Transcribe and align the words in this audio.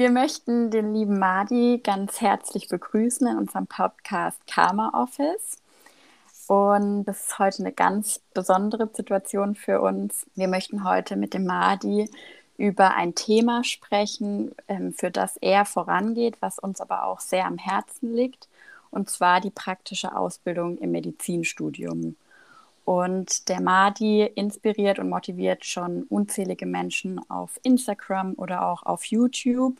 Wir 0.00 0.10
möchten 0.10 0.70
den 0.70 0.94
lieben 0.94 1.18
Madi 1.18 1.78
ganz 1.84 2.22
herzlich 2.22 2.68
begrüßen 2.68 3.26
in 3.26 3.36
unserem 3.36 3.66
Podcast 3.66 4.38
Karma 4.46 4.92
Office. 4.94 5.58
Und 6.46 7.04
das 7.04 7.26
ist 7.26 7.38
heute 7.38 7.58
eine 7.58 7.72
ganz 7.72 8.18
besondere 8.32 8.88
Situation 8.90 9.54
für 9.54 9.82
uns. 9.82 10.24
Wir 10.34 10.48
möchten 10.48 10.84
heute 10.84 11.16
mit 11.16 11.34
dem 11.34 11.44
Madi 11.44 12.08
über 12.56 12.94
ein 12.94 13.14
Thema 13.14 13.62
sprechen, 13.62 14.52
ähm, 14.68 14.94
für 14.94 15.10
das 15.10 15.36
er 15.36 15.66
vorangeht, 15.66 16.38
was 16.40 16.58
uns 16.58 16.80
aber 16.80 17.04
auch 17.04 17.20
sehr 17.20 17.44
am 17.44 17.58
Herzen 17.58 18.14
liegt, 18.14 18.48
und 18.90 19.10
zwar 19.10 19.42
die 19.42 19.50
praktische 19.50 20.16
Ausbildung 20.16 20.78
im 20.78 20.92
Medizinstudium. 20.92 22.16
Und 22.90 23.48
der 23.48 23.60
Madi 23.60 24.24
inspiriert 24.24 24.98
und 24.98 25.10
motiviert 25.10 25.64
schon 25.64 26.02
unzählige 26.08 26.66
Menschen 26.66 27.20
auf 27.30 27.60
Instagram 27.62 28.34
oder 28.36 28.66
auch 28.66 28.82
auf 28.82 29.04
YouTube. 29.04 29.76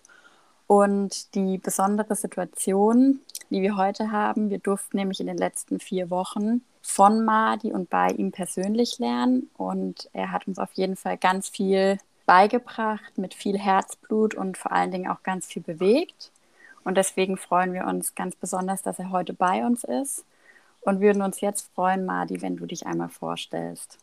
Und 0.69 1.35
die 1.35 1.59
besondere 1.59 2.15
Situation, 2.15 3.19
die 3.51 3.63
wir 3.63 3.77
heute 3.77 4.13
haben, 4.13 4.49
wir 4.49 4.61
durften 4.61 4.97
nämlich 4.97 5.19
in 5.19 5.27
den 5.27 5.39
letzten 5.39 5.81
vier 5.81 6.09
Wochen 6.09 6.63
von 6.83 7.25
Madi 7.25 7.73
und 7.73 7.91
bei 7.91 8.11
ihm 8.11 8.31
persönlich 8.31 9.01
lernen. 9.01 9.51
Und 9.57 10.09
er 10.13 10.31
hat 10.31 10.47
uns 10.47 10.61
auf 10.61 10.73
jeden 10.75 10.95
Fall 10.95 11.19
ganz 11.19 11.49
viel 11.49 11.99
beigebracht, 12.27 13.19
mit 13.19 13.35
viel 13.35 13.59
Herzblut 13.59 14.37
und 14.37 14.57
vor 14.57 14.71
allen 14.71 14.93
Dingen 14.93 15.11
auch 15.11 15.25
ganz 15.25 15.47
viel 15.47 15.63
bewegt. 15.63 16.31
Und 16.85 16.97
deswegen 16.97 17.37
freuen 17.37 17.73
wir 17.73 17.89
uns 17.89 18.15
ganz 18.15 18.37
besonders, 18.37 18.83
dass 18.83 19.01
er 19.01 19.11
heute 19.11 19.33
bei 19.33 19.67
uns 19.67 19.83
ist 19.83 20.25
und 20.83 21.01
würden 21.01 21.23
uns 21.23 21.41
jetzt 21.41 21.71
freuen, 21.75 22.05
Madi, 22.05 22.41
wenn 22.43 22.57
du 22.57 22.67
dich 22.67 22.87
einmal 22.87 23.09
vorstellst. 23.09 23.99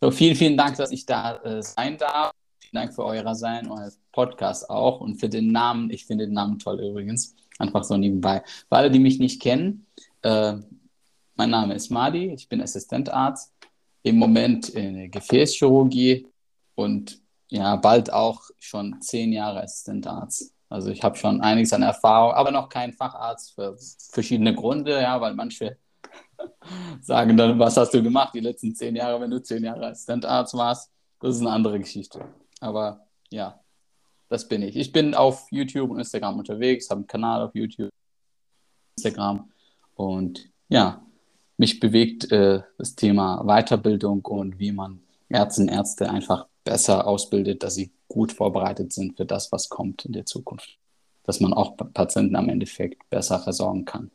So, 0.00 0.10
vielen, 0.10 0.34
vielen 0.34 0.56
Dank, 0.56 0.76
dass 0.76 0.90
ich 0.90 1.06
da 1.06 1.36
äh, 1.42 1.62
sein 1.62 1.96
darf. 1.96 2.32
Vielen 2.60 2.82
Dank 2.82 2.94
für 2.94 3.04
euer 3.04 3.34
Sein, 3.34 3.70
euer 3.70 3.90
Podcast 4.10 4.68
auch 4.68 5.00
und 5.00 5.16
für 5.16 5.28
den 5.28 5.52
Namen. 5.52 5.90
Ich 5.90 6.06
finde 6.06 6.26
den 6.26 6.34
Namen 6.34 6.58
toll 6.58 6.80
übrigens. 6.80 7.34
Einfach 7.58 7.84
so 7.84 7.96
nebenbei. 7.96 8.42
Für 8.68 8.76
alle, 8.76 8.90
die 8.90 8.98
mich 8.98 9.18
nicht 9.18 9.40
kennen, 9.40 9.86
äh, 10.22 10.54
mein 11.36 11.50
Name 11.50 11.74
ist 11.74 11.90
Madi, 11.90 12.32
ich 12.32 12.48
bin 12.48 12.60
Assistentarzt, 12.60 13.52
im 14.02 14.16
Moment 14.16 14.70
in 14.70 15.10
Gefäßchirurgie 15.10 16.26
und 16.74 17.20
ja, 17.48 17.76
bald 17.76 18.12
auch 18.12 18.42
schon 18.58 19.00
zehn 19.00 19.32
Jahre 19.32 19.62
Assistentarzt. 19.62 20.52
Also 20.68 20.90
ich 20.90 21.02
habe 21.02 21.16
schon 21.16 21.40
einiges 21.42 21.72
an 21.72 21.82
Erfahrung, 21.82 22.32
aber 22.32 22.50
noch 22.50 22.68
kein 22.68 22.92
Facharzt 22.92 23.54
für 23.54 23.76
verschiedene 24.10 24.54
Gründe, 24.54 25.00
ja, 25.00 25.20
weil 25.20 25.34
manche 25.34 25.76
sagen 27.00 27.36
dann, 27.36 27.58
was 27.58 27.76
hast 27.76 27.94
du 27.94 28.02
gemacht 28.02 28.34
die 28.34 28.40
letzten 28.40 28.74
zehn 28.74 28.96
Jahre, 28.96 29.20
wenn 29.20 29.30
du 29.30 29.42
zehn 29.42 29.64
Jahre 29.64 29.86
Assistentarzt 29.86 30.54
warst. 30.54 30.90
Das 31.20 31.36
ist 31.36 31.40
eine 31.40 31.50
andere 31.50 31.78
Geschichte. 31.78 32.24
Aber 32.60 33.06
ja, 33.30 33.60
das 34.28 34.48
bin 34.48 34.62
ich. 34.62 34.76
Ich 34.76 34.92
bin 34.92 35.14
auf 35.14 35.46
YouTube 35.50 35.90
und 35.90 35.98
Instagram 35.98 36.38
unterwegs, 36.38 36.90
habe 36.90 37.00
einen 37.00 37.06
Kanal 37.06 37.42
auf 37.42 37.54
YouTube, 37.54 37.90
Instagram 38.96 39.50
und 39.94 40.48
ja, 40.68 41.04
mich 41.58 41.80
bewegt 41.80 42.32
äh, 42.32 42.62
das 42.78 42.94
Thema 42.94 43.44
Weiterbildung 43.44 44.24
und 44.24 44.58
wie 44.58 44.72
man 44.72 45.00
Ärzte 45.28 45.62
und 45.62 45.68
Ärzte 45.68 46.10
einfach 46.10 46.46
besser 46.64 47.06
ausbildet, 47.06 47.62
dass 47.62 47.74
sie 47.74 47.92
gut 48.08 48.32
vorbereitet 48.32 48.92
sind 48.92 49.16
für 49.16 49.24
das, 49.24 49.52
was 49.52 49.68
kommt 49.68 50.04
in 50.04 50.12
der 50.12 50.26
Zukunft. 50.26 50.78
Dass 51.24 51.40
man 51.40 51.52
auch 51.52 51.76
Patienten 51.76 52.36
am 52.36 52.48
Endeffekt 52.48 53.08
besser 53.10 53.38
versorgen 53.38 53.84
kann 53.84 54.10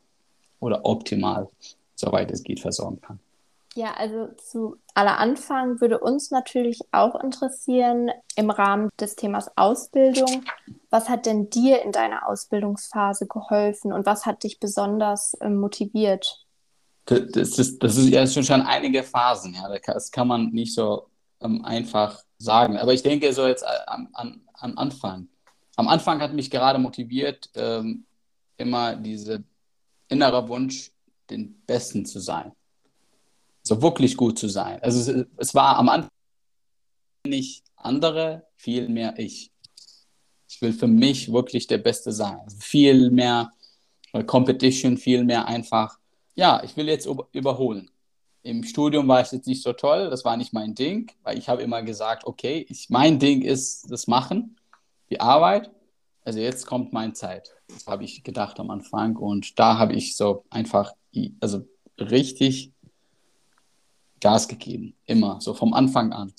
oder 0.59 0.85
optimal, 0.85 1.49
soweit 1.97 2.31
es 2.31 2.43
geht, 2.43 2.59
versorgen 2.59 3.01
kann. 3.01 3.19
Ja, 3.75 3.93
also 3.93 4.29
zu 4.37 4.77
aller 4.95 5.19
Anfang 5.19 5.81
würde 5.81 5.99
uns 5.99 6.31
natürlich 6.31 6.79
auch 6.91 7.13
interessieren 7.21 8.09
im 8.35 8.49
Rahmen 8.49 8.89
des 8.99 9.15
Themas 9.15 9.51
Ausbildung, 9.55 10.45
was 10.89 11.09
hat 11.09 11.27
denn 11.27 11.51
dir 11.51 11.83
in 11.83 11.91
deiner 11.91 12.27
Ausbildungsphase 12.27 13.27
geholfen 13.27 13.93
und 13.93 14.07
was 14.07 14.25
hat 14.25 14.43
dich 14.43 14.59
besonders 14.59 15.35
äh, 15.35 15.49
motiviert? 15.49 16.43
Das 17.05 17.59
ist, 17.59 17.83
das 17.83 17.97
ist 17.97 18.09
ja 18.09 18.25
schon, 18.25 18.43
schon 18.43 18.61
einige 18.61 19.03
Phasen, 19.03 19.53
ja. 19.53 19.69
Das 19.85 20.11
kann 20.11 20.27
man 20.27 20.47
nicht 20.47 20.73
so 20.73 21.05
ähm, 21.39 21.63
einfach 21.63 22.23
sagen. 22.39 22.77
Aber 22.77 22.93
ich 22.93 23.03
denke 23.03 23.31
so 23.31 23.45
jetzt 23.45 23.63
äh, 23.63 23.85
am, 23.85 24.09
an, 24.13 24.41
am 24.53 24.77
Anfang. 24.77 25.27
Am 25.75 25.87
Anfang 25.87 26.19
hat 26.19 26.33
mich 26.33 26.49
gerade 26.49 26.79
motiviert, 26.79 27.49
ähm, 27.55 28.05
immer 28.57 28.95
dieser 28.95 29.37
innere 30.09 30.49
Wunsch, 30.49 30.91
den 31.29 31.61
Besten 31.65 32.05
zu 32.05 32.19
sein. 32.19 32.51
So 33.63 33.81
wirklich 33.81 34.15
gut 34.15 34.39
zu 34.39 34.47
sein. 34.47 34.81
Also 34.81 35.11
es, 35.11 35.25
es 35.37 35.55
war 35.55 35.77
am 35.77 35.89
Anfang 35.89 36.09
nicht 37.25 37.63
andere, 37.75 38.47
viel 38.55 38.89
mehr 38.89 39.17
ich. 39.17 39.51
Ich 40.47 40.61
will 40.61 40.73
für 40.73 40.87
mich 40.87 41.31
wirklich 41.31 41.67
der 41.67 41.77
Beste 41.77 42.11
sein. 42.11 42.39
Also 42.43 42.57
viel 42.59 43.11
mehr 43.11 43.51
äh, 44.13 44.23
Competition, 44.23 44.97
viel 44.97 45.23
mehr 45.23 45.47
einfach, 45.47 45.99
ja, 46.35 46.63
ich 46.63 46.77
will 46.77 46.87
jetzt 46.87 47.07
überholen. 47.33 47.89
Im 48.43 48.63
Studium 48.63 49.07
war 49.07 49.19
es 49.19 49.31
jetzt 49.31 49.47
nicht 49.47 49.61
so 49.61 49.73
toll, 49.73 50.09
das 50.09 50.23
war 50.23 50.37
nicht 50.37 50.53
mein 50.53 50.73
Ding, 50.73 51.11
weil 51.23 51.37
ich 51.37 51.49
habe 51.49 51.61
immer 51.61 51.83
gesagt, 51.83 52.25
okay, 52.25 52.65
ich, 52.69 52.89
mein 52.89 53.19
Ding 53.19 53.41
ist 53.41 53.91
das 53.91 54.07
Machen, 54.07 54.55
die 55.09 55.19
Arbeit. 55.19 55.69
Also 56.23 56.39
jetzt 56.39 56.65
kommt 56.65 56.93
meine 56.93 57.13
Zeit. 57.13 57.55
Das 57.67 57.87
habe 57.87 58.03
ich 58.03 58.23
gedacht 58.23 58.59
am 58.59 58.69
Anfang 58.69 59.15
und 59.15 59.59
da 59.59 59.77
habe 59.77 59.93
ich 59.93 60.15
so 60.15 60.45
einfach, 60.49 60.93
also 61.39 61.65
richtig 61.99 62.71
Gas 64.19 64.47
gegeben, 64.47 64.95
immer, 65.05 65.39
so 65.41 65.53
vom 65.53 65.73
Anfang 65.73 66.11
an. 66.11 66.33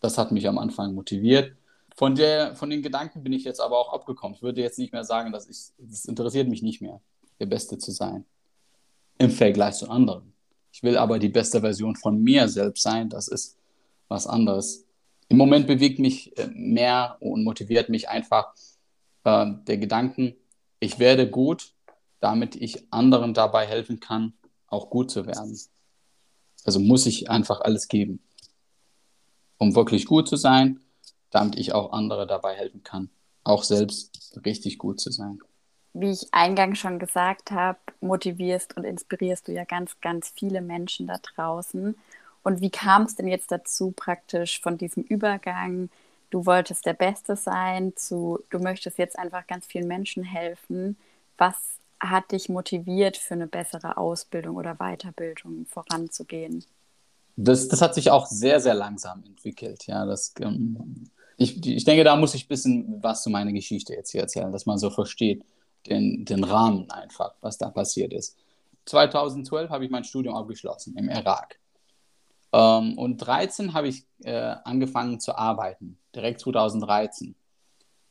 Das 0.00 0.18
hat 0.18 0.30
mich 0.30 0.46
am 0.46 0.58
Anfang 0.58 0.94
motiviert. 0.94 1.56
Von, 1.96 2.14
der, 2.14 2.54
von 2.54 2.70
den 2.70 2.82
Gedanken 2.82 3.22
bin 3.22 3.32
ich 3.32 3.44
jetzt 3.44 3.60
aber 3.60 3.78
auch 3.78 3.92
abgekommen. 3.92 4.36
Ich 4.36 4.42
würde 4.42 4.60
jetzt 4.60 4.78
nicht 4.78 4.92
mehr 4.92 5.04
sagen, 5.04 5.32
dass 5.32 5.48
ich, 5.48 5.72
das 5.78 6.04
interessiert 6.04 6.48
mich 6.48 6.62
nicht 6.62 6.80
mehr, 6.80 7.00
der 7.40 7.46
Beste 7.46 7.78
zu 7.78 7.90
sein. 7.90 8.24
Im 9.18 9.30
Vergleich 9.30 9.74
zu 9.74 9.90
anderen. 9.90 10.32
Ich 10.70 10.82
will 10.82 10.96
aber 10.96 11.18
die 11.18 11.28
beste 11.28 11.60
Version 11.60 11.96
von 11.96 12.22
mir 12.22 12.48
selbst 12.48 12.82
sein. 12.82 13.08
Das 13.08 13.26
ist 13.26 13.56
was 14.06 14.26
anderes. 14.26 14.84
Im 15.28 15.38
Moment 15.38 15.66
bewegt 15.66 15.98
mich 15.98 16.36
äh, 16.38 16.48
mehr 16.52 17.16
und 17.20 17.42
motiviert 17.42 17.88
mich 17.88 18.08
einfach 18.08 18.54
äh, 19.24 19.46
der 19.66 19.78
Gedanken, 19.78 20.34
ich 20.80 20.98
werde 20.98 21.28
gut, 21.28 21.74
damit 22.20 22.56
ich 22.56 22.92
anderen 22.92 23.34
dabei 23.34 23.66
helfen 23.66 24.00
kann, 24.00 24.34
auch 24.66 24.90
gut 24.90 25.10
zu 25.10 25.26
werden. 25.26 25.58
Also 26.64 26.80
muss 26.80 27.06
ich 27.06 27.30
einfach 27.30 27.60
alles 27.60 27.88
geben, 27.88 28.20
um 29.56 29.74
wirklich 29.74 30.06
gut 30.06 30.28
zu 30.28 30.36
sein, 30.36 30.80
damit 31.30 31.56
ich 31.56 31.72
auch 31.74 31.92
andere 31.92 32.26
dabei 32.26 32.54
helfen 32.54 32.82
kann, 32.82 33.10
auch 33.44 33.62
selbst 33.62 34.40
richtig 34.44 34.78
gut 34.78 35.00
zu 35.00 35.10
sein 35.10 35.40
wie 36.00 36.10
ich 36.10 36.32
eingangs 36.32 36.78
schon 36.78 36.98
gesagt 36.98 37.50
habe, 37.50 37.78
motivierst 38.00 38.76
und 38.76 38.84
inspirierst 38.84 39.48
du 39.48 39.52
ja 39.52 39.64
ganz, 39.64 40.00
ganz 40.00 40.32
viele 40.34 40.60
Menschen 40.60 41.06
da 41.06 41.16
draußen. 41.18 41.96
Und 42.42 42.60
wie 42.60 42.70
kam 42.70 43.02
es 43.02 43.16
denn 43.16 43.28
jetzt 43.28 43.50
dazu, 43.50 43.92
praktisch 43.92 44.60
von 44.60 44.78
diesem 44.78 45.02
Übergang, 45.02 45.90
du 46.30 46.46
wolltest 46.46 46.86
der 46.86 46.92
Beste 46.94 47.36
sein, 47.36 47.94
zu 47.96 48.40
du 48.50 48.58
möchtest 48.58 48.98
jetzt 48.98 49.18
einfach 49.18 49.46
ganz 49.46 49.66
vielen 49.66 49.88
Menschen 49.88 50.22
helfen? 50.22 50.96
Was 51.36 51.56
hat 52.00 52.32
dich 52.32 52.48
motiviert, 52.48 53.16
für 53.16 53.34
eine 53.34 53.46
bessere 53.46 53.96
Ausbildung 53.96 54.56
oder 54.56 54.76
Weiterbildung 54.76 55.66
voranzugehen? 55.66 56.64
Das, 57.36 57.68
das 57.68 57.80
hat 57.82 57.94
sich 57.94 58.10
auch 58.10 58.26
sehr, 58.26 58.60
sehr 58.60 58.74
langsam 58.74 59.22
entwickelt. 59.24 59.86
Ja, 59.86 60.06
das, 60.06 60.34
ähm, 60.40 61.08
ich, 61.36 61.64
ich 61.64 61.84
denke, 61.84 62.04
da 62.04 62.16
muss 62.16 62.34
ich 62.34 62.46
ein 62.46 62.48
bisschen 62.48 63.02
was 63.02 63.22
zu 63.22 63.30
meiner 63.30 63.52
Geschichte 63.52 63.94
jetzt 63.94 64.10
hier 64.10 64.22
erzählen, 64.22 64.52
dass 64.52 64.66
man 64.66 64.78
so 64.78 64.90
versteht 64.90 65.44
den, 65.86 66.24
den 66.24 66.44
Rahmen 66.44 66.90
einfach, 66.90 67.34
was 67.40 67.58
da 67.58 67.70
passiert 67.70 68.12
ist. 68.12 68.36
2012 68.86 69.70
habe 69.70 69.84
ich 69.84 69.90
mein 69.90 70.04
Studium 70.04 70.34
abgeschlossen 70.34 70.96
im 70.96 71.08
Irak. 71.08 71.58
Ähm, 72.52 72.96
und 72.98 73.18
13 73.18 73.74
habe 73.74 73.88
ich 73.88 74.06
äh, 74.24 74.56
angefangen 74.64 75.20
zu 75.20 75.36
arbeiten, 75.36 75.98
direkt 76.14 76.40
2013. 76.40 77.34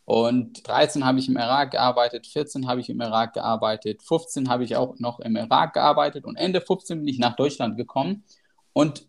Und 0.07 0.65
13 0.65 1.03
habe 1.03 1.19
ich 1.19 1.27
im 1.27 1.35
Irak 1.35 1.71
gearbeitet, 1.71 2.27
14 2.27 2.65
habe 2.65 2.79
ich 2.79 2.89
im 2.89 3.01
Irak 3.01 3.33
gearbeitet, 3.33 4.01
15 4.01 4.47
habe 4.47 4.63
ich 4.63 4.77
auch 4.77 4.97
noch 4.99 5.19
im 5.19 5.35
Irak 5.35 5.73
gearbeitet 5.73 6.23
und 6.23 6.37
Ende 6.37 6.61
15 6.61 6.99
bin 6.99 7.07
ich 7.09 7.19
nach 7.19 7.35
Deutschland 7.35 7.75
gekommen. 7.75 8.23
Und 8.71 9.05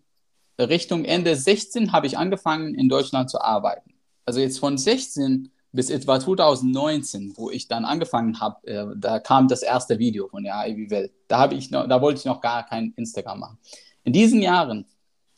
Richtung 0.59 1.05
Ende 1.05 1.37
16 1.37 1.93
habe 1.93 2.09
ich 2.09 2.19
angefangen, 2.19 2.75
in 2.75 2.89
Deutschland 2.89 3.31
zu 3.31 3.41
arbeiten. 3.41 3.95
Also 4.27 4.41
jetzt 4.41 4.59
von 4.59 4.77
16 4.77 5.53
bis 5.71 5.89
etwa 5.89 6.19
2019, 6.19 7.35
wo 7.37 7.49
ich 7.49 7.69
dann 7.69 7.85
angefangen 7.85 8.41
habe, 8.41 8.67
äh, 8.67 8.87
da 8.97 9.21
kam 9.21 9.47
das 9.47 9.63
erste 9.63 10.01
Video 10.01 10.27
von 10.27 10.43
der 10.43 10.57
AIW 10.57 10.91
Welt. 10.91 11.13
Da, 11.29 11.39
habe 11.39 11.55
ich 11.55 11.71
noch, 11.71 11.87
da 11.87 12.03
wollte 12.03 12.19
ich 12.19 12.25
noch 12.25 12.41
gar 12.41 12.67
kein 12.67 12.93
Instagram 12.97 13.39
machen. 13.39 13.59
In 14.03 14.13
diesen 14.13 14.43
Jahren, 14.43 14.85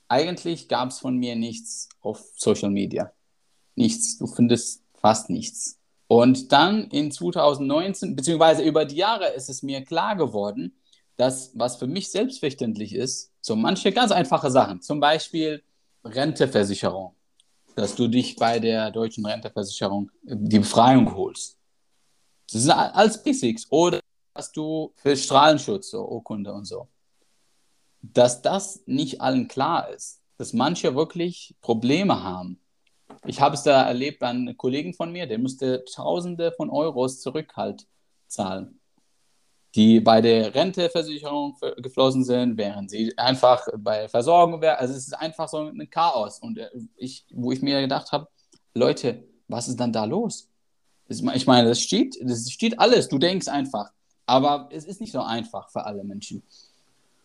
eigentlich 0.09 0.69
gab 0.69 0.89
es 0.89 1.01
von 1.01 1.19
mir 1.19 1.37
nichts 1.37 1.91
auf 2.01 2.25
Social 2.35 2.71
Media. 2.71 3.12
Nichts. 3.75 4.17
Du 4.17 4.27
findest 4.27 4.83
fast 5.00 5.31
nichts. 5.31 5.79
Und 6.06 6.52
dann 6.52 6.88
in 6.91 7.11
2019, 7.11 8.17
beziehungsweise 8.17 8.62
über 8.62 8.85
die 8.85 8.97
Jahre 8.97 9.29
ist 9.29 9.49
es 9.49 9.62
mir 9.62 9.85
klar 9.85 10.17
geworden, 10.17 10.81
dass 11.17 11.52
was 11.55 11.76
für 11.76 11.87
mich 11.87 12.11
selbstverständlich 12.11 12.94
ist, 12.94 13.32
so 13.41 13.56
manche 13.56 13.93
ganz 13.93 14.11
einfache 14.11 14.50
Sachen, 14.50 14.81
zum 14.81 15.00
Beispiel 15.00 15.62
Renteversicherung 16.05 17.14
dass 17.75 17.94
du 17.94 18.08
dich 18.08 18.37
bei 18.37 18.58
der 18.58 18.91
deutschen 18.91 19.25
Renteversicherung 19.25 20.11
die 20.23 20.58
Befreiung 20.58 21.14
holst. 21.14 21.58
Das 22.52 22.62
ist 22.62 22.70
als 22.70 23.23
Basics. 23.23 23.67
Oder 23.70 24.00
dass 24.35 24.52
du 24.52 24.93
für 24.97 25.17
Strahlenschutz, 25.17 25.91
so 25.91 26.06
Urkunde 26.06 26.52
und 26.52 26.64
so. 26.64 26.88
Dass 28.02 28.43
das 28.43 28.82
nicht 28.87 29.20
allen 29.20 29.49
klar 29.49 29.88
ist. 29.91 30.20
Dass 30.37 30.52
manche 30.52 30.94
wirklich 30.94 31.55
Probleme 31.61 32.23
haben. 32.23 32.61
Ich 33.27 33.41
habe 33.41 33.55
es 33.55 33.63
da 33.63 33.83
erlebt 33.87 34.23
an 34.23 34.49
einem 34.49 34.57
Kollegen 34.57 34.95
von 34.95 35.13
mir, 35.13 35.27
der 35.27 35.39
musste 35.39 35.85
Tausende 35.85 36.53
von 36.53 36.71
Euros 36.71 37.21
Zurückhalt 37.21 37.87
zahlen 38.27 38.81
die 39.75 40.01
bei 40.01 40.21
der 40.21 40.55
Renteversicherung 40.55 41.57
geflossen 41.77 42.25
sind, 42.25 42.57
während 42.57 42.91
sie 42.91 43.17
einfach 43.17 43.67
bei 43.77 44.09
Versorgung 44.09 44.61
wären. 44.61 44.79
Also 44.79 44.95
es 44.95 45.07
ist 45.07 45.15
einfach 45.15 45.49
so 45.49 45.59
ein 45.59 45.91
Chaos. 45.91 46.41
Und 46.41 46.59
äh, 46.59 46.69
ich, 46.97 47.25
wo 47.31 47.53
ich 47.53 47.63
mir 47.63 47.81
gedacht 47.81 48.11
habe, 48.13 48.29
Leute, 48.75 49.25
was 49.49 49.69
ist 49.69 49.79
dann 49.79 49.93
da 49.93 50.05
los? 50.05 50.49
Ich 51.09 51.47
meine, 51.47 51.69
das 51.69 51.81
steht, 51.81 52.17
das 52.23 52.51
steht 52.51 52.79
alles. 52.79 53.09
Du 53.09 53.19
denkst 53.19 53.49
einfach. 53.49 53.91
Aber 54.27 54.69
es 54.71 54.85
ist 54.85 55.01
nicht 55.01 55.13
so 55.13 55.23
einfach 55.23 55.71
für 55.71 55.85
alle 55.85 56.05
Menschen. 56.05 56.43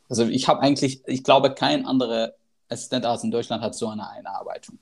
Also 0.09 0.25
ich 0.25 0.47
habe 0.47 0.61
eigentlich, 0.61 1.01
ich 1.07 1.23
glaube, 1.23 1.53
kein 1.53 1.85
anderer 1.85 2.33
Assistentarzt 2.67 3.23
in 3.23 3.31
Deutschland 3.31 3.63
hat 3.63 3.75
so 3.75 3.87
eine 3.87 4.09
Einarbeitung. 4.09 4.79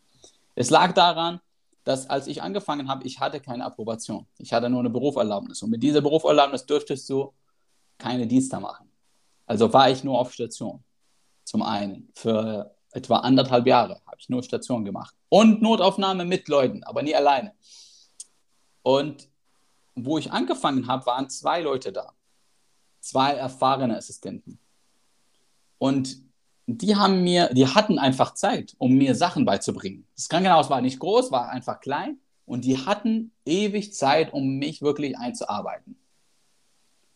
Es 0.55 0.69
lag 0.69 0.93
daran, 0.93 1.39
dass 1.83 2.09
als 2.09 2.27
ich 2.27 2.41
angefangen 2.41 2.87
habe, 2.87 3.05
ich 3.05 3.19
hatte 3.19 3.39
keine 3.39 3.65
Approbation. 3.65 4.25
Ich 4.37 4.53
hatte 4.53 4.69
nur 4.69 4.79
eine 4.79 4.89
Berufserlaubnis. 4.89 5.61
Und 5.61 5.69
mit 5.69 5.83
dieser 5.83 6.01
Berufserlaubnis 6.01 6.65
dürftest 6.65 7.09
du 7.09 7.33
keine 7.97 8.25
Dienste 8.25 8.59
machen. 8.59 8.89
Also 9.45 9.71
war 9.73 9.89
ich 9.89 10.03
nur 10.03 10.19
auf 10.19 10.33
Station. 10.33 10.83
Zum 11.43 11.61
einen. 11.61 12.09
Für 12.15 12.75
etwa 12.91 13.17
anderthalb 13.17 13.67
Jahre 13.67 14.01
habe 14.05 14.17
ich 14.17 14.29
nur 14.29 14.43
Station 14.43 14.85
gemacht. 14.85 15.15
Und 15.29 15.61
Notaufnahme 15.61 16.25
mit 16.25 16.47
Leuten, 16.47 16.83
aber 16.83 17.01
nie 17.01 17.15
alleine. 17.15 17.53
Und 18.83 19.29
wo 19.95 20.17
ich 20.17 20.31
angefangen 20.31 20.87
habe, 20.87 21.05
waren 21.05 21.29
zwei 21.29 21.61
Leute 21.61 21.91
da. 21.91 22.13
Zwei 22.99 23.33
erfahrene 23.33 23.97
Assistenten. 23.97 24.59
Und 25.77 26.17
die 26.65 26.95
haben 26.95 27.23
mir, 27.23 27.49
die 27.53 27.67
hatten 27.67 27.99
einfach 27.99 28.33
Zeit, 28.33 28.75
um 28.77 28.93
mir 28.93 29.15
Sachen 29.15 29.45
beizubringen. 29.45 30.05
Das 30.15 30.29
Krankenhaus 30.29 30.69
war 30.69 30.81
nicht 30.81 30.99
groß, 30.99 31.31
war 31.31 31.49
einfach 31.49 31.81
klein 31.81 32.17
und 32.45 32.65
die 32.65 32.77
hatten 32.77 33.31
ewig 33.45 33.93
Zeit, 33.93 34.33
um 34.33 34.57
mich 34.57 34.81
wirklich 34.81 35.17
einzuarbeiten. 35.17 35.97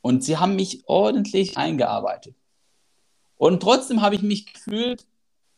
Und 0.01 0.23
sie 0.23 0.37
haben 0.37 0.55
mich 0.55 0.83
ordentlich 0.87 1.57
eingearbeitet. 1.57 2.35
Und 3.37 3.61
trotzdem 3.61 4.01
habe 4.01 4.15
ich 4.15 4.21
mich 4.21 4.53
gefühlt, 4.53 5.05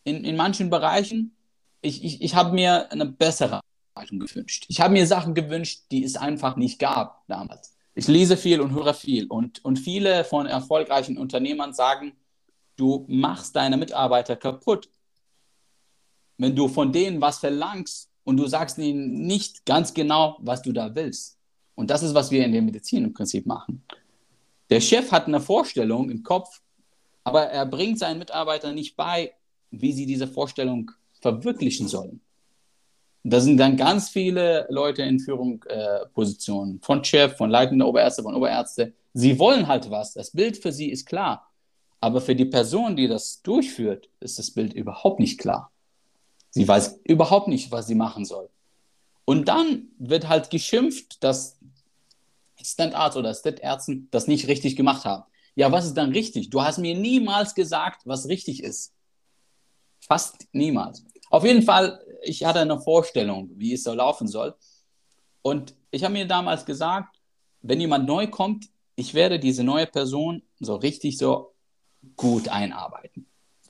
in, 0.04 0.24
in 0.24 0.36
manchen 0.36 0.70
Bereichen, 0.70 1.36
ich, 1.82 2.04
ich, 2.04 2.22
ich 2.22 2.36
habe 2.36 2.54
mir 2.54 2.92
eine 2.92 3.06
bessere 3.06 3.62
Arbeitung 3.94 4.20
gewünscht. 4.20 4.66
Ich 4.68 4.82
habe 4.82 4.94
mir 4.94 5.06
Sachen 5.08 5.34
gewünscht, 5.34 5.84
die 5.92 6.04
es 6.04 6.16
einfach 6.16 6.56
nicht 6.56 6.80
gab 6.80 7.24
damals. 7.28 7.76
Ich 7.96 8.08
lese 8.08 8.38
viel 8.38 8.62
und 8.62 8.74
höre 8.74 8.94
viel. 8.94 9.28
Und, 9.28 9.64
und 9.66 9.78
viele 9.78 10.24
von 10.24 10.46
erfolgreichen 10.46 11.18
Unternehmern 11.18 11.74
sagen, 11.74 12.14
du 12.80 13.06
machst 13.08 13.56
deine 13.56 13.78
Mitarbeiter 13.78 14.36
kaputt. 14.36 14.90
Wenn 16.38 16.56
du 16.56 16.68
von 16.68 16.92
denen 16.92 17.20
was 17.20 17.40
verlangst 17.40 18.10
und 18.24 18.38
du 18.38 18.48
sagst 18.48 18.78
ihnen 18.78 19.26
nicht 19.26 19.66
ganz 19.66 19.94
genau, 19.94 20.38
was 20.40 20.62
du 20.62 20.72
da 20.72 20.94
willst. 20.96 21.38
Und 21.76 21.90
das 21.90 22.04
ist, 22.04 22.14
was 22.14 22.32
wir 22.32 22.46
in 22.46 22.52
der 22.52 22.62
Medizin 22.62 23.04
im 23.06 23.14
Prinzip 23.14 23.46
machen. 23.46 23.84
Der 24.70 24.82
Chef 24.82 25.12
hat 25.12 25.28
eine 25.28 25.42
Vorstellung 25.42 26.10
im 26.10 26.24
Kopf, 26.24 26.62
aber 27.24 27.46
er 27.46 27.66
bringt 27.66 28.00
seinen 28.00 28.20
Mitarbeitern 28.20 28.76
nicht 28.76 28.96
bei, 28.96 29.34
wie 29.72 29.94
sie 29.94 30.06
diese 30.06 30.28
Vorstellung 30.28 30.92
verwirklichen 31.22 31.88
sollen. 31.88 32.22
Da 33.24 33.42
sind 33.42 33.58
dann 33.58 33.76
ganz 33.76 34.10
viele 34.10 34.66
Leute 34.70 35.02
in 35.02 35.20
Führungspositionen, 35.20 36.78
äh, 36.78 36.86
von 36.86 37.04
Chef, 37.04 37.36
von 37.36 37.50
leitender 37.50 37.88
Oberärzte, 37.88 38.24
von 38.24 38.36
Oberärzte. 38.36 38.94
Sie 39.14 39.38
wollen 39.38 39.68
halt 39.68 39.90
was. 39.92 40.14
Das 40.14 40.32
Bild 40.32 40.58
für 40.58 40.72
sie 40.72 40.90
ist 40.90 41.06
klar. 41.06 41.49
Aber 42.02 42.22
für 42.22 42.36
die 42.36 42.46
Person, 42.46 42.96
die 42.96 43.08
das 43.08 43.42
durchführt, 43.42 44.10
ist 44.20 44.40
das 44.40 44.52
Bild 44.52 44.74
überhaupt 44.74 45.20
nicht 45.20 45.40
klar. 45.40 45.72
Sie 46.50 46.68
weiß 46.68 47.02
überhaupt 47.04 47.48
nicht, 47.48 47.72
was 47.72 47.88
sie 47.88 47.96
machen 47.96 48.26
soll. 48.26 48.50
Und 49.26 49.48
dann 49.48 49.90
wird 50.00 50.28
halt 50.28 50.50
geschimpft, 50.50 51.24
dass 51.24 51.60
Stand-Arzt 52.62 53.18
oder 53.18 53.34
Stat-Ärzten 53.34 54.08
das 54.12 54.28
nicht 54.28 54.48
richtig 54.48 54.76
gemacht 54.76 55.06
haben. 55.06 55.24
Ja, 55.56 55.72
was 55.72 55.86
ist 55.86 55.96
dann 55.96 56.12
richtig? 56.12 56.50
Du 56.50 56.62
hast 56.62 56.78
mir 56.78 56.98
niemals 56.98 57.54
gesagt, 57.54 58.02
was 58.06 58.28
richtig 58.28 58.64
ist. 58.64 58.94
Fast 60.00 60.48
niemals. 60.54 61.06
Auf 61.30 61.44
jeden 61.44 61.62
Fall, 61.62 62.04
ich 62.24 62.44
hatte 62.46 62.60
eine 62.60 62.80
Vorstellung, 62.80 63.52
wie 63.56 63.74
es 63.74 63.84
so 63.84 63.94
laufen 63.94 64.28
soll. 64.28 64.56
Und 65.42 65.76
ich 65.92 66.04
habe 66.04 66.14
mir 66.14 66.26
damals 66.26 66.66
gesagt, 66.66 67.20
wenn 67.62 67.80
jemand 67.80 68.08
neu 68.08 68.28
kommt, 68.28 68.70
ich 68.96 69.14
werde 69.14 69.40
diese 69.40 69.64
neue 69.64 69.86
Person 69.86 70.42
so 70.60 70.76
richtig 70.76 71.18
so 71.18 71.54
gut 72.16 72.48
einarbeiten. 72.50 73.28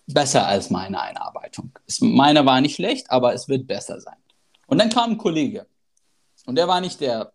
Besser 0.07 0.47
als 0.47 0.69
meine 0.69 0.99
Einarbeitung. 0.99 1.71
meine 1.99 2.45
war 2.45 2.61
nicht 2.61 2.75
schlecht, 2.75 3.11
aber 3.11 3.33
es 3.33 3.47
wird 3.47 3.67
besser 3.67 4.01
sein. 4.01 4.17
Und 4.65 4.79
dann 4.79 4.89
kam 4.89 5.11
ein 5.11 5.17
Kollege. 5.17 5.67
Und 6.45 6.55
der 6.55 6.67
war 6.67 6.81
nicht 6.81 6.99
der 6.99 7.31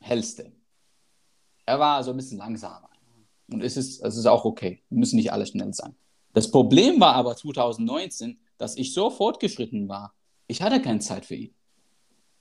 hellste. 0.00 0.52
Er 1.64 1.80
war 1.80 2.02
so 2.04 2.10
ein 2.10 2.16
bisschen 2.16 2.38
langsamer. 2.38 2.90
Und 3.50 3.62
es 3.62 3.76
ist, 3.76 4.02
es 4.02 4.16
ist 4.16 4.26
auch 4.26 4.44
okay. 4.44 4.82
Wir 4.88 4.98
müssen 4.98 5.16
nicht 5.16 5.32
alle 5.32 5.46
schnell 5.46 5.72
sein. 5.72 5.96
Das 6.32 6.50
Problem 6.50 7.00
war 7.00 7.14
aber 7.14 7.36
2019, 7.36 8.38
dass 8.58 8.76
ich 8.76 8.92
so 8.92 9.10
fortgeschritten 9.10 9.88
war. 9.88 10.14
Ich 10.46 10.62
hatte 10.62 10.80
keine 10.82 11.00
Zeit 11.00 11.24
für 11.24 11.34
ihn. 11.34 11.54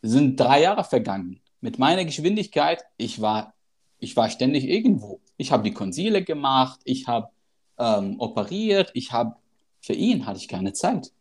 Es 0.01 0.11
sind 0.11 0.39
drei 0.39 0.61
Jahre 0.61 0.83
vergangen. 0.83 1.41
Mit 1.61 1.79
meiner 1.79 2.05
Geschwindigkeit, 2.05 2.83
ich 2.97 3.21
war, 3.21 3.53
ich 3.99 4.15
war 4.15 4.29
ständig 4.29 4.65
irgendwo. 4.65 5.21
Ich 5.37 5.51
habe 5.51 5.63
die 5.63 5.73
Konsile 5.73 6.23
gemacht, 6.23 6.79
ich 6.83 7.07
habe 7.07 7.29
ähm, 7.77 8.19
operiert, 8.19 8.91
ich 8.93 9.11
habe, 9.11 9.35
für 9.81 9.93
ihn 9.93 10.25
hatte 10.25 10.39
ich 10.39 10.47
keine 10.47 10.73
Zeit. 10.73 11.11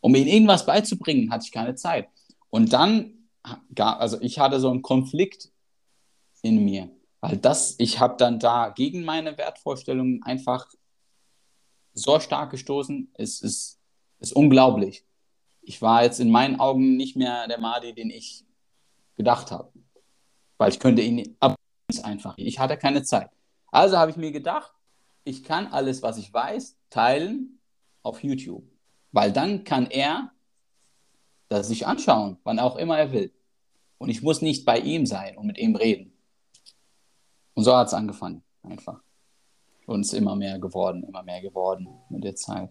Um 0.00 0.14
ihm 0.14 0.26
irgendwas 0.26 0.64
beizubringen, 0.64 1.30
hatte 1.30 1.44
ich 1.46 1.52
keine 1.52 1.74
Zeit. 1.74 2.08
Und 2.50 2.72
dann, 2.72 3.28
also 3.76 4.20
ich 4.20 4.38
hatte 4.38 4.60
so 4.60 4.70
einen 4.70 4.82
Konflikt 4.82 5.50
in 6.42 6.64
mir. 6.64 6.90
Weil 7.20 7.36
das, 7.36 7.74
ich 7.78 7.98
habe 7.98 8.16
dann 8.16 8.38
da 8.38 8.68
gegen 8.68 9.04
meine 9.04 9.36
Wertvorstellungen 9.36 10.22
einfach 10.22 10.68
so 11.92 12.20
stark 12.20 12.50
gestoßen, 12.50 13.10
es 13.14 13.40
ist, 13.40 13.80
ist 14.20 14.32
unglaublich. 14.32 15.04
Ich 15.62 15.82
war 15.82 16.04
jetzt 16.04 16.20
in 16.20 16.30
meinen 16.30 16.60
Augen 16.60 16.96
nicht 16.96 17.16
mehr 17.16 17.48
der 17.48 17.58
Madi, 17.58 17.92
den 17.92 18.10
ich 18.10 18.44
gedacht 19.16 19.50
habe. 19.50 19.72
Weil 20.58 20.70
ich 20.70 20.78
könnte 20.78 21.02
ihn 21.02 21.36
ab 21.40 21.56
einfach. 22.02 22.34
Ich 22.36 22.58
hatte 22.58 22.76
keine 22.76 23.02
Zeit. 23.02 23.30
Also 23.70 23.98
habe 23.98 24.10
ich 24.10 24.16
mir 24.16 24.32
gedacht, 24.32 24.72
ich 25.24 25.44
kann 25.44 25.66
alles, 25.66 26.02
was 26.02 26.18
ich 26.18 26.32
weiß, 26.32 26.76
teilen 26.90 27.60
auf 28.02 28.22
YouTube. 28.22 28.64
Weil 29.12 29.32
dann 29.32 29.64
kann 29.64 29.86
er 29.86 30.32
das 31.48 31.68
sich 31.68 31.86
anschauen, 31.86 32.38
wann 32.44 32.58
auch 32.58 32.76
immer 32.76 32.98
er 32.98 33.12
will. 33.12 33.32
Und 33.98 34.10
ich 34.10 34.22
muss 34.22 34.42
nicht 34.42 34.64
bei 34.64 34.78
ihm 34.78 35.06
sein 35.06 35.36
und 35.36 35.46
mit 35.46 35.58
ihm 35.58 35.76
reden. 35.76 36.12
Und 37.54 37.64
so 37.64 37.76
hat 37.76 37.88
es 37.88 37.94
angefangen, 37.94 38.44
einfach. 38.62 39.02
Und 39.86 40.02
es 40.02 40.12
ist 40.12 40.18
immer 40.18 40.36
mehr 40.36 40.58
geworden, 40.58 41.02
immer 41.02 41.22
mehr 41.22 41.40
geworden 41.40 41.88
mit 42.08 42.22
der 42.22 42.36
Zeit. 42.36 42.70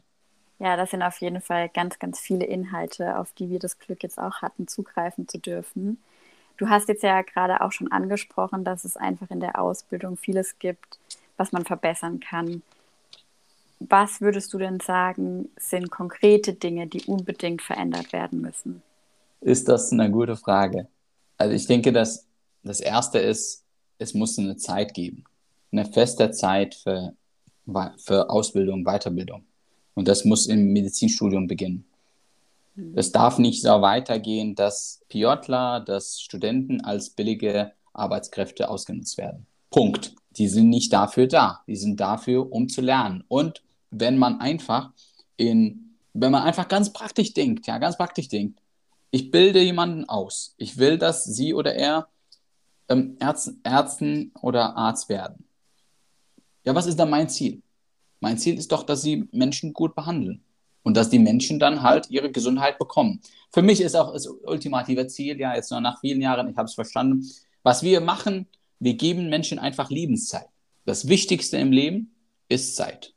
Ja, 0.60 0.75
das 0.75 0.92
sind 0.92 1.04
auf 1.04 1.20
jeden 1.20 1.42
Fall 1.42 1.70
ganz, 1.70 2.00
ganz 2.00 2.20
viele 2.20 2.46
Inhalte, 2.46 3.18
auf 3.18 3.34
die 3.34 3.50
wir 3.50 3.60
das 3.60 3.77
Glück 3.77 4.01
jetzt 4.01 4.18
auch 4.18 4.42
hatten, 4.42 4.68
zugreifen 4.68 5.27
zu 5.27 5.39
dürfen. 5.39 6.01
Du 6.58 6.70
hast 6.70 6.90
jetzt 6.90 7.04
ja 7.04 7.22
gerade 7.22 7.62
auch 7.62 7.72
schon 7.72 7.92
angesprochen, 7.92 8.64
dass 8.64 8.84
es 8.84 8.98
einfach 8.98 9.30
in 9.30 9.40
der 9.40 9.60
Ausbildung 9.62 10.18
vieles 10.18 10.58
gibt, 10.60 11.00
was 11.38 11.52
man 11.52 11.66
verbessern 11.66 12.20
kann. 12.20 12.64
Was 13.80 14.22
würdest 14.22 14.52
du 14.54 14.58
denn 14.58 14.80
sagen, 14.80 15.50
sind 15.58 15.92
konkrete 15.92 16.54
Dinge, 16.54 16.88
die 16.88 17.04
unbedingt 17.04 17.62
verändert 17.62 18.12
werden 18.12 18.42
müssen? 18.42 18.82
Ist 19.42 19.70
das 19.70 19.92
eine 19.92 20.10
gute 20.10 20.36
Frage? 20.36 20.88
Also 21.38 21.54
ich 21.54 21.68
denke, 21.68 21.94
dass 21.94 22.26
das 22.64 22.80
Erste 22.80 23.20
ist, 23.20 23.64
es 24.00 24.16
muss 24.16 24.40
eine 24.40 24.58
Zeit 24.58 24.96
geben, 24.96 25.24
eine 25.72 25.86
feste 25.86 26.32
Zeit 26.32 26.74
für, 26.74 27.14
für 27.98 28.30
Ausbildung, 28.32 28.84
Weiterbildung. 28.84 29.46
Und 29.94 30.08
das 30.08 30.26
muss 30.26 30.48
im 30.48 30.74
Medizinstudium 30.74 31.48
beginnen. 31.48 31.87
Es 32.96 33.12
darf 33.12 33.39
nicht 33.39 33.62
so 33.62 33.81
weitergehen, 33.81 34.55
dass 34.55 35.01
Piotler, 35.10 35.79
dass 35.79 36.22
Studenten 36.22 36.81
als 36.81 37.10
billige 37.10 37.72
Arbeitskräfte 37.93 38.69
ausgenutzt 38.69 39.17
werden. 39.17 39.48
Punkt. 39.72 40.15
Die 40.31 40.48
sind 40.48 40.69
nicht 40.69 40.93
dafür 40.93 41.27
da. 41.27 41.62
Die 41.67 41.75
sind 41.75 42.00
dafür, 42.00 42.51
um 42.51 42.69
zu 42.69 42.81
lernen. 42.81 43.24
Und 43.27 43.63
wenn 43.89 44.17
man 44.17 44.39
einfach 44.39 44.91
in, 45.36 45.96
wenn 46.13 46.31
man 46.31 46.43
einfach 46.43 46.67
ganz 46.67 46.93
praktisch 46.93 47.34
denkt, 47.34 47.67
ja, 47.67 47.79
ganz 47.79 47.98
praktisch 47.98 48.27
denkt, 48.27 48.60
ich 49.10 49.31
bilde 49.31 49.62
jemanden 49.62 50.07
aus. 50.07 50.53
Ich 50.57 50.77
will, 50.77 50.98
dass 50.98 51.24
sie 51.24 51.53
oder 51.53 51.74
er 51.74 52.07
ähm, 52.89 53.17
Ärzten, 53.19 53.60
Ärzten 53.63 54.31
oder 54.41 54.75
Arzt 54.75 55.10
werden. 55.10 55.46
Ja, 56.65 56.75
was 56.75 56.86
ist 56.86 57.00
dann 57.00 57.10
mein 57.10 57.29
Ziel? 57.29 57.62
Mein 58.19 58.38
Ziel 58.38 58.57
ist 58.57 58.72
doch, 58.72 58.84
dass 58.84 59.01
sie 59.01 59.27
Menschen 59.31 59.74
gut 59.74 59.96
behandeln. 59.96 60.43
Und 60.88 60.96
dass 60.96 61.10
die 61.10 61.20
Menschen 61.20 61.60
dann 61.60 61.82
halt 61.82 62.10
ihre 62.12 62.32
Gesundheit 62.32 62.79
bekommen. 62.79 63.20
Für 63.51 63.62
mich 63.62 63.82
ist 63.82 63.94
auch 63.94 64.13
das 64.13 64.25
ultimative 64.25 65.06
Ziel, 65.08 65.38
ja, 65.38 65.53
jetzt 65.53 65.70
noch 65.70 65.82
nach 65.82 66.00
vielen 66.00 66.22
Jahren, 66.22 66.48
ich 66.48 66.56
habe 66.56 66.67
es 66.67 66.75
verstanden, 66.75 67.29
was 67.62 67.84
wir 67.84 68.00
machen, 68.00 68.48
wir 68.79 68.94
geben 68.94 69.27
Menschen 69.27 69.60
einfach 69.60 69.89
Lebenszeit. 69.89 70.48
Das 70.86 71.10
Wichtigste 71.10 71.58
im 71.58 71.74
Leben 71.74 72.15
ist 72.48 72.77
Zeit. 72.77 73.13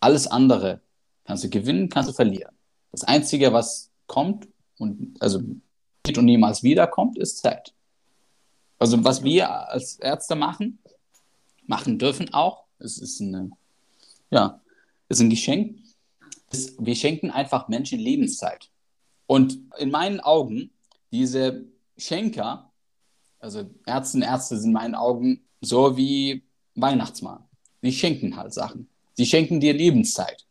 Alles 0.00 0.26
andere 0.26 0.80
kannst 1.26 1.44
du 1.44 1.50
gewinnen, 1.50 1.90
kannst 1.90 2.08
du 2.08 2.14
verlieren. 2.14 2.56
Das 2.90 3.04
Einzige, 3.04 3.52
was 3.52 3.90
kommt 4.06 4.48
und 4.78 5.14
also 5.20 5.40
und 5.40 6.24
niemals 6.24 6.62
wiederkommt, 6.62 7.18
ist 7.18 7.36
Zeit. 7.42 7.74
Also 8.78 9.04
was 9.04 9.22
wir 9.22 9.68
als 9.68 9.96
Ärzte 9.96 10.36
machen, 10.36 10.78
machen 11.66 11.98
dürfen 11.98 12.32
auch, 12.32 12.64
es 12.78 12.96
ist 12.96 13.20
eine, 13.20 13.50
ja, 14.30 14.62
ist 15.10 15.20
ein 15.20 15.28
Geschenk. 15.28 15.85
Wir 16.78 16.94
schenken 16.94 17.30
einfach 17.30 17.68
Menschen 17.68 17.98
Lebenszeit. 17.98 18.70
Und 19.26 19.58
in 19.78 19.90
meinen 19.90 20.20
Augen, 20.20 20.70
diese 21.10 21.64
Schenker, 21.96 22.72
also 23.38 23.70
Ärzte 23.86 24.18
und 24.18 24.22
Ärzte 24.22 24.56
sind 24.58 24.70
in 24.70 24.74
meinen 24.74 24.94
Augen 24.94 25.44
so 25.60 25.96
wie 25.96 26.44
Weihnachtsmann. 26.74 27.44
Die 27.82 27.92
schenken 27.92 28.36
halt 28.36 28.52
Sachen. 28.52 28.88
Sie 29.14 29.26
schenken 29.26 29.60
dir 29.60 29.72
Lebenszeit. 29.72 30.46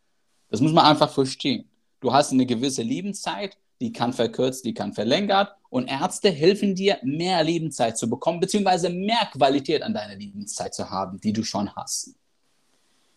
Das 0.50 0.62
muss 0.62 0.74
man 0.74 0.86
einfach 0.86 1.12
verstehen. 1.12 1.70
Du 2.00 2.14
hast 2.14 2.32
eine 2.32 2.46
gewisse 2.46 2.82
Lebenszeit, 2.82 3.58
die 3.82 3.92
kann 3.92 4.14
verkürzt, 4.14 4.66
die 4.66 4.74
kann 4.74 4.94
verlängert 4.94 5.56
und 5.70 5.88
Ärzte 5.88 6.32
helfen 6.32 6.76
dir, 6.76 7.00
mehr 7.04 7.44
Lebenszeit 7.44 7.98
zu 7.98 8.10
bekommen, 8.10 8.40
beziehungsweise 8.40 8.90
mehr 8.90 9.30
Qualität 9.32 9.82
an 9.82 9.94
deiner 9.94 10.16
Lebenszeit 10.16 10.74
zu 10.74 10.90
haben, 10.90 11.20
die 11.20 11.34
du 11.34 11.44
schon 11.44 11.76
hast. 11.76 12.16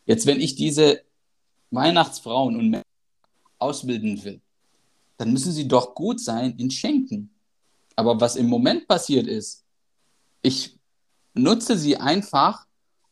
Jetzt, 0.07 0.27
wenn 0.27 0.41
ich 0.41 0.57
diese 0.57 1.03
Weihnachtsfrauen 1.71 2.57
und 2.57 2.71
Männer 2.71 2.85
ausbilden 3.59 4.23
will, 4.25 4.41
dann 5.17 5.33
müssen 5.33 5.53
sie 5.53 5.67
doch 5.67 5.95
gut 5.95 6.21
sein 6.21 6.55
in 6.59 6.71
Schenken. 6.71 7.31
Aber 7.97 8.21
was 8.21 8.37
im 8.37 8.47
Moment 8.47 8.87
passiert 8.87 9.27
ist, 9.27 9.65
ich 10.43 10.79
nutze 11.35 11.77
sie 11.77 11.97
einfach, 11.97 12.67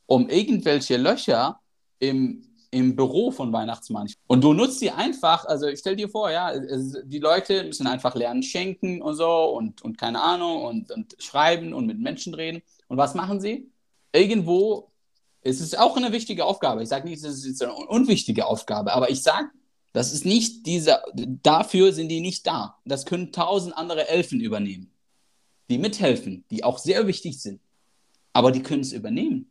um 0.06 0.28
irgendwelche 0.28 0.96
Löcher 0.96 1.60
im, 1.98 2.46
im 2.70 2.94
Büro 2.94 3.30
von 3.32 3.52
Weihnachtsmann. 3.52 4.08
Und 4.28 4.44
du 4.44 4.52
nutzt 4.52 4.78
sie 4.78 4.90
einfach, 4.90 5.44
also 5.46 5.66
ich 5.66 5.80
stell 5.80 5.96
dir 5.96 6.08
vor, 6.08 6.30
ja, 6.30 6.52
die 6.58 7.18
Leute 7.18 7.64
müssen 7.64 7.86
einfach 7.86 8.14
lernen 8.14 8.42
schenken 8.42 9.02
und 9.02 9.16
so 9.16 9.56
und, 9.56 9.82
und 9.82 9.98
keine 9.98 10.22
Ahnung 10.22 10.62
und, 10.64 10.92
und 10.92 11.16
schreiben 11.18 11.72
und 11.72 11.86
mit 11.86 11.98
Menschen 11.98 12.34
reden. 12.34 12.62
Und 12.88 12.96
was 12.96 13.14
machen 13.14 13.40
sie? 13.40 13.70
Irgendwo, 14.12 14.92
es 15.46 15.60
ist 15.60 15.78
auch 15.78 15.96
eine 15.96 16.12
wichtige 16.12 16.44
Aufgabe. 16.44 16.82
Ich 16.82 16.88
sage 16.88 17.08
nicht, 17.08 17.22
es 17.22 17.44
ist 17.44 17.62
eine 17.62 17.72
unwichtige 17.72 18.46
Aufgabe, 18.46 18.92
aber 18.92 19.10
ich 19.10 19.22
sage, 19.22 19.48
das 19.92 20.12
ist 20.12 20.26
nicht 20.26 20.66
diese, 20.66 21.00
dafür 21.14 21.92
sind 21.92 22.08
die 22.08 22.20
nicht 22.20 22.46
da. 22.46 22.76
Das 22.84 23.06
können 23.06 23.32
tausend 23.32 23.76
andere 23.76 24.08
Elfen 24.08 24.40
übernehmen, 24.40 24.90
die 25.70 25.78
mithelfen, 25.78 26.44
die 26.50 26.64
auch 26.64 26.78
sehr 26.78 27.06
wichtig 27.06 27.40
sind. 27.40 27.60
Aber 28.32 28.50
die 28.50 28.62
können 28.62 28.82
es 28.82 28.92
übernehmen. 28.92 29.48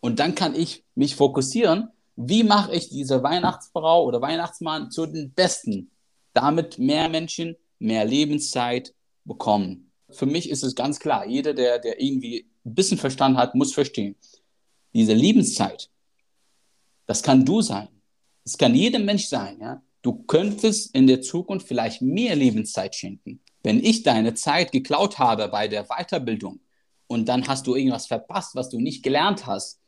Und 0.00 0.18
dann 0.18 0.34
kann 0.34 0.54
ich 0.54 0.82
mich 0.94 1.14
fokussieren, 1.14 1.90
wie 2.16 2.42
mache 2.42 2.74
ich 2.74 2.88
diese 2.88 3.22
Weihnachtsfrau 3.22 4.04
oder 4.04 4.20
Weihnachtsmann 4.22 4.90
zu 4.90 5.06
den 5.06 5.32
Besten, 5.32 5.90
damit 6.32 6.78
mehr 6.78 7.08
Menschen 7.08 7.56
mehr 7.78 8.04
Lebenszeit 8.04 8.94
bekommen. 9.24 9.90
Für 10.10 10.26
mich 10.26 10.48
ist 10.48 10.64
es 10.64 10.74
ganz 10.74 10.98
klar, 10.98 11.26
jeder, 11.26 11.52
der, 11.52 11.78
der 11.78 12.00
irgendwie 12.00 12.46
ein 12.64 12.74
bisschen 12.74 12.98
Verstand 12.98 13.36
hat, 13.36 13.54
muss 13.54 13.74
verstehen, 13.74 14.16
diese 14.98 15.14
Lebenszeit, 15.14 15.90
das 17.06 17.22
kann 17.22 17.44
du 17.44 17.62
sein. 17.62 17.88
Es 18.44 18.58
kann 18.58 18.74
jedem 18.74 19.04
Mensch 19.04 19.26
sein, 19.26 19.58
ja. 19.60 19.82
Du 20.02 20.12
könntest 20.12 20.94
in 20.94 21.06
der 21.06 21.22
Zukunft 21.22 21.66
vielleicht 21.66 22.02
mehr 22.02 22.34
Lebenszeit 22.36 22.94
schenken. 22.94 23.40
Wenn 23.62 23.82
ich 23.82 24.02
deine 24.02 24.34
Zeit 24.34 24.72
geklaut 24.72 25.18
habe 25.18 25.48
bei 25.48 25.68
der 25.68 25.84
Weiterbildung 25.84 26.60
und 27.06 27.28
dann 27.28 27.46
hast 27.46 27.66
du 27.66 27.74
irgendwas 27.74 28.06
verpasst, 28.06 28.54
was 28.54 28.70
du 28.70 28.80
nicht 28.80 29.02
gelernt 29.02 29.46
hast, 29.46 29.80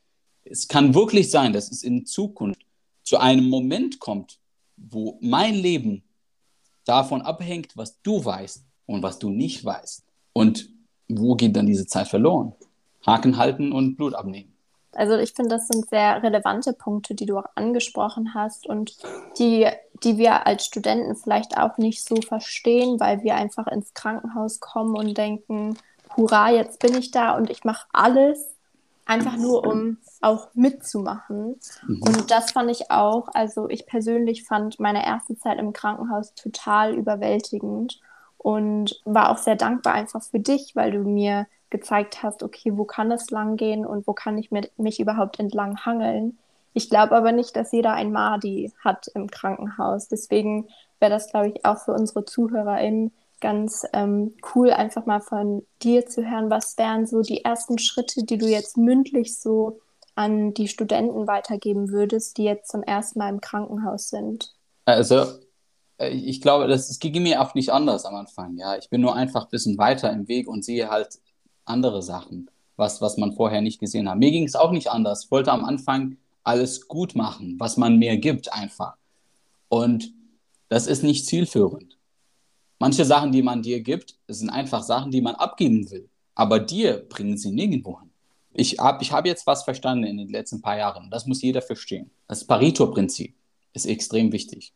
es 0.44 0.68
kann 0.68 0.94
wirklich 0.94 1.30
sein, 1.30 1.52
dass 1.52 1.70
es 1.70 1.82
in 1.82 2.06
Zukunft 2.06 2.60
zu 3.02 3.18
einem 3.18 3.48
Moment 3.48 3.98
kommt, 3.98 4.38
wo 4.76 5.18
mein 5.20 5.54
Leben 5.54 6.02
davon 6.84 7.22
abhängt, 7.22 7.76
was 7.76 8.00
du 8.02 8.24
weißt 8.24 8.64
und 8.86 9.02
was 9.02 9.18
du 9.18 9.30
nicht 9.30 9.64
weißt. 9.64 10.04
Und 10.32 10.68
wo 11.08 11.34
geht 11.34 11.56
dann 11.56 11.66
diese 11.66 11.86
Zeit 11.86 12.08
verloren? 12.08 12.52
Haken 13.06 13.36
halten 13.36 13.72
und 13.72 13.96
Blut 13.96 14.14
abnehmen. 14.14 14.49
Also 14.92 15.16
ich 15.16 15.32
finde, 15.32 15.50
das 15.50 15.68
sind 15.68 15.88
sehr 15.88 16.22
relevante 16.22 16.72
Punkte, 16.72 17.14
die 17.14 17.26
du 17.26 17.38
auch 17.38 17.46
angesprochen 17.54 18.34
hast 18.34 18.66
und 18.66 18.96
die, 19.38 19.68
die 20.02 20.18
wir 20.18 20.46
als 20.46 20.64
Studenten 20.64 21.14
vielleicht 21.14 21.56
auch 21.56 21.78
nicht 21.78 22.04
so 22.04 22.16
verstehen, 22.16 22.98
weil 22.98 23.22
wir 23.22 23.36
einfach 23.36 23.66
ins 23.68 23.94
Krankenhaus 23.94 24.60
kommen 24.60 24.96
und 24.96 25.16
denken, 25.16 25.78
hurra, 26.16 26.50
jetzt 26.50 26.80
bin 26.80 26.94
ich 26.96 27.10
da 27.10 27.36
und 27.36 27.50
ich 27.50 27.64
mache 27.64 27.86
alles, 27.92 28.56
einfach 29.10 29.36
nur 29.36 29.66
um 29.66 29.98
auch 30.20 30.48
mitzumachen. 30.54 31.58
Mhm. 31.86 32.02
Und 32.02 32.30
das 32.30 32.52
fand 32.52 32.70
ich 32.70 32.90
auch, 32.90 33.28
also 33.34 33.68
ich 33.68 33.86
persönlich 33.86 34.44
fand 34.44 34.78
meine 34.78 35.04
erste 35.04 35.36
Zeit 35.36 35.58
im 35.58 35.72
Krankenhaus 35.72 36.34
total 36.34 36.94
überwältigend 36.94 38.00
und 38.38 39.00
war 39.04 39.30
auch 39.30 39.38
sehr 39.38 39.56
dankbar 39.56 39.94
einfach 39.94 40.22
für 40.22 40.38
dich, 40.38 40.76
weil 40.76 40.92
du 40.92 41.00
mir 41.00 41.46
gezeigt 41.70 42.22
hast, 42.22 42.42
okay, 42.42 42.72
wo 42.76 42.84
kann 42.84 43.10
es 43.12 43.30
lang 43.30 43.56
gehen 43.56 43.86
und 43.86 44.06
wo 44.06 44.12
kann 44.12 44.36
ich 44.38 44.50
mit, 44.50 44.76
mich 44.78 45.00
überhaupt 45.00 45.38
entlang 45.38 45.78
hangeln. 45.84 46.38
Ich 46.72 46.90
glaube 46.90 47.16
aber 47.16 47.32
nicht, 47.32 47.56
dass 47.56 47.72
jeder 47.72 47.94
ein 47.94 48.12
Madi 48.12 48.72
hat 48.84 49.08
im 49.14 49.30
Krankenhaus. 49.30 50.08
Deswegen 50.08 50.68
wäre 51.00 51.10
das, 51.10 51.30
glaube 51.30 51.48
ich, 51.48 51.64
auch 51.64 51.78
für 51.78 51.92
unsere 51.92 52.24
ZuhörerInnen 52.24 53.12
ganz 53.40 53.86
ähm, 53.92 54.34
cool, 54.54 54.70
einfach 54.70 55.06
mal 55.06 55.20
von 55.20 55.66
dir 55.82 56.06
zu 56.06 56.28
hören. 56.28 56.50
Was 56.50 56.76
wären 56.78 57.06
so 57.06 57.22
die 57.22 57.44
ersten 57.44 57.78
Schritte, 57.78 58.24
die 58.24 58.38
du 58.38 58.46
jetzt 58.46 58.76
mündlich 58.76 59.38
so 59.38 59.80
an 60.14 60.52
die 60.52 60.68
Studenten 60.68 61.26
weitergeben 61.26 61.90
würdest, 61.90 62.36
die 62.36 62.44
jetzt 62.44 62.70
zum 62.70 62.82
ersten 62.82 63.18
Mal 63.18 63.30
im 63.30 63.40
Krankenhaus 63.40 64.10
sind? 64.10 64.52
Also, 64.84 65.24
äh, 65.98 66.10
ich 66.10 66.40
glaube, 66.40 66.68
das, 66.68 66.88
das 66.88 66.98
ging 66.98 67.22
mir 67.22 67.40
auch 67.40 67.54
nicht 67.54 67.70
anders 67.70 68.04
am 68.04 68.14
Anfang. 68.14 68.56
Ja, 68.58 68.76
ich 68.76 68.90
bin 68.90 69.00
nur 69.00 69.14
einfach 69.14 69.44
ein 69.44 69.50
bisschen 69.50 69.78
weiter 69.78 70.12
im 70.12 70.28
Weg 70.28 70.46
und 70.48 70.64
sehe 70.64 70.90
halt 70.90 71.18
andere 71.70 72.02
Sachen, 72.02 72.50
was, 72.76 73.00
was 73.00 73.16
man 73.16 73.32
vorher 73.32 73.60
nicht 73.60 73.80
gesehen 73.80 74.08
hat. 74.08 74.18
Mir 74.18 74.30
ging 74.30 74.44
es 74.44 74.56
auch 74.56 74.72
nicht 74.72 74.90
anders. 74.90 75.24
Ich 75.24 75.30
wollte 75.30 75.52
am 75.52 75.64
Anfang 75.64 76.16
alles 76.42 76.88
gut 76.88 77.14
machen, 77.14 77.56
was 77.58 77.76
man 77.76 77.98
mir 77.98 78.16
gibt 78.18 78.52
einfach. 78.52 78.96
Und 79.68 80.12
das 80.68 80.86
ist 80.86 81.02
nicht 81.02 81.26
zielführend. 81.26 81.96
Manche 82.78 83.04
Sachen, 83.04 83.32
die 83.32 83.42
man 83.42 83.62
dir 83.62 83.82
gibt, 83.82 84.16
sind 84.26 84.50
einfach 84.50 84.82
Sachen, 84.82 85.10
die 85.10 85.20
man 85.20 85.34
abgeben 85.34 85.90
will. 85.90 86.08
Aber 86.34 86.58
dir 86.58 87.06
bringen 87.08 87.36
sie 87.36 87.50
nirgendwo 87.50 88.00
hin. 88.00 88.10
Ich 88.52 88.78
habe 88.78 89.02
ich 89.02 89.12
hab 89.12 89.26
jetzt 89.26 89.46
was 89.46 89.62
verstanden 89.62 90.04
in 90.04 90.16
den 90.16 90.28
letzten 90.28 90.60
paar 90.62 90.78
Jahren. 90.78 91.10
Das 91.10 91.26
muss 91.26 91.42
jeder 91.42 91.62
verstehen. 91.62 92.10
Das 92.26 92.44
Pareto-Prinzip 92.44 93.34
ist 93.72 93.86
extrem 93.86 94.32
wichtig. 94.32 94.72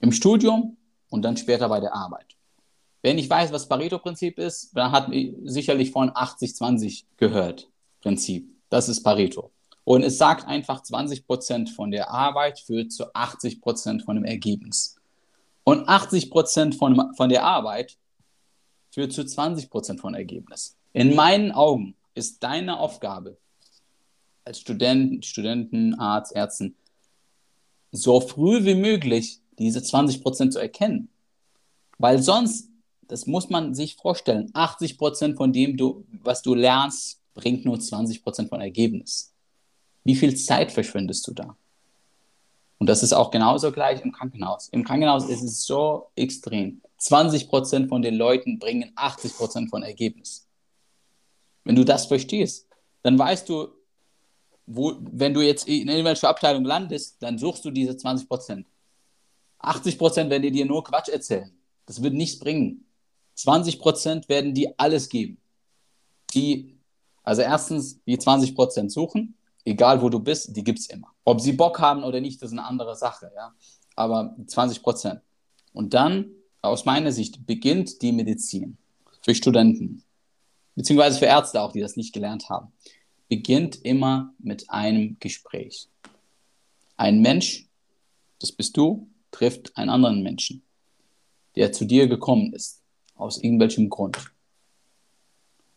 Im 0.00 0.12
Studium 0.12 0.76
und 1.10 1.22
dann 1.22 1.36
später 1.36 1.68
bei 1.68 1.80
der 1.80 1.94
Arbeit. 1.94 2.36
Wenn 3.04 3.18
ich 3.18 3.28
weiß, 3.28 3.52
was 3.52 3.68
Pareto-Prinzip 3.68 4.38
ist, 4.38 4.70
dann 4.74 4.90
hat 4.90 5.12
sicherlich 5.44 5.90
von 5.90 6.08
80-20 6.08 7.04
gehört. 7.18 7.68
Prinzip. 8.00 8.48
Das 8.70 8.88
ist 8.88 9.02
Pareto. 9.02 9.50
Und 9.84 10.04
es 10.04 10.16
sagt 10.16 10.48
einfach, 10.48 10.82
20 10.82 11.26
Prozent 11.26 11.68
von 11.68 11.90
der 11.90 12.10
Arbeit 12.10 12.60
führt 12.60 12.92
zu 12.92 13.14
80 13.14 13.60
Prozent 13.60 14.04
von 14.04 14.16
dem 14.16 14.24
Ergebnis. 14.24 14.96
Und 15.64 15.86
80 15.86 16.30
Prozent 16.30 16.76
von, 16.76 17.12
von 17.14 17.28
der 17.28 17.44
Arbeit 17.44 17.98
führt 18.90 19.12
zu 19.12 19.22
20 19.22 19.68
Prozent 19.68 20.00
von 20.00 20.14
Ergebnis. 20.14 20.78
In 20.94 21.14
meinen 21.14 21.52
Augen 21.52 21.96
ist 22.14 22.42
deine 22.42 22.80
Aufgabe 22.80 23.36
als 24.46 24.60
Student, 24.60 25.26
Studenten, 25.26 25.92
Arzt, 26.00 26.34
Ärzten, 26.34 26.74
so 27.92 28.22
früh 28.22 28.64
wie 28.64 28.76
möglich 28.76 29.40
diese 29.58 29.82
20 29.82 30.22
Prozent 30.22 30.54
zu 30.54 30.58
erkennen. 30.58 31.10
Weil 31.98 32.22
sonst 32.22 32.70
das 33.08 33.26
muss 33.26 33.50
man 33.50 33.74
sich 33.74 33.96
vorstellen. 33.96 34.50
80 34.54 34.98
Prozent 34.98 35.36
von 35.36 35.52
dem, 35.52 35.76
du, 35.76 36.04
was 36.22 36.42
du 36.42 36.54
lernst, 36.54 37.20
bringt 37.34 37.64
nur 37.64 37.78
20 37.78 38.22
Prozent 38.22 38.48
von 38.48 38.60
Ergebnis. 38.60 39.32
Wie 40.04 40.14
viel 40.14 40.36
Zeit 40.36 40.72
verschwendest 40.72 41.26
du 41.26 41.32
da? 41.32 41.56
Und 42.78 42.88
das 42.88 43.02
ist 43.02 43.12
auch 43.12 43.30
genauso 43.30 43.72
gleich 43.72 44.02
im 44.02 44.12
Krankenhaus. 44.12 44.68
Im 44.68 44.84
Krankenhaus 44.84 45.28
ist 45.28 45.42
es 45.42 45.64
so 45.64 46.08
extrem. 46.16 46.82
20 46.98 47.48
Prozent 47.48 47.88
von 47.88 48.02
den 48.02 48.14
Leuten 48.14 48.58
bringen 48.58 48.92
80 48.96 49.36
Prozent 49.36 49.70
von 49.70 49.82
Ergebnis. 49.82 50.46
Wenn 51.64 51.76
du 51.76 51.84
das 51.84 52.06
verstehst, 52.06 52.68
dann 53.02 53.18
weißt 53.18 53.48
du, 53.48 53.68
wo, 54.66 54.94
wenn 55.00 55.34
du 55.34 55.40
jetzt 55.40 55.68
in 55.68 55.88
irgendwelcher 55.88 56.28
Abteilung 56.28 56.64
landest, 56.64 57.16
dann 57.22 57.38
suchst 57.38 57.64
du 57.64 57.70
diese 57.70 57.96
20 57.96 58.28
Prozent. 58.28 58.66
80 59.58 59.98
Prozent 59.98 60.30
werden 60.30 60.52
dir 60.52 60.66
nur 60.66 60.84
Quatsch 60.84 61.08
erzählen. 61.08 61.50
Das 61.86 62.02
wird 62.02 62.14
nichts 62.14 62.38
bringen. 62.38 62.84
20 63.34 63.78
Prozent 63.78 64.28
werden 64.28 64.54
die 64.54 64.78
alles 64.78 65.08
geben. 65.08 65.38
Die, 66.34 66.78
also 67.22 67.42
erstens, 67.42 68.02
die 68.04 68.18
20 68.18 68.54
Prozent 68.54 68.92
suchen, 68.92 69.36
egal 69.64 70.02
wo 70.02 70.08
du 70.08 70.20
bist, 70.20 70.56
die 70.56 70.64
gibt 70.64 70.78
es 70.78 70.86
immer. 70.86 71.08
Ob 71.24 71.40
sie 71.40 71.52
Bock 71.52 71.78
haben 71.80 72.04
oder 72.04 72.20
nicht, 72.20 72.42
das 72.42 72.50
ist 72.50 72.58
eine 72.58 72.66
andere 72.66 72.96
Sache. 72.96 73.30
Ja? 73.34 73.54
aber 73.96 74.34
20 74.46 74.82
Prozent. 74.82 75.20
Und 75.72 75.94
dann, 75.94 76.30
aus 76.62 76.84
meiner 76.84 77.12
Sicht, 77.12 77.46
beginnt 77.46 78.02
die 78.02 78.12
Medizin 78.12 78.78
für 79.22 79.34
Studenten, 79.34 80.02
beziehungsweise 80.74 81.18
für 81.18 81.26
Ärzte 81.26 81.60
auch, 81.60 81.72
die 81.72 81.80
das 81.80 81.96
nicht 81.96 82.12
gelernt 82.12 82.48
haben, 82.48 82.72
beginnt 83.28 83.76
immer 83.84 84.32
mit 84.38 84.70
einem 84.70 85.16
Gespräch. 85.20 85.88
Ein 86.96 87.20
Mensch, 87.20 87.68
das 88.38 88.52
bist 88.52 88.76
du, 88.76 89.08
trifft 89.30 89.76
einen 89.76 89.90
anderen 89.90 90.22
Menschen, 90.22 90.62
der 91.56 91.72
zu 91.72 91.84
dir 91.84 92.06
gekommen 92.06 92.52
ist, 92.52 92.82
aus 93.14 93.38
irgendwelchem 93.38 93.88
Grund. 93.88 94.32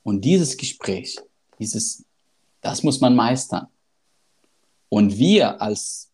Und 0.03 0.23
dieses 0.23 0.55
Gespräch, 0.57 1.17
dieses, 1.59 2.05
das 2.61 2.83
muss 2.83 3.01
man 3.01 3.15
meistern. 3.15 3.67
Und 4.89 5.17
wir 5.17 5.61
als 5.61 6.09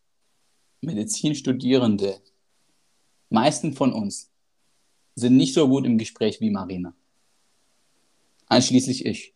Medizinstudierende, 0.82 2.20
meisten 3.30 3.74
von 3.74 3.94
uns, 3.94 4.30
sind 5.16 5.38
nicht 5.38 5.54
so 5.54 5.68
gut 5.68 5.86
im 5.86 5.98
Gespräch 5.98 6.42
wie 6.42 6.50
Marina. 6.50 6.94
Einschließlich 8.48 9.06
ich. 9.06 9.34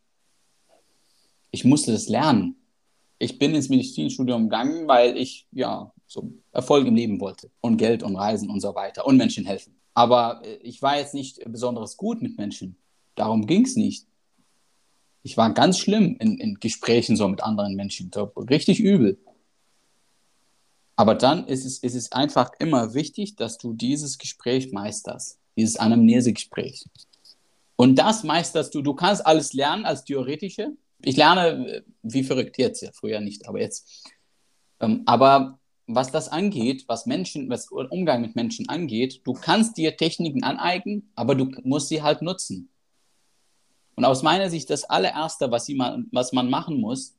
Ich 1.51 1.63
musste 1.63 1.91
das 1.91 2.09
lernen. 2.09 2.55
Ich 3.19 3.39
bin 3.39 3.55
ins 3.55 3.69
Medizinstudium 3.69 4.43
gegangen, 4.43 4.87
weil 4.87 5.17
ich 5.17 5.47
ja 5.51 5.91
so 6.07 6.31
Erfolg 6.51 6.87
im 6.87 6.95
Leben 6.95 7.19
wollte 7.19 7.49
und 7.61 7.77
Geld 7.77 8.03
und 8.03 8.15
Reisen 8.15 8.49
und 8.49 8.61
so 8.61 8.73
weiter 8.75 9.05
und 9.05 9.17
Menschen 9.17 9.45
helfen. 9.45 9.76
Aber 9.97 10.41
äh, 10.45 10.57
ich 10.57 10.83
war 10.83 10.99
jetzt 10.99 11.15
nicht 11.15 11.41
besonders 11.51 11.97
gut 11.97 12.21
mit 12.21 12.37
Menschen. 12.37 12.75
Darum 13.15 13.47
ging 13.47 13.65
es 13.65 13.75
nicht. 13.75 14.05
Ich 15.23 15.37
war 15.37 15.51
ganz 15.55 15.79
schlimm 15.79 16.15
in, 16.19 16.37
in 16.37 16.59
Gesprächen 16.59 17.15
so 17.15 17.27
mit 17.27 17.41
anderen 17.41 17.73
Menschen. 17.75 18.11
So 18.13 18.25
richtig 18.35 18.79
übel. 18.79 19.17
Aber 20.95 21.15
dann 21.15 21.47
ist 21.47 21.65
es, 21.65 21.79
ist 21.79 21.95
es 21.95 22.11
einfach 22.11 22.51
immer 22.59 22.93
wichtig, 22.93 23.37
dass 23.37 23.57
du 23.57 23.73
dieses 23.73 24.19
Gespräch 24.19 24.71
meisterst, 24.71 25.39
dieses 25.57 25.77
Anamnesegespräch. 25.77 26.85
Und 27.75 27.95
das 27.95 28.23
meisterst 28.23 28.75
du. 28.75 28.83
Du 28.83 28.93
kannst 28.93 29.25
alles 29.25 29.53
lernen 29.53 29.85
als 29.85 30.03
Theoretische. 30.03 30.73
Ich 31.01 31.17
lerne 31.17 31.77
äh, 31.77 31.81
wie 32.03 32.23
verrückt 32.23 32.59
jetzt, 32.59 32.83
ja, 32.83 32.91
früher 32.93 33.19
nicht, 33.19 33.47
aber 33.47 33.59
jetzt. 33.59 34.11
Ähm, 34.79 35.01
aber 35.07 35.57
was 35.87 36.11
das 36.11 36.27
angeht, 36.27 36.83
was 36.87 37.05
Menschen, 37.05 37.49
was 37.49 37.69
Umgang 37.71 38.21
mit 38.21 38.35
Menschen 38.35 38.67
angeht, 38.67 39.21
du 39.23 39.33
kannst 39.33 39.77
dir 39.77 39.95
Techniken 39.95 40.43
aneignen, 40.43 41.09
aber 41.15 41.33
du 41.33 41.49
musst 41.63 41.87
sie 41.87 42.03
halt 42.03 42.21
nutzen. 42.21 42.69
Und 43.95 44.05
aus 44.05 44.21
meiner 44.21 44.49
Sicht 44.49 44.69
das 44.69 44.83
allererste, 44.83 45.49
was, 45.49 45.67
man, 45.69 46.07
was 46.11 46.33
man 46.33 46.49
machen 46.49 46.79
muss, 46.81 47.15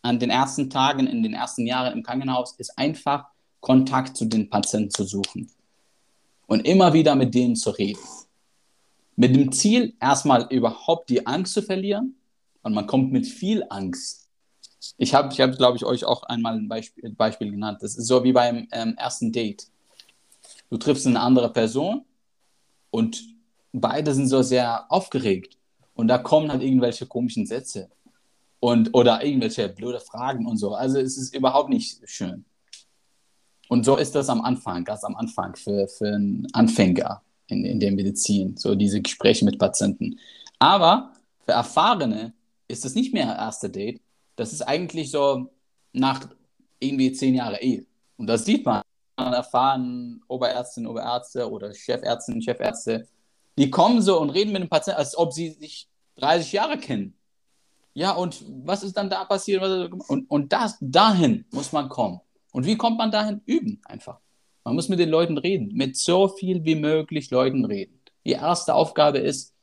an 0.00 0.18
den 0.18 0.30
ersten 0.30 0.70
Tagen, 0.70 1.06
in 1.06 1.22
den 1.22 1.34
ersten 1.34 1.66
Jahren 1.66 1.92
im 1.92 2.02
Krankenhaus, 2.02 2.54
ist 2.56 2.78
einfach 2.78 3.26
Kontakt 3.60 4.16
zu 4.16 4.26
den 4.26 4.48
Patienten 4.48 4.90
zu 4.90 5.04
suchen 5.04 5.50
und 6.46 6.60
immer 6.60 6.92
wieder 6.92 7.14
mit 7.14 7.34
denen 7.34 7.56
zu 7.56 7.70
reden. 7.70 8.00
Mit 9.16 9.34
dem 9.34 9.50
Ziel, 9.52 9.94
erstmal 10.00 10.46
überhaupt 10.52 11.10
die 11.10 11.26
Angst 11.26 11.54
zu 11.54 11.62
verlieren 11.62 12.16
und 12.62 12.74
man 12.74 12.86
kommt 12.86 13.12
mit 13.12 13.26
viel 13.26 13.64
Angst. 13.70 14.23
Ich 14.98 15.14
habe, 15.14 15.32
ich 15.32 15.40
hab, 15.40 15.56
glaube 15.56 15.76
ich, 15.76 15.84
euch 15.84 16.04
auch 16.04 16.22
einmal 16.24 16.54
ein 16.54 16.68
Beispiel, 16.68 17.10
Beispiel 17.10 17.50
genannt. 17.50 17.78
Das 17.82 17.96
ist 17.96 18.06
so 18.06 18.24
wie 18.24 18.32
beim 18.32 18.68
ähm, 18.72 18.94
ersten 18.96 19.32
Date. 19.32 19.66
Du 20.70 20.76
triffst 20.76 21.06
eine 21.06 21.20
andere 21.20 21.52
Person 21.52 22.04
und 22.90 23.22
beide 23.72 24.14
sind 24.14 24.28
so 24.28 24.42
sehr 24.42 24.90
aufgeregt. 24.90 25.56
Und 25.94 26.08
da 26.08 26.18
kommen 26.18 26.50
halt 26.50 26.62
irgendwelche 26.62 27.06
komischen 27.06 27.46
Sätze 27.46 27.88
und, 28.60 28.94
oder 28.94 29.24
irgendwelche 29.24 29.68
blöde 29.68 30.00
Fragen 30.00 30.46
und 30.46 30.56
so. 30.56 30.74
Also 30.74 30.98
es 30.98 31.16
ist 31.16 31.34
überhaupt 31.34 31.70
nicht 31.70 32.00
schön. 32.08 32.44
Und 33.68 33.84
so 33.84 33.96
ist 33.96 34.14
das 34.14 34.28
am 34.28 34.40
Anfang, 34.42 34.84
ganz 34.84 35.04
am 35.04 35.16
Anfang 35.16 35.56
für, 35.56 35.88
für 35.88 36.08
einen 36.08 36.46
Anfänger 36.52 37.22
in, 37.46 37.64
in 37.64 37.80
der 37.80 37.92
Medizin, 37.92 38.56
so 38.56 38.74
diese 38.74 39.00
Gespräche 39.00 39.44
mit 39.44 39.58
Patienten. 39.58 40.18
Aber 40.58 41.12
für 41.44 41.52
Erfahrene 41.52 42.32
ist 42.68 42.84
es 42.84 42.94
nicht 42.94 43.12
mehr 43.12 43.36
erste 43.36 43.70
Date. 43.70 44.00
Das 44.36 44.52
ist 44.52 44.62
eigentlich 44.62 45.10
so 45.10 45.50
nach 45.92 46.28
irgendwie 46.78 47.12
zehn 47.12 47.34
Jahren 47.34 47.56
Ehe. 47.56 47.86
Und 48.16 48.26
das 48.26 48.44
sieht 48.44 48.64
man 48.64 48.82
an 49.16 49.32
erfahrenen 49.32 50.22
Oberärztinnen, 50.28 50.90
Oberärzte 50.90 51.50
oder 51.50 51.72
Chefärztinnen, 51.72 52.42
Chefärzte. 52.42 53.06
Die 53.56 53.70
kommen 53.70 54.02
so 54.02 54.20
und 54.20 54.30
reden 54.30 54.52
mit 54.52 54.62
dem 54.62 54.68
Patienten, 54.68 54.98
als 54.98 55.16
ob 55.16 55.32
sie 55.32 55.50
sich 55.50 55.88
30 56.16 56.52
Jahre 56.52 56.78
kennen. 56.78 57.16
Ja, 57.94 58.12
und 58.12 58.44
was 58.64 58.82
ist 58.82 58.96
dann 58.96 59.08
da 59.08 59.24
passiert? 59.24 59.62
Und, 59.62 60.28
und 60.28 60.52
das, 60.52 60.76
dahin 60.80 61.44
muss 61.52 61.72
man 61.72 61.88
kommen. 61.88 62.20
Und 62.52 62.66
wie 62.66 62.76
kommt 62.76 62.98
man 62.98 63.12
dahin? 63.12 63.40
Üben 63.46 63.80
einfach. 63.84 64.18
Man 64.64 64.74
muss 64.74 64.88
mit 64.88 64.98
den 64.98 65.10
Leuten 65.10 65.38
reden, 65.38 65.74
mit 65.74 65.96
so 65.96 66.28
viel 66.28 66.64
wie 66.64 66.74
möglich 66.74 67.30
Leuten 67.30 67.64
reden. 67.64 68.00
Die 68.24 68.32
erste 68.32 68.74
Aufgabe 68.74 69.18
ist, 69.18 69.54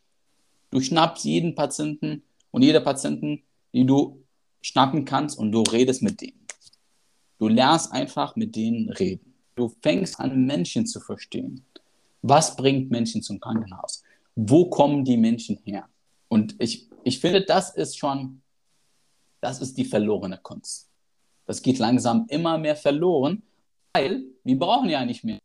du 0.70 0.80
schnappst 0.80 1.26
jeden 1.26 1.56
Patienten 1.56 2.24
und 2.52 2.62
jeder 2.62 2.80
Patienten, 2.80 3.44
die 3.74 3.86
du 3.86 4.21
schnappen 4.62 5.06
kannst 5.06 5.38
und 5.38 5.52
du 5.52 5.62
redest 5.62 6.02
mit 6.02 6.22
denen. 6.22 6.46
Du 7.40 7.48
lernst 7.48 7.92
einfach 7.92 8.36
mit 8.36 8.56
denen 8.56 8.90
reden. 8.90 9.34
Du 9.56 9.70
fängst 9.82 10.20
an, 10.20 10.46
Menschen 10.46 10.86
zu 10.86 11.00
verstehen. 11.00 11.66
Was 12.22 12.56
bringt 12.56 12.92
Menschen 12.92 13.24
zum 13.24 13.40
Krankenhaus? 13.40 14.04
Wo 14.36 14.70
kommen 14.70 15.04
die 15.04 15.18
Menschen 15.18 15.58
her? 15.66 15.90
Und 16.28 16.56
ich 16.60 16.88
ich 17.04 17.20
finde, 17.20 17.42
das 17.42 17.72
ist 17.76 17.98
schon, 17.98 18.42
das 19.40 19.62
ist 19.62 19.78
die 19.78 19.86
verlorene 19.86 20.38
Kunst. 20.38 20.90
Das 21.46 21.62
geht 21.62 21.80
langsam 21.80 22.26
immer 22.30 22.58
mehr 22.58 22.76
verloren, 22.76 23.44
weil 23.94 24.24
wir 24.44 24.58
brauchen 24.58 24.90
ja 24.90 25.04
nicht 25.04 25.24
mehr. 25.24 25.40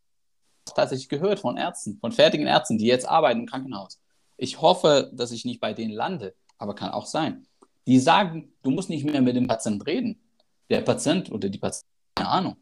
Tatsächlich 0.65 1.09
gehört 1.09 1.39
von 1.39 1.57
Ärzten, 1.57 1.97
von 1.99 2.11
fertigen 2.11 2.45
Ärzten, 2.45 2.77
die 2.77 2.85
jetzt 2.85 3.07
arbeiten 3.07 3.41
im 3.41 3.45
Krankenhaus. 3.45 3.99
Ich 4.37 4.61
hoffe, 4.61 5.11
dass 5.13 5.31
ich 5.31 5.45
nicht 5.45 5.59
bei 5.59 5.73
denen 5.73 5.93
lande, 5.93 6.35
aber 6.57 6.75
kann 6.75 6.91
auch 6.91 7.05
sein. 7.05 7.47
Die 7.87 7.99
sagen, 7.99 8.53
du 8.63 8.69
musst 8.69 8.89
nicht 8.89 9.05
mehr 9.05 9.21
mit 9.21 9.35
dem 9.35 9.47
Patienten 9.47 9.81
reden. 9.81 10.21
Der 10.69 10.81
Patient 10.81 11.31
oder 11.31 11.49
die 11.49 11.57
Patientin, 11.57 11.89
keine 12.13 12.29
Ahnung. 12.29 12.57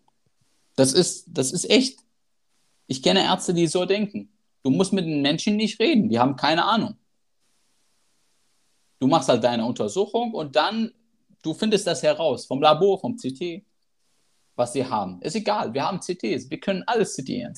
Das 0.75 0.93
ist, 0.93 1.25
das 1.27 1.51
ist 1.51 1.69
echt. 1.69 1.99
Ich 2.85 3.01
kenne 3.01 3.23
Ärzte, 3.23 3.53
die 3.53 3.65
so 3.65 3.85
denken. 3.85 4.31
Du 4.61 4.69
musst 4.69 4.93
mit 4.93 5.05
den 5.05 5.23
Menschen 5.23 5.55
nicht 5.55 5.79
reden, 5.79 6.09
die 6.09 6.19
haben 6.19 6.35
keine 6.35 6.63
Ahnung. 6.65 6.95
Du 8.99 9.07
machst 9.07 9.27
halt 9.27 9.43
deine 9.43 9.65
Untersuchung 9.65 10.33
und 10.33 10.55
dann, 10.55 10.93
du 11.41 11.53
findest 11.53 11.87
das 11.87 12.03
heraus 12.03 12.45
vom 12.45 12.61
Labor, 12.61 12.99
vom 12.99 13.17
CT, 13.17 13.63
was 14.55 14.73
sie 14.73 14.85
haben. 14.85 15.21
Ist 15.21 15.35
egal, 15.35 15.73
wir 15.73 15.85
haben 15.85 15.99
CTs, 15.99 16.49
wir 16.49 16.59
können 16.59 16.83
alles 16.85 17.15
zitieren. 17.15 17.53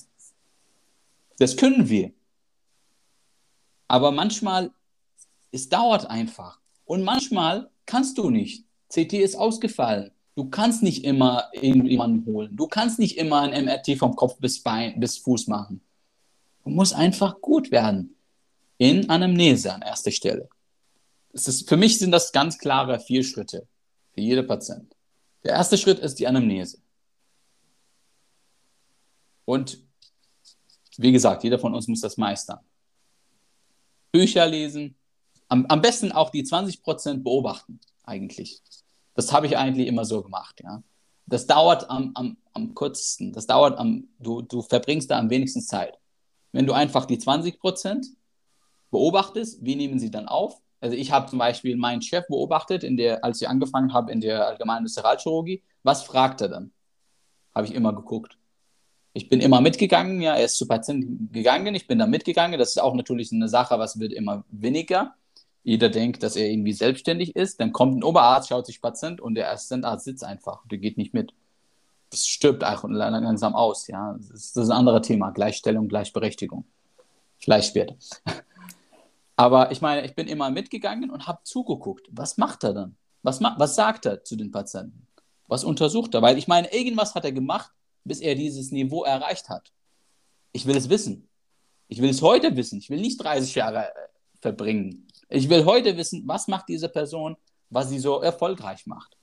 Das 1.38 1.56
können 1.56 1.88
wir. 1.90 2.14
Aber 3.88 4.12
manchmal, 4.12 4.72
es 5.52 5.70
dauert 5.70 6.10
einfach. 6.10 6.60
Und 6.88 7.04
manchmal 7.04 7.69
kannst 7.86 8.17
du 8.17 8.32
nicht. 8.32 8.65
CT 8.89 9.13
ist 9.13 9.36
ausgefallen. 9.36 10.10
Du 10.36 10.50
kannst 10.50 10.82
nicht 10.82 11.04
immer 11.04 11.50
irgendjemanden 11.54 12.26
holen. 12.26 12.56
Du 12.56 12.67
kannst 12.67 12.97
nicht 12.97 13.17
immer 13.17 13.41
ein 13.41 13.65
MRT 13.65 13.97
vom 14.00 14.15
Kopf 14.15 14.39
bis 14.39 14.63
Bein, 14.63 15.00
bis 15.00 15.19
Fuß 15.19 15.47
machen. 15.47 15.82
Du 16.63 16.71
musst 16.71 16.95
einfach 16.95 17.39
gut 17.41 17.69
werden. 17.69 18.15
In 18.80 19.10
Anamnese 19.10 19.73
an 19.73 19.84
erster 19.84 20.12
Stelle 20.12 20.50
es 21.38 21.47
ist, 21.47 21.69
für 21.69 21.78
mich 21.78 22.00
sind 22.00 22.12
das 22.12 22.32
ganz 22.32 22.58
klare 22.58 23.00
vier 23.00 23.23
Schritte 23.23 23.67
für 24.13 24.21
jede 24.21 24.43
Patient. 24.43 24.95
Der 25.43 25.54
erste 25.54 25.78
Schritt 25.78 26.00
ist 26.00 26.15
die 26.15 26.28
Anamnese. 26.28 26.80
Und 29.45 29.82
wie 30.97 31.12
gesagt, 31.12 31.43
jeder 31.43 31.60
von 31.60 31.73
uns 31.73 31.88
muss 31.88 32.02
das 32.02 32.17
meistern. 32.17 32.60
Bücher 34.12 34.47
lesen, 34.47 34.95
am, 35.50 35.66
am 35.68 35.82
besten 35.82 36.12
auch 36.12 36.30
die 36.30 36.44
20% 36.44 37.24
beobachten, 37.24 37.80
eigentlich. 38.04 38.62
Das 39.14 39.34
habe 39.34 39.48
ich 39.48 39.58
eigentlich 39.58 39.88
immer 39.88 40.06
so 40.06 40.22
gemacht, 40.22 40.62
ja. 40.64 40.84
Das 41.26 41.46
dauert 41.46 41.90
am, 41.90 42.12
am, 42.16 42.38
am 42.54 42.74
kürzesten, 42.74 43.34
das 43.34 43.48
dauert 43.48 43.78
am, 43.78 44.08
du, 44.20 44.42
du 44.42 44.62
verbringst 44.62 45.12
da 45.12 45.20
am 45.20 45.30
wenigsten 45.30 45.62
Zeit. 45.62 45.98
Wenn 46.54 46.66
du 46.66 46.74
einfach 46.74 47.06
die 47.06 47.18
20% 47.18 48.08
beobachtest, 48.92 49.64
wie 49.64 49.76
nehmen 49.76 50.00
sie 50.00 50.10
dann 50.10 50.28
auf? 50.28 50.62
Also 50.80 50.96
ich 50.96 51.12
habe 51.12 51.30
zum 51.30 51.40
Beispiel 51.40 51.76
meinen 51.76 52.02
Chef 52.02 52.26
beobachtet, 52.28 52.84
in 52.84 52.98
der, 52.98 53.24
als 53.24 53.42
ich 53.42 53.50
angefangen 53.50 53.94
habe 53.94 54.12
in 54.12 54.22
der 54.22 54.48
allgemeinen 54.48 54.86
Visceralchirurgie. 54.86 55.64
Was 55.84 56.04
fragt 56.04 56.42
er 56.42 56.50
dann? 56.50 56.72
Habe 57.54 57.68
ich 57.68 57.74
immer 57.74 57.94
geguckt. 57.94 58.38
Ich 59.14 59.30
bin 59.30 59.40
immer 59.40 59.62
mitgegangen, 59.62 60.22
ja, 60.22 60.36
er 60.36 60.46
ist 60.46 60.58
zu 60.58 60.68
Patienten 60.68 61.32
gegangen, 61.32 61.74
ich 61.74 61.88
bin 61.88 61.98
da 61.98 62.06
mitgegangen. 62.06 62.60
Das 62.60 62.70
ist 62.70 62.78
auch 62.78 62.94
natürlich 62.94 63.32
eine 63.32 63.50
Sache, 63.50 63.80
was 63.80 64.00
wird 64.00 64.14
immer 64.14 64.46
weniger. 64.50 65.16
Jeder 65.63 65.89
denkt, 65.89 66.24
dass 66.24 66.36
er 66.36 66.50
irgendwie 66.50 66.74
selbstständig 66.74 67.36
ist. 67.36 67.60
Dann 67.60 67.74
kommt 67.74 67.98
ein 67.98 68.04
Oberarzt, 68.04 68.50
schaut 68.50 68.65
sich 68.65 68.82
Patient 68.82 69.20
und 69.20 69.36
der 69.36 69.52
Assistentarzt 69.52 70.06
sitzt 70.06 70.24
einfach. 70.24 70.65
Der 70.67 70.78
geht 70.78 70.98
nicht 70.98 71.13
mit. 71.13 71.34
Das 72.10 72.26
stirbt 72.26 72.63
auch 72.63 72.86
langsam 72.88 73.54
aus, 73.54 73.88
ja. 73.88 74.13
Das 74.17 74.30
ist, 74.30 74.56
das 74.56 74.63
ist 74.65 74.70
ein 74.70 74.78
anderes 74.78 75.06
Thema. 75.06 75.32
Gleichstellung, 75.32 75.89
Gleichberechtigung. 75.89 76.65
Vielleicht 77.38 77.70
später. 77.70 77.96
Aber 79.36 79.72
ich 79.72 79.82
meine, 79.82 80.06
ich 80.06 80.15
bin 80.15 80.28
immer 80.28 80.50
mitgegangen 80.50 81.12
und 81.12 81.28
habe 81.28 81.39
zugeguckt. 81.43 82.08
Was 82.12 82.38
macht 82.38 82.63
er 82.63 82.74
dann? 82.74 82.96
Was, 83.22 83.39
ma 83.39 83.56
was 83.58 83.76
sagt 83.76 84.06
er 84.06 84.24
zu 84.24 84.36
den 84.36 84.52
Patienten? 84.52 85.06
Was 85.48 85.63
untersucht 85.63 86.13
er? 86.15 86.22
Weil 86.22 86.38
ich 86.38 86.48
meine, 86.48 86.74
irgendwas 86.74 87.13
hat 87.13 87.26
er 87.26 87.32
gemacht, 87.32 87.72
bis 88.04 88.20
er 88.20 88.36
dieses 88.36 88.72
Niveau 88.72 89.04
erreicht 89.04 89.50
hat. 89.50 89.72
Ich 90.54 90.65
will 90.65 90.76
es 90.76 90.89
wissen. 90.89 91.28
Ich 91.88 92.02
will 92.02 92.10
es 92.10 92.22
heute 92.22 92.56
wissen. 92.56 92.80
Ich 92.80 92.89
will 92.89 93.00
nicht 93.00 93.17
30 93.17 93.56
Jahre 93.56 93.86
äh, 93.86 93.91
verbringen. 94.41 95.07
Ich 95.30 95.50
will 95.50 95.66
heute 95.66 95.98
wissen, 95.98 96.24
was 96.26 96.48
macht 96.48 96.70
diese 96.70 96.90
Person, 96.90 97.36
was 97.70 97.90
sie 97.90 98.00
so 98.00 98.22
erfolgreich 98.22 98.86
macht. 98.88 99.18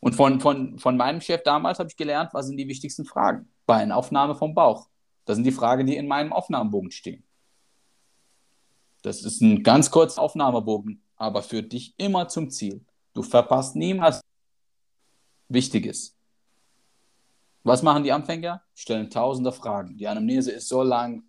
Und 0.00 0.14
von, 0.14 0.40
von, 0.40 0.78
von 0.78 0.96
meinem 0.96 1.20
Chef 1.20 1.42
damals 1.42 1.78
habe 1.78 1.88
ich 1.88 1.96
gelernt, 1.96 2.32
was 2.32 2.46
sind 2.46 2.56
die 2.56 2.68
wichtigsten 2.68 3.04
Fragen 3.04 3.50
bei 3.66 3.76
einer 3.76 3.96
Aufnahme 3.96 4.34
vom 4.34 4.54
Bauch. 4.54 4.88
Das 5.24 5.36
sind 5.36 5.44
die 5.44 5.52
Fragen, 5.52 5.86
die 5.86 5.96
in 5.96 6.08
meinem 6.08 6.32
Aufnahmebogen 6.32 6.90
stehen. 6.90 7.24
Das 9.02 9.22
ist 9.22 9.40
ein 9.40 9.62
ganz 9.62 9.90
kurzer 9.90 10.20
Aufnahmebogen, 10.20 11.02
aber 11.16 11.42
führt 11.42 11.72
dich 11.72 11.94
immer 11.96 12.28
zum 12.28 12.50
Ziel. 12.50 12.84
Du 13.14 13.22
verpasst 13.22 13.76
niemals 13.76 14.20
Wichtiges. 15.48 16.16
Was 17.62 17.82
machen 17.82 18.04
die 18.04 18.12
Anfänger? 18.12 18.62
Stellen 18.74 19.10
tausende 19.10 19.52
Fragen. 19.52 19.96
Die 19.96 20.08
Anamnese 20.08 20.52
ist 20.52 20.68
so 20.68 20.82
lang 20.82 21.22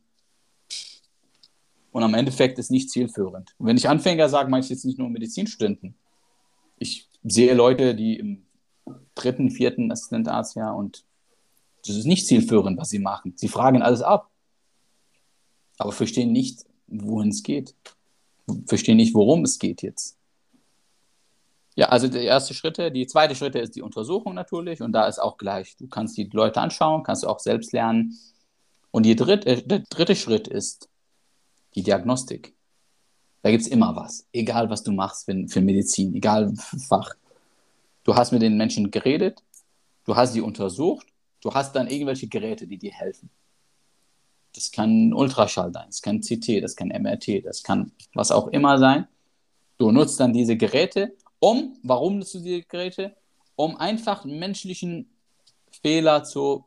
und 1.92 2.04
am 2.04 2.14
Endeffekt 2.14 2.58
ist 2.60 2.72
nicht 2.72 2.90
zielführend. 2.90 3.54
Und 3.58 3.68
wenn 3.68 3.78
ich 3.78 3.90
Anfänger 3.90 4.30
sage, 4.30 4.50
meine 4.50 4.64
ich 4.64 4.70
jetzt 4.70 4.86
nicht 4.86 4.98
nur 4.98 5.10
Medizinstudenten. 5.10 5.96
Ich 6.78 7.10
sehe 7.24 7.54
Leute, 7.54 7.96
die 7.96 8.18
im 8.18 8.46
dritten, 9.16 9.52
vierten 9.52 9.92
Assistentarzt-Jahr 9.92 10.76
und 10.76 11.04
das 11.86 11.96
ist 11.96 12.06
nicht 12.06 12.28
zielführend, 12.28 12.78
was 12.78 12.90
sie 12.90 13.00
machen. 13.00 13.34
Sie 13.36 13.48
fragen 13.48 13.82
alles 13.82 14.02
ab, 14.02 14.30
aber 15.78 15.92
verstehen 15.92 16.32
nicht, 16.32 16.66
wohin 16.88 17.30
es 17.30 17.44
geht. 17.44 17.76
Verstehen 18.68 18.98
nicht, 18.98 19.14
worum 19.14 19.44
es 19.44 19.60
geht 19.60 19.82
jetzt. 19.82 20.18
Ja, 21.76 21.88
also 21.88 22.08
der 22.08 22.24
erste 22.24 22.54
Schritte. 22.54 22.92
Die 22.92 23.08
zweite 23.08 23.36
Schritte 23.36 23.60
ist 23.60 23.76
die 23.76 23.82
Untersuchung 23.82 24.34
natürlich 24.34 24.82
und 24.82 24.92
da 24.92 25.08
ist 25.08 25.20
auch 25.20 25.38
gleich, 25.38 25.76
du 25.78 25.88
kannst 25.88 26.18
die 26.18 26.30
Leute 26.32 26.60
anschauen, 26.60 27.04
kannst 27.04 27.24
du 27.24 27.28
auch 27.28 27.40
selbst 27.40 27.72
lernen. 27.72 28.18
Und 28.92 29.06
die 29.06 29.16
dritte, 29.16 29.48
äh, 29.48 29.64
der 29.64 29.80
dritte 29.80 30.16
Schritt 30.16 30.48
ist 30.48 30.90
die 31.76 31.84
Diagnostik. 31.84 32.56
Da 33.42 33.50
gibt 33.50 33.64
es 33.64 33.68
immer 33.68 33.96
was, 33.96 34.28
egal 34.34 34.70
was 34.70 34.84
du 34.84 34.92
machst 34.92 35.26
für, 35.26 35.48
für 35.48 35.62
Medizin, 35.62 36.14
egal 36.14 36.54
Fach. 36.88 37.16
Du 38.04 38.16
hast 38.16 38.32
mit 38.32 38.42
den 38.42 38.58
Menschen 38.58 38.92
geredet, 38.92 39.44
du 40.06 40.16
hast 40.16 40.34
sie 40.34 40.42
untersucht, 40.42 41.08
du 41.42 41.54
hast 41.54 41.76
dann 41.76 41.88
irgendwelche 41.88 42.28
Geräte, 42.28 42.68
die 42.68 42.78
dir 42.78 42.92
helfen. 42.92 43.30
Das 44.54 44.72
kann 44.72 45.14
Ultraschall 45.14 45.72
sein, 45.72 45.86
das 45.88 46.02
kann 46.02 46.22
CT, 46.22 46.62
das 46.62 46.76
kann 46.76 46.90
MRT, 46.90 47.46
das 47.46 47.64
kann 47.64 47.92
was 48.14 48.32
auch 48.32 48.48
immer 48.50 48.78
sein. 48.78 49.08
Du 49.78 49.92
nutzt 49.92 50.20
dann 50.20 50.34
diese 50.34 50.58
Geräte, 50.58 51.16
um, 51.40 51.78
warum 51.82 52.20
nutzt 52.20 52.36
du 52.36 52.40
diese 52.40 52.62
Geräte? 52.62 53.16
Um 53.56 53.78
einfach 53.78 54.26
menschlichen 54.26 55.10
Fehler 55.82 56.24
zu 56.24 56.66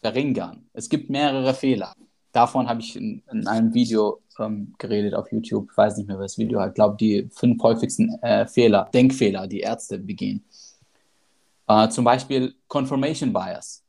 verringern. 0.00 0.68
Es 0.72 0.88
gibt 0.88 1.10
mehrere 1.10 1.54
Fehler. 1.54 1.94
Davon 2.32 2.68
habe 2.68 2.80
ich 2.80 2.96
in, 2.96 3.22
in 3.30 3.46
einem 3.46 3.72
Video 3.72 4.20
ähm, 4.38 4.74
geredet 4.78 5.14
auf 5.14 5.30
YouTube. 5.32 5.68
Ich 5.70 5.76
weiß 5.76 5.96
nicht 5.96 6.06
mehr, 6.06 6.18
was 6.18 6.38
Video. 6.38 6.64
Ich 6.66 6.74
glaube, 6.74 6.96
die 6.96 7.28
fünf 7.32 7.62
häufigsten 7.62 8.14
äh, 8.22 8.46
Fehler, 8.46 8.88
Denkfehler, 8.92 9.46
die 9.46 9.60
Ärzte 9.60 9.98
begehen. 9.98 10.44
Äh, 11.68 11.88
zum 11.88 12.04
Beispiel 12.04 12.54
Confirmation 12.68 13.32
Bias. 13.32 13.82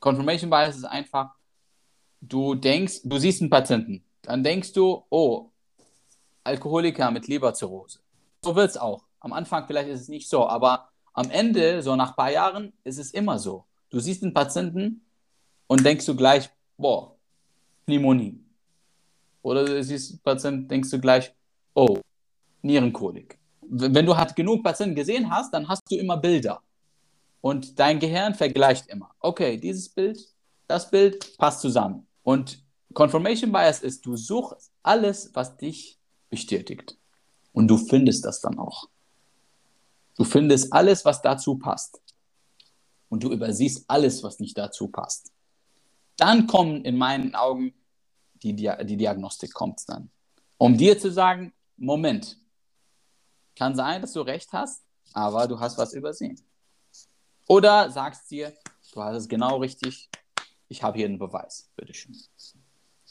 Confirmation 0.00 0.50
Bias 0.50 0.76
ist 0.76 0.84
einfach, 0.84 1.34
du 2.20 2.54
denkst, 2.54 3.00
du 3.04 3.18
siehst 3.18 3.40
einen 3.40 3.50
Patienten, 3.50 4.04
dann 4.22 4.42
denkst 4.42 4.72
du, 4.72 5.04
oh, 5.10 5.50
Alkoholiker 6.42 7.10
mit 7.10 7.28
Leberzirrhose. 7.28 8.00
So 8.42 8.56
wird 8.56 8.70
es 8.70 8.76
auch. 8.76 9.04
Am 9.20 9.32
Anfang 9.32 9.66
vielleicht 9.66 9.88
ist 9.90 10.00
es 10.02 10.08
nicht 10.08 10.28
so, 10.28 10.48
aber 10.48 10.88
am 11.12 11.30
Ende, 11.30 11.82
so 11.82 11.94
nach 11.96 12.10
ein 12.10 12.16
paar 12.16 12.30
Jahren, 12.30 12.72
ist 12.84 12.98
es 12.98 13.10
immer 13.10 13.38
so. 13.38 13.64
Du 13.90 14.00
siehst 14.00 14.22
einen 14.22 14.32
Patienten 14.32 15.04
und 15.66 15.84
denkst 15.84 16.06
du 16.06 16.16
gleich, 16.16 16.48
boah, 16.78 17.16
Pneumonie. 17.86 18.40
Oder 19.42 19.64
du 19.64 19.82
siehst 19.82 20.22
Patienten, 20.22 20.68
denkst 20.68 20.90
du 20.90 20.98
gleich, 20.98 21.32
oh, 21.74 21.98
Nierenkolik. 22.62 23.38
Wenn 23.62 24.04
du 24.04 24.16
halt 24.16 24.36
genug 24.36 24.62
Patienten 24.62 24.94
gesehen 24.94 25.30
hast, 25.30 25.54
dann 25.54 25.68
hast 25.68 25.82
du 25.90 25.96
immer 25.96 26.16
Bilder. 26.16 26.62
Und 27.40 27.78
dein 27.78 27.98
Gehirn 27.98 28.34
vergleicht 28.34 28.88
immer. 28.88 29.10
Okay, 29.20 29.56
dieses 29.56 29.88
Bild, 29.88 30.18
das 30.66 30.90
Bild 30.90 31.36
passt 31.38 31.60
zusammen. 31.60 32.06
Und 32.22 32.62
Confirmation 32.92 33.52
Bias 33.52 33.80
ist, 33.80 34.04
du 34.04 34.16
suchst 34.16 34.72
alles, 34.82 35.30
was 35.34 35.56
dich 35.56 35.98
bestätigt. 36.28 36.98
Und 37.52 37.68
du 37.68 37.76
findest 37.76 38.24
das 38.24 38.40
dann 38.40 38.58
auch. 38.58 38.88
Du 40.16 40.24
findest 40.24 40.72
alles, 40.72 41.04
was 41.04 41.22
dazu 41.22 41.56
passt. 41.56 42.00
Und 43.08 43.22
du 43.22 43.32
übersiehst 43.32 43.84
alles, 43.88 44.22
was 44.22 44.38
nicht 44.38 44.56
dazu 44.58 44.88
passt. 44.88 45.32
Dann 46.16 46.46
kommen 46.46 46.84
in 46.84 46.98
meinen 46.98 47.34
Augen 47.34 47.72
die, 48.42 48.54
die 48.54 48.96
Diagnostik 48.96 49.52
kommt 49.52 49.80
dann. 49.88 50.10
Um 50.58 50.76
dir 50.76 50.98
zu 50.98 51.10
sagen, 51.10 51.52
Moment, 51.76 52.38
kann 53.56 53.74
sein, 53.74 54.00
dass 54.00 54.12
du 54.12 54.20
recht 54.20 54.52
hast, 54.52 54.82
aber 55.12 55.46
du 55.46 55.58
hast 55.58 55.78
was 55.78 55.92
übersehen. 55.92 56.40
Oder 57.46 57.90
sagst 57.90 58.30
dir, 58.30 58.52
du 58.92 59.02
hast 59.02 59.16
es 59.16 59.28
genau 59.28 59.56
richtig, 59.58 60.08
ich 60.68 60.82
habe 60.82 60.98
hier 60.98 61.06
einen 61.06 61.18
Beweis, 61.18 61.68
bitteschön. 61.76 62.16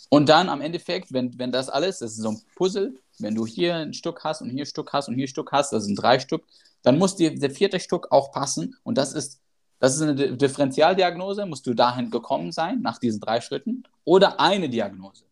Und 0.09 0.29
dann 0.29 0.49
am 0.49 0.61
Endeffekt, 0.61 1.11
wenn, 1.11 1.37
wenn 1.37 1.51
das 1.51 1.69
alles, 1.69 1.99
das 1.99 2.11
ist 2.11 2.17
so 2.19 2.29
ein 2.29 2.41
Puzzle, 2.55 2.99
wenn 3.19 3.35
du 3.35 3.45
hier 3.45 3.75
ein 3.75 3.93
Stück 3.93 4.23
hast 4.23 4.41
und 4.41 4.49
hier 4.49 4.63
ein 4.63 4.67
Stück 4.67 4.93
hast 4.93 5.09
und 5.09 5.15
hier 5.15 5.25
ein 5.25 5.29
Stück 5.29 5.51
hast, 5.51 5.73
das 5.73 5.83
sind 5.83 5.95
drei 5.95 6.19
Stück, 6.19 6.45
dann 6.81 6.97
muss 6.97 7.15
dir 7.15 7.37
der 7.37 7.51
vierte 7.51 7.79
Stück 7.79 8.11
auch 8.11 8.31
passen. 8.31 8.75
Und 8.83 8.97
das 8.97 9.13
ist, 9.13 9.38
das 9.79 9.95
ist 9.95 10.01
eine 10.01 10.15
Differentialdiagnose, 10.15 11.45
musst 11.45 11.65
du 11.65 11.73
dahin 11.73 12.09
gekommen 12.09 12.51
sein, 12.51 12.81
nach 12.81 12.97
diesen 12.97 13.21
drei 13.21 13.39
Schritten, 13.41 13.83
oder 14.03 14.39
eine 14.39 14.69
Diagnose. 14.69 15.23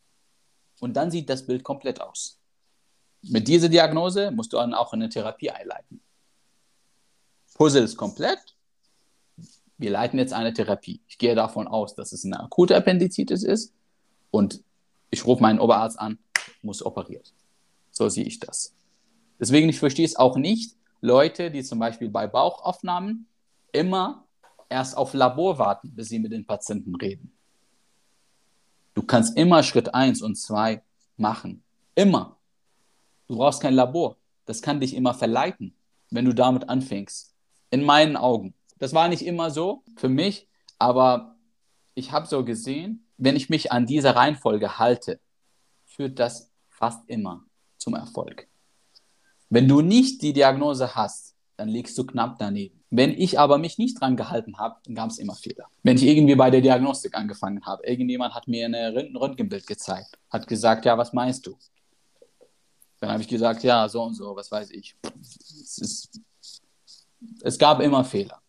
Und 0.80 0.94
dann 0.96 1.12
sieht 1.12 1.30
das 1.30 1.46
Bild 1.46 1.64
komplett 1.64 2.00
aus. 2.02 2.40
Mit 3.24 3.48
dieser 3.48 3.68
Diagnose 3.68 4.32
musst 4.32 4.54
du 4.54 4.58
dann 4.58 4.74
auch 4.74 4.94
eine 4.94 5.10
Therapie 5.10 5.52
einleiten. 5.52 6.02
Puzzle 7.56 7.84
ist 7.84 7.98
komplett, 7.98 8.40
wir 9.78 9.92
leiten 9.92 10.18
jetzt 10.20 10.34
eine 10.34 10.54
Therapie. 10.54 11.02
Ich 11.08 11.18
gehe 11.18 11.36
davon 11.36 11.68
aus, 11.68 11.96
dass 11.96 12.12
es 12.12 12.24
eine 12.24 12.40
akute 12.40 12.76
Appendizitis 12.76 13.44
ist 13.44 13.74
und 14.32 14.64
ich 15.10 15.26
rufe 15.26 15.42
meinen 15.42 15.60
Oberarzt 15.60 16.00
an, 16.00 16.20
muss 16.62 16.86
operiert. 16.86 17.34
So 17.92 18.08
sehe 18.10 18.26
ich 18.26 18.40
das. 18.40 18.74
Deswegen, 19.40 19.70
ich 19.70 19.80
verstehe 19.80 20.06
es 20.06 20.16
auch 20.16 20.38
nicht, 20.38 20.76
Leute, 21.02 21.52
die 21.52 21.64
zum 21.64 21.80
Beispiel 21.80 22.10
bei 22.10 22.28
Bauchaufnahmen 22.28 23.28
immer 23.72 24.27
erst 24.70 24.98
auf 24.98 25.14
Labor 25.14 25.58
warten, 25.58 25.96
bis 25.96 26.10
sie 26.10 26.20
mit 26.20 26.32
den 26.32 26.46
Patienten 26.46 26.96
reden. 26.96 27.32
Du 28.94 29.04
kannst 29.04 29.38
immer 29.38 29.64
Schritt 29.64 29.94
1 29.94 30.22
und 30.22 30.36
2 30.36 30.82
machen. 31.18 31.64
Immer. 31.96 32.38
Du 33.28 33.38
brauchst 33.38 33.62
kein 33.62 33.74
Labor. 33.74 34.18
Das 34.46 34.62
kann 34.62 34.80
dich 34.80 34.96
immer 34.96 35.14
verleiten, 35.14 35.76
wenn 36.10 36.26
du 36.26 36.34
damit 36.34 36.70
anfängst. 36.70 37.34
In 37.70 37.84
meinen 37.84 38.18
Augen. 38.18 38.54
Das 38.80 38.94
war 38.94 39.08
nicht 39.08 39.24
immer 39.24 39.52
so 39.52 39.84
für 39.98 40.10
mich, 40.10 40.48
aber 40.80 41.36
ich 41.96 42.12
habe 42.12 42.28
so 42.28 42.46
gesehen, 42.46 43.06
wenn 43.18 43.36
ich 43.36 43.50
mich 43.50 43.72
an 43.72 43.86
diese 43.86 44.16
Reihenfolge 44.16 44.78
halte, 44.78 45.20
führt 45.86 46.20
das 46.20 46.52
fast 46.70 47.08
immer 47.10 47.44
zum 47.78 47.96
Erfolg. 47.96 48.48
Wenn 49.50 49.68
du 49.68 49.82
nicht 49.82 50.22
die 50.22 50.34
Diagnose 50.34 50.96
hast, 50.96 51.36
dann 51.56 51.70
liegst 51.70 51.98
du 51.98 52.06
knapp 52.06 52.38
daneben. 52.38 52.77
Wenn 52.90 53.12
ich 53.12 53.38
aber 53.38 53.58
mich 53.58 53.78
nicht 53.78 54.00
dran 54.00 54.16
gehalten 54.16 54.58
habe, 54.58 54.78
dann 54.86 54.96
gab 54.96 55.10
es 55.10 55.18
immer 55.18 55.36
Fehler. 55.36 55.66
Wenn 55.84 55.98
ich 55.98 56.04
irgendwie 56.04 56.36
bei 56.36 56.50
der 56.50 56.62
Diagnostik 56.62 57.16
angefangen 57.16 57.66
habe, 57.66 57.86
irgendjemand 57.86 58.34
hat 58.34 58.48
mir 58.48 58.66
ein 58.66 58.76
Röntgenbild 59.16 59.68
gezeigt, 59.68 60.18
hat 60.30 60.48
gesagt, 60.48 60.86
ja, 60.86 60.98
was 60.98 61.12
meinst 61.12 61.46
du? 61.46 61.58
Dann 63.00 63.12
habe 63.12 63.22
ich 63.22 63.28
gesagt, 63.28 63.64
ja, 63.64 63.88
so 63.90 64.04
und 64.04 64.16
so, 64.16 64.36
was 64.36 64.52
weiß 64.52 64.72
ich. 64.72 64.96
Es, 65.22 65.78
ist, 65.78 66.22
es 67.42 67.58
gab 67.58 67.82
immer 67.82 68.04
Fehler. 68.04 68.42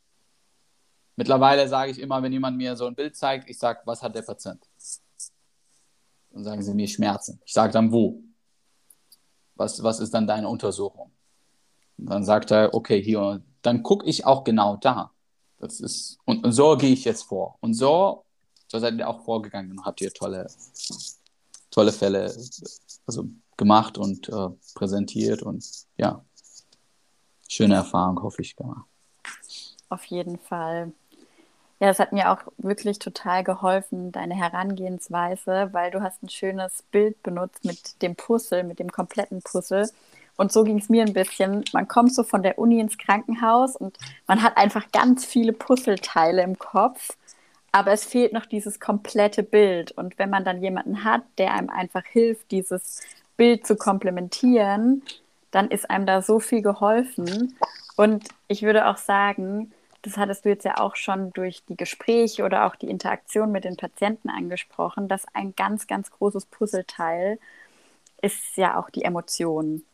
Mittlerweile 1.16 1.66
sage 1.68 1.90
ich 1.90 1.98
immer, 1.98 2.22
wenn 2.22 2.32
jemand 2.32 2.56
mir 2.56 2.76
so 2.76 2.86
ein 2.86 2.94
Bild 2.94 3.16
zeigt, 3.16 3.50
ich 3.50 3.58
sage, 3.58 3.80
was 3.84 4.02
hat 4.02 4.14
der 4.14 4.22
Patient? 4.22 4.64
Dann 6.30 6.44
sagen 6.44 6.62
sie 6.62 6.74
mir 6.74 6.86
Schmerzen. 6.86 7.40
Ich 7.44 7.52
sage 7.52 7.72
dann, 7.72 7.90
wo? 7.90 8.22
Was, 9.56 9.82
was 9.82 9.98
ist 9.98 10.14
dann 10.14 10.28
deine 10.28 10.48
Untersuchung? 10.48 11.10
Und 11.98 12.06
dann 12.08 12.22
sagt 12.22 12.52
er, 12.52 12.72
okay, 12.72 13.02
hier. 13.02 13.42
Dann 13.62 13.82
gucke 13.82 14.06
ich 14.06 14.26
auch 14.26 14.44
genau 14.44 14.76
da. 14.76 15.12
Das 15.58 15.80
ist, 15.80 16.18
und, 16.24 16.44
und 16.44 16.52
so 16.52 16.76
gehe 16.76 16.92
ich 16.92 17.04
jetzt 17.04 17.24
vor. 17.24 17.56
Und 17.60 17.74
so, 17.74 18.24
so 18.68 18.78
seid 18.78 18.94
ihr 18.94 19.08
auch 19.08 19.24
vorgegangen 19.24 19.72
und 19.72 19.84
habt 19.84 20.00
ihr 20.00 20.12
tolle, 20.12 20.46
tolle 21.70 21.92
Fälle 21.92 22.32
also 23.06 23.24
gemacht 23.56 23.98
und 23.98 24.28
äh, 24.28 24.48
präsentiert 24.74 25.42
und 25.42 25.64
ja, 25.96 26.24
schöne 27.48 27.74
Erfahrung, 27.74 28.22
hoffe 28.22 28.42
ich, 28.42 28.54
gemacht. 28.54 28.86
Auf 29.88 30.04
jeden 30.04 30.38
Fall. 30.38 30.92
Ja, 31.80 31.88
das 31.88 31.98
hat 31.98 32.12
mir 32.12 32.30
auch 32.32 32.40
wirklich 32.58 32.98
total 32.98 33.44
geholfen, 33.44 34.10
deine 34.10 34.34
Herangehensweise, 34.34 35.68
weil 35.72 35.90
du 35.90 36.02
hast 36.02 36.22
ein 36.22 36.28
schönes 36.28 36.82
Bild 36.90 37.22
benutzt 37.22 37.64
mit 37.64 38.02
dem 38.02 38.16
Puzzle, 38.16 38.64
mit 38.64 38.80
dem 38.80 38.90
kompletten 38.90 39.42
Puzzle. 39.42 39.88
Und 40.38 40.52
so 40.52 40.64
ging 40.64 40.78
es 40.78 40.88
mir 40.88 41.04
ein 41.04 41.12
bisschen. 41.12 41.64
Man 41.74 41.88
kommt 41.88 42.14
so 42.14 42.22
von 42.22 42.42
der 42.42 42.58
Uni 42.58 42.80
ins 42.80 42.96
Krankenhaus 42.96 43.76
und 43.76 43.98
man 44.26 44.42
hat 44.42 44.56
einfach 44.56 44.90
ganz 44.92 45.26
viele 45.26 45.52
Puzzleteile 45.52 46.42
im 46.42 46.58
Kopf. 46.58 47.16
aber 47.72 47.92
es 47.92 48.04
fehlt 48.04 48.32
noch 48.32 48.46
dieses 48.46 48.80
komplette 48.80 49.42
Bild. 49.42 49.92
Und 49.92 50.18
wenn 50.18 50.30
man 50.30 50.44
dann 50.44 50.62
jemanden 50.62 51.04
hat, 51.04 51.22
der 51.38 51.52
einem 51.54 51.70
einfach 51.70 52.04
hilft, 52.04 52.50
dieses 52.50 53.02
Bild 53.36 53.66
zu 53.66 53.76
komplementieren, 53.76 55.02
dann 55.50 55.70
ist 55.70 55.88
einem 55.90 56.06
da 56.06 56.22
so 56.22 56.40
viel 56.40 56.62
geholfen. 56.62 57.56
Und 57.96 58.28
ich 58.48 58.62
würde 58.62 58.86
auch 58.88 58.96
sagen, 58.96 59.72
das 60.02 60.16
hattest 60.16 60.44
du 60.44 60.48
jetzt 60.50 60.64
ja 60.64 60.78
auch 60.78 60.96
schon 60.96 61.32
durch 61.32 61.62
die 61.68 61.76
Gespräche 61.76 62.44
oder 62.44 62.66
auch 62.66 62.76
die 62.76 62.88
Interaktion 62.90 63.52
mit 63.52 63.64
den 63.64 63.76
Patienten 63.76 64.30
angesprochen, 64.30 65.08
dass 65.08 65.26
ein 65.34 65.54
ganz, 65.56 65.86
ganz 65.86 66.10
großes 66.10 66.46
Puzzleteil 66.46 67.38
ist 68.22 68.56
ja 68.56 68.78
auch 68.78 68.90
die 68.90 69.04
Emotion. 69.04 69.84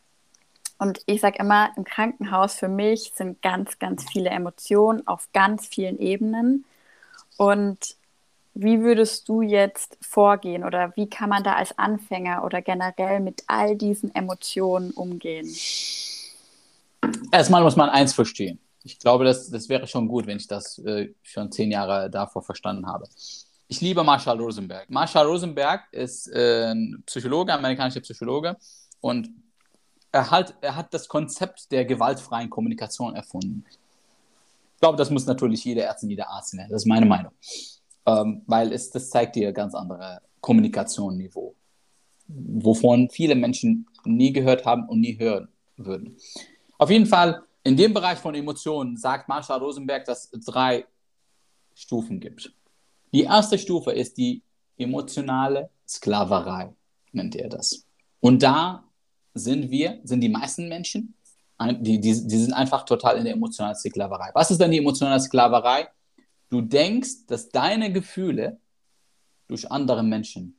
Und 0.77 0.99
ich 1.05 1.21
sage 1.21 1.39
immer, 1.39 1.69
im 1.77 1.83
Krankenhaus 1.83 2.55
für 2.55 2.67
mich 2.67 3.11
sind 3.15 3.41
ganz, 3.41 3.79
ganz 3.79 4.05
viele 4.11 4.29
Emotionen 4.29 5.07
auf 5.07 5.29
ganz 5.33 5.67
vielen 5.67 5.99
Ebenen. 5.99 6.65
Und 7.37 7.95
wie 8.53 8.81
würdest 8.81 9.27
du 9.27 9.41
jetzt 9.41 9.97
vorgehen 10.01 10.63
oder 10.63 10.93
wie 10.95 11.09
kann 11.09 11.29
man 11.29 11.43
da 11.43 11.55
als 11.55 11.77
Anfänger 11.77 12.43
oder 12.43 12.61
generell 12.61 13.19
mit 13.19 13.43
all 13.47 13.75
diesen 13.75 14.15
Emotionen 14.15 14.91
umgehen? 14.91 15.53
Erstmal 17.31 17.63
muss 17.63 17.75
man 17.75 17.89
eins 17.89 18.13
verstehen. 18.13 18.59
Ich 18.83 18.99
glaube, 18.99 19.25
das, 19.25 19.49
das 19.49 19.67
wäre 19.67 19.87
schon 19.87 20.07
gut, 20.07 20.27
wenn 20.27 20.37
ich 20.37 20.47
das 20.47 20.77
äh, 20.79 21.13
schon 21.23 21.51
zehn 21.51 21.71
Jahre 21.71 22.09
davor 22.09 22.41
verstanden 22.43 22.85
habe. 22.85 23.07
Ich 23.67 23.81
liebe 23.81 24.03
Marshall 24.03 24.39
Rosenberg. 24.39 24.89
Marshall 24.89 25.25
Rosenberg 25.25 25.81
ist 25.91 26.27
äh, 26.27 26.71
ein 26.71 27.03
Psychologe, 27.05 27.51
amerikanischer 27.51 28.01
Psychologe 28.01 28.55
und 29.01 29.29
er 30.15 30.31
hat, 30.31 30.55
er 30.61 30.77
hat 30.77 30.93
das 30.93 31.09
Konzept 31.09 31.69
der 31.73 31.83
gewaltfreien 31.83 32.49
Kommunikation 32.49 33.15
erfunden. 33.15 33.65
Ich 33.67 34.79
glaube, 34.79 34.97
das 34.97 35.09
muss 35.09 35.25
natürlich 35.25 35.65
jeder 35.65 35.89
Arzt 35.89 36.03
und 36.03 36.09
jeder 36.09 36.29
Arzt 36.29 36.53
lernen. 36.53 36.71
Das 36.71 36.83
ist 36.83 36.87
meine 36.87 37.05
Meinung. 37.05 37.33
Ähm, 38.05 38.41
weil 38.45 38.71
es, 38.71 38.89
das 38.91 39.09
zeigt 39.09 39.35
dir 39.35 39.51
ganz 39.51 39.75
andere 39.75 40.21
Kommunikationsniveau, 40.39 41.53
wovon 42.27 43.09
viele 43.09 43.35
Menschen 43.35 43.87
nie 44.05 44.31
gehört 44.31 44.63
haben 44.63 44.87
und 44.87 45.01
nie 45.01 45.19
hören 45.19 45.49
würden. 45.75 46.15
Auf 46.77 46.89
jeden 46.89 47.07
Fall, 47.07 47.43
in 47.63 47.75
dem 47.75 47.93
Bereich 47.93 48.19
von 48.19 48.35
Emotionen 48.35 48.95
sagt 48.95 49.27
Marshall 49.27 49.59
Rosenberg, 49.59 50.05
dass 50.05 50.29
es 50.31 50.45
drei 50.45 50.85
Stufen 51.73 52.21
gibt. 52.21 52.53
Die 53.11 53.23
erste 53.23 53.59
Stufe 53.59 53.91
ist 53.91 54.17
die 54.17 54.43
emotionale 54.77 55.69
Sklaverei, 55.85 56.73
nennt 57.11 57.35
er 57.35 57.49
das. 57.49 57.85
Und 58.21 58.43
da 58.43 58.84
sind 59.35 59.69
wir, 59.69 59.99
sind 60.03 60.21
die 60.21 60.29
meisten 60.29 60.67
Menschen, 60.67 61.13
die, 61.61 61.99
die, 61.99 62.27
die 62.27 62.37
sind 62.37 62.53
einfach 62.53 62.83
total 62.83 63.17
in 63.17 63.25
der 63.25 63.33
emotionalen 63.33 63.75
Sklaverei. 63.75 64.31
Was 64.33 64.51
ist 64.51 64.59
denn 64.59 64.71
die 64.71 64.79
emotionale 64.79 65.19
Sklaverei? 65.19 65.87
Du 66.49 66.61
denkst, 66.61 67.27
dass 67.27 67.49
deine 67.49 67.91
Gefühle 67.91 68.59
durch 69.47 69.69
andere 69.71 70.03
Menschen 70.03 70.57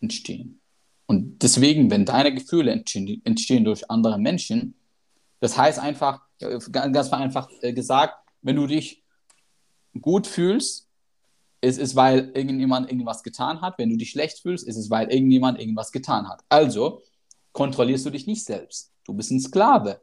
entstehen. 0.00 0.60
Und 1.06 1.42
deswegen, 1.42 1.90
wenn 1.90 2.04
deine 2.04 2.34
Gefühle 2.34 2.72
entstehen, 2.72 3.20
entstehen 3.24 3.64
durch 3.64 3.90
andere 3.90 4.18
Menschen, 4.18 4.74
das 5.40 5.56
heißt 5.56 5.78
einfach, 5.78 6.22
äh, 6.40 6.58
ganz 6.70 7.08
vereinfacht 7.08 7.50
äh, 7.62 7.72
gesagt, 7.72 8.14
wenn 8.42 8.56
du 8.56 8.66
dich 8.66 9.02
gut 10.00 10.26
fühlst, 10.26 10.88
ist 11.60 11.78
es, 11.78 11.96
weil 11.96 12.30
irgendjemand 12.34 12.90
irgendwas 12.90 13.22
getan 13.22 13.60
hat. 13.60 13.78
Wenn 13.78 13.90
du 13.90 13.96
dich 13.96 14.10
schlecht 14.10 14.40
fühlst, 14.40 14.66
ist 14.66 14.76
es, 14.76 14.90
weil 14.90 15.10
irgendjemand 15.10 15.58
irgendwas 15.58 15.90
getan 15.92 16.28
hat. 16.28 16.44
Also, 16.48 17.02
kontrollierst 17.56 18.04
du 18.04 18.10
dich 18.10 18.26
nicht 18.26 18.44
selbst. 18.44 18.92
Du 19.02 19.14
bist 19.14 19.30
ein 19.30 19.40
Sklave, 19.40 20.02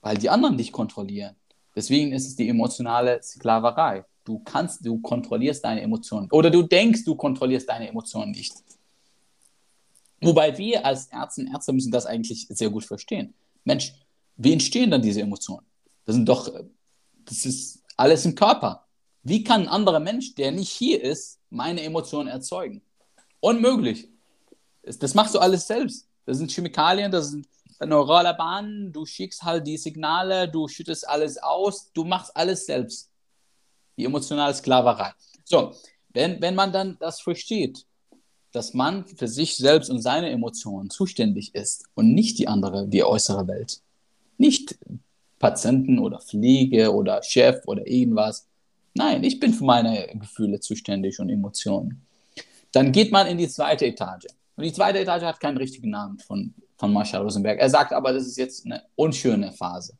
weil 0.00 0.16
die 0.16 0.30
anderen 0.30 0.56
dich 0.56 0.72
kontrollieren. 0.72 1.36
Deswegen 1.74 2.12
ist 2.12 2.26
es 2.26 2.36
die 2.36 2.48
emotionale 2.48 3.22
Sklaverei. 3.22 4.06
Du 4.24 4.38
kannst, 4.38 4.84
du 4.84 4.98
kontrollierst 5.02 5.62
deine 5.62 5.82
Emotionen. 5.82 6.30
Oder 6.32 6.48
du 6.48 6.62
denkst, 6.62 7.04
du 7.04 7.14
kontrollierst 7.14 7.68
deine 7.68 7.88
Emotionen 7.88 8.30
nicht. 8.30 8.54
Wobei 10.22 10.56
wir 10.56 10.86
als 10.86 11.08
Ärzte 11.08 11.42
und 11.42 11.48
Ärzte 11.48 11.74
müssen 11.74 11.92
das 11.92 12.06
eigentlich 12.06 12.46
sehr 12.48 12.70
gut 12.70 12.86
verstehen. 12.86 13.34
Mensch, 13.64 13.92
wie 14.38 14.54
entstehen 14.54 14.90
dann 14.90 15.02
diese 15.02 15.20
Emotionen? 15.20 15.66
Das 16.06 16.14
sind 16.14 16.26
doch, 16.26 16.50
das 17.26 17.44
ist 17.44 17.82
alles 17.98 18.24
im 18.24 18.34
Körper. 18.34 18.86
Wie 19.22 19.44
kann 19.44 19.62
ein 19.62 19.68
anderer 19.68 20.00
Mensch, 20.00 20.34
der 20.34 20.50
nicht 20.50 20.70
hier 20.70 21.02
ist, 21.02 21.40
meine 21.50 21.82
Emotionen 21.82 22.30
erzeugen? 22.30 22.80
Unmöglich. 23.40 24.08
Das 24.82 25.12
machst 25.12 25.34
du 25.34 25.40
alles 25.40 25.66
selbst. 25.66 26.05
Das 26.26 26.38
sind 26.38 26.50
Chemikalien, 26.50 27.10
das 27.10 27.30
sind 27.30 27.46
neurale 27.80 28.34
Bahnen, 28.34 28.92
du 28.92 29.06
schickst 29.06 29.42
halt 29.42 29.66
die 29.66 29.76
Signale, 29.76 30.48
du 30.48 30.66
schüttest 30.68 31.08
alles 31.08 31.38
aus, 31.38 31.90
du 31.92 32.04
machst 32.04 32.36
alles 32.36 32.66
selbst. 32.66 33.10
Die 33.96 34.04
emotionale 34.04 34.52
Sklaverei. 34.52 35.12
So, 35.44 35.72
wenn, 36.10 36.40
wenn 36.42 36.54
man 36.54 36.72
dann 36.72 36.96
das 37.00 37.20
versteht, 37.20 37.86
dass 38.52 38.74
man 38.74 39.06
für 39.06 39.28
sich 39.28 39.56
selbst 39.56 39.90
und 39.90 40.00
seine 40.00 40.30
Emotionen 40.30 40.90
zuständig 40.90 41.54
ist 41.54 41.84
und 41.94 42.14
nicht 42.14 42.38
die 42.38 42.48
andere, 42.48 42.88
die 42.88 43.04
äußere 43.04 43.46
Welt. 43.48 43.80
Nicht 44.38 44.78
Patienten 45.38 45.98
oder 45.98 46.20
Pflege 46.20 46.92
oder 46.92 47.22
Chef 47.22 47.62
oder 47.66 47.86
irgendwas. 47.86 48.46
Nein, 48.94 49.24
ich 49.24 49.38
bin 49.40 49.52
für 49.52 49.64
meine 49.64 50.08
Gefühle 50.14 50.58
zuständig 50.60 51.20
und 51.20 51.28
Emotionen. 51.28 52.06
Dann 52.72 52.92
geht 52.92 53.12
man 53.12 53.26
in 53.26 53.38
die 53.38 53.48
zweite 53.48 53.86
Etage. 53.86 54.26
Und 54.56 54.64
die 54.64 54.72
zweite 54.72 54.98
Etage 54.98 55.22
hat 55.22 55.40
keinen 55.40 55.58
richtigen 55.58 55.90
Namen 55.90 56.18
von, 56.18 56.54
von 56.76 56.92
Marshall 56.92 57.22
Rosenberg. 57.22 57.58
Er 57.60 57.70
sagt 57.70 57.92
aber, 57.92 58.12
das 58.12 58.26
ist 58.26 58.38
jetzt 58.38 58.64
eine 58.64 58.82
unschöne 58.94 59.52
Phase. 59.52 59.96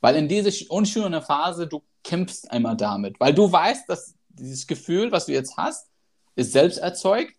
Weil 0.00 0.16
in 0.16 0.28
dieser 0.28 0.50
unschönen 0.70 1.22
Phase, 1.22 1.66
du 1.66 1.82
kämpfst 2.02 2.50
einmal 2.50 2.76
damit. 2.76 3.18
Weil 3.20 3.32
du 3.32 3.50
weißt, 3.50 3.88
dass 3.88 4.14
dieses 4.28 4.66
Gefühl, 4.66 5.12
was 5.12 5.26
du 5.26 5.32
jetzt 5.32 5.56
hast, 5.56 5.88
ist 6.34 6.52
selbst 6.52 6.78
erzeugt. 6.78 7.34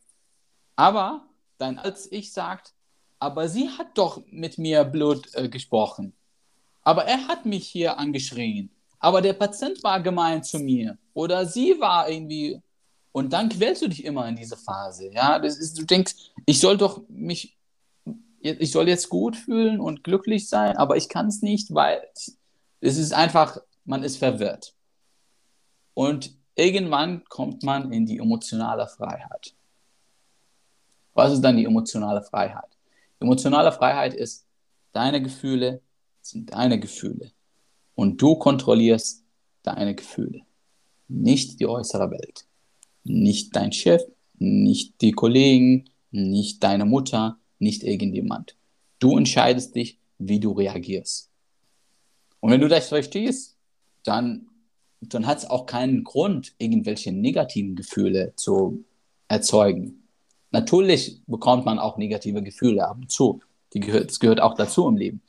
Aber 0.75 1.27
dein 1.57 1.77
Als-Ich 1.77 2.31
sagt, 2.31 2.73
aber 3.19 3.47
sie 3.49 3.69
hat 3.69 3.97
doch 3.97 4.21
mit 4.27 4.57
mir 4.57 4.83
Blut 4.83 5.33
äh, 5.33 5.49
gesprochen. 5.49 6.13
Aber 6.81 7.05
er 7.05 7.27
hat 7.27 7.45
mich 7.45 7.67
hier 7.67 7.97
angeschrien. 7.97 8.69
Aber 8.99 9.21
der 9.21 9.33
Patient 9.33 9.83
war 9.83 9.99
gemein 10.01 10.43
zu 10.43 10.59
mir. 10.59 10.97
Oder 11.13 11.45
sie 11.45 11.79
war 11.79 12.09
irgendwie 12.09 12.61
und 13.15 13.31
dann 13.31 13.47
quälst 13.47 13.81
du 13.81 13.87
dich 13.87 14.03
immer 14.03 14.27
in 14.27 14.35
diese 14.35 14.57
Phase. 14.57 15.09
Ja, 15.09 15.39
das 15.39 15.57
ist, 15.57 15.79
du 15.79 15.85
denkst, 15.85 16.33
ich 16.45 16.59
soll 16.59 16.75
doch 16.75 17.01
mich, 17.07 17.57
ich 18.41 18.71
soll 18.71 18.89
jetzt 18.89 19.07
gut 19.07 19.37
fühlen 19.37 19.79
und 19.79 20.03
glücklich 20.03 20.49
sein, 20.49 20.75
aber 20.75 20.97
ich 20.97 21.07
kann 21.07 21.27
es 21.27 21.41
nicht, 21.41 21.73
weil 21.73 22.05
es 22.81 22.97
ist 22.97 23.13
einfach, 23.13 23.57
man 23.85 24.03
ist 24.03 24.17
verwirrt. 24.17 24.75
Und 25.93 26.35
irgendwann 26.55 27.23
kommt 27.29 27.63
man 27.63 27.93
in 27.93 28.05
die 28.05 28.17
emotionale 28.17 28.85
Freiheit. 28.85 29.55
Was 31.13 31.31
ist 31.31 31.41
dann 31.41 31.55
die 31.55 31.63
emotionale 31.63 32.21
Freiheit? 32.21 32.77
Emotionale 33.21 33.71
Freiheit 33.71 34.13
ist, 34.13 34.45
deine 34.91 35.21
Gefühle 35.21 35.81
sind 36.19 36.53
deine 36.53 36.81
Gefühle. 36.81 37.31
Und 37.95 38.21
du 38.21 38.35
kontrollierst 38.35 39.23
deine 39.63 39.95
Gefühle, 39.95 40.41
nicht 41.07 41.61
die 41.61 41.65
äußere 41.65 42.11
Welt. 42.11 42.45
Nicht 43.05 43.55
dein 43.55 43.71
Chef, 43.71 44.01
nicht 44.37 44.99
die 44.99 45.13
Kollegen, 45.13 45.85
nicht 46.11 46.61
deine 46.63 46.85
Mutter, 46.85 47.37
nicht 47.59 47.83
irgendjemand. 47.83 48.57
Du 48.99 49.17
entscheidest 49.17 49.75
dich, 49.75 49.99
wie 50.17 50.39
du 50.39 50.51
reagierst. 50.51 51.29
Und 52.41 52.51
wenn 52.51 52.61
du 52.61 52.67
das 52.67 52.89
verstehst, 52.89 53.55
dann, 54.03 54.47
dann 55.01 55.25
hat 55.25 55.39
es 55.39 55.49
auch 55.49 55.65
keinen 55.65 56.03
Grund, 56.03 56.53
irgendwelche 56.57 57.11
negativen 57.11 57.75
Gefühle 57.75 58.33
zu 58.35 58.83
erzeugen. 59.27 60.03
Natürlich 60.51 61.21
bekommt 61.27 61.65
man 61.65 61.79
auch 61.79 61.97
negative 61.97 62.41
Gefühle 62.41 62.87
ab 62.87 62.97
und 62.97 63.11
zu. 63.11 63.41
Die 63.73 63.79
gehört, 63.79 64.09
das 64.09 64.19
gehört 64.19 64.39
auch 64.39 64.53
dazu 64.53 64.87
im 64.87 64.95
Leben. 64.95 65.21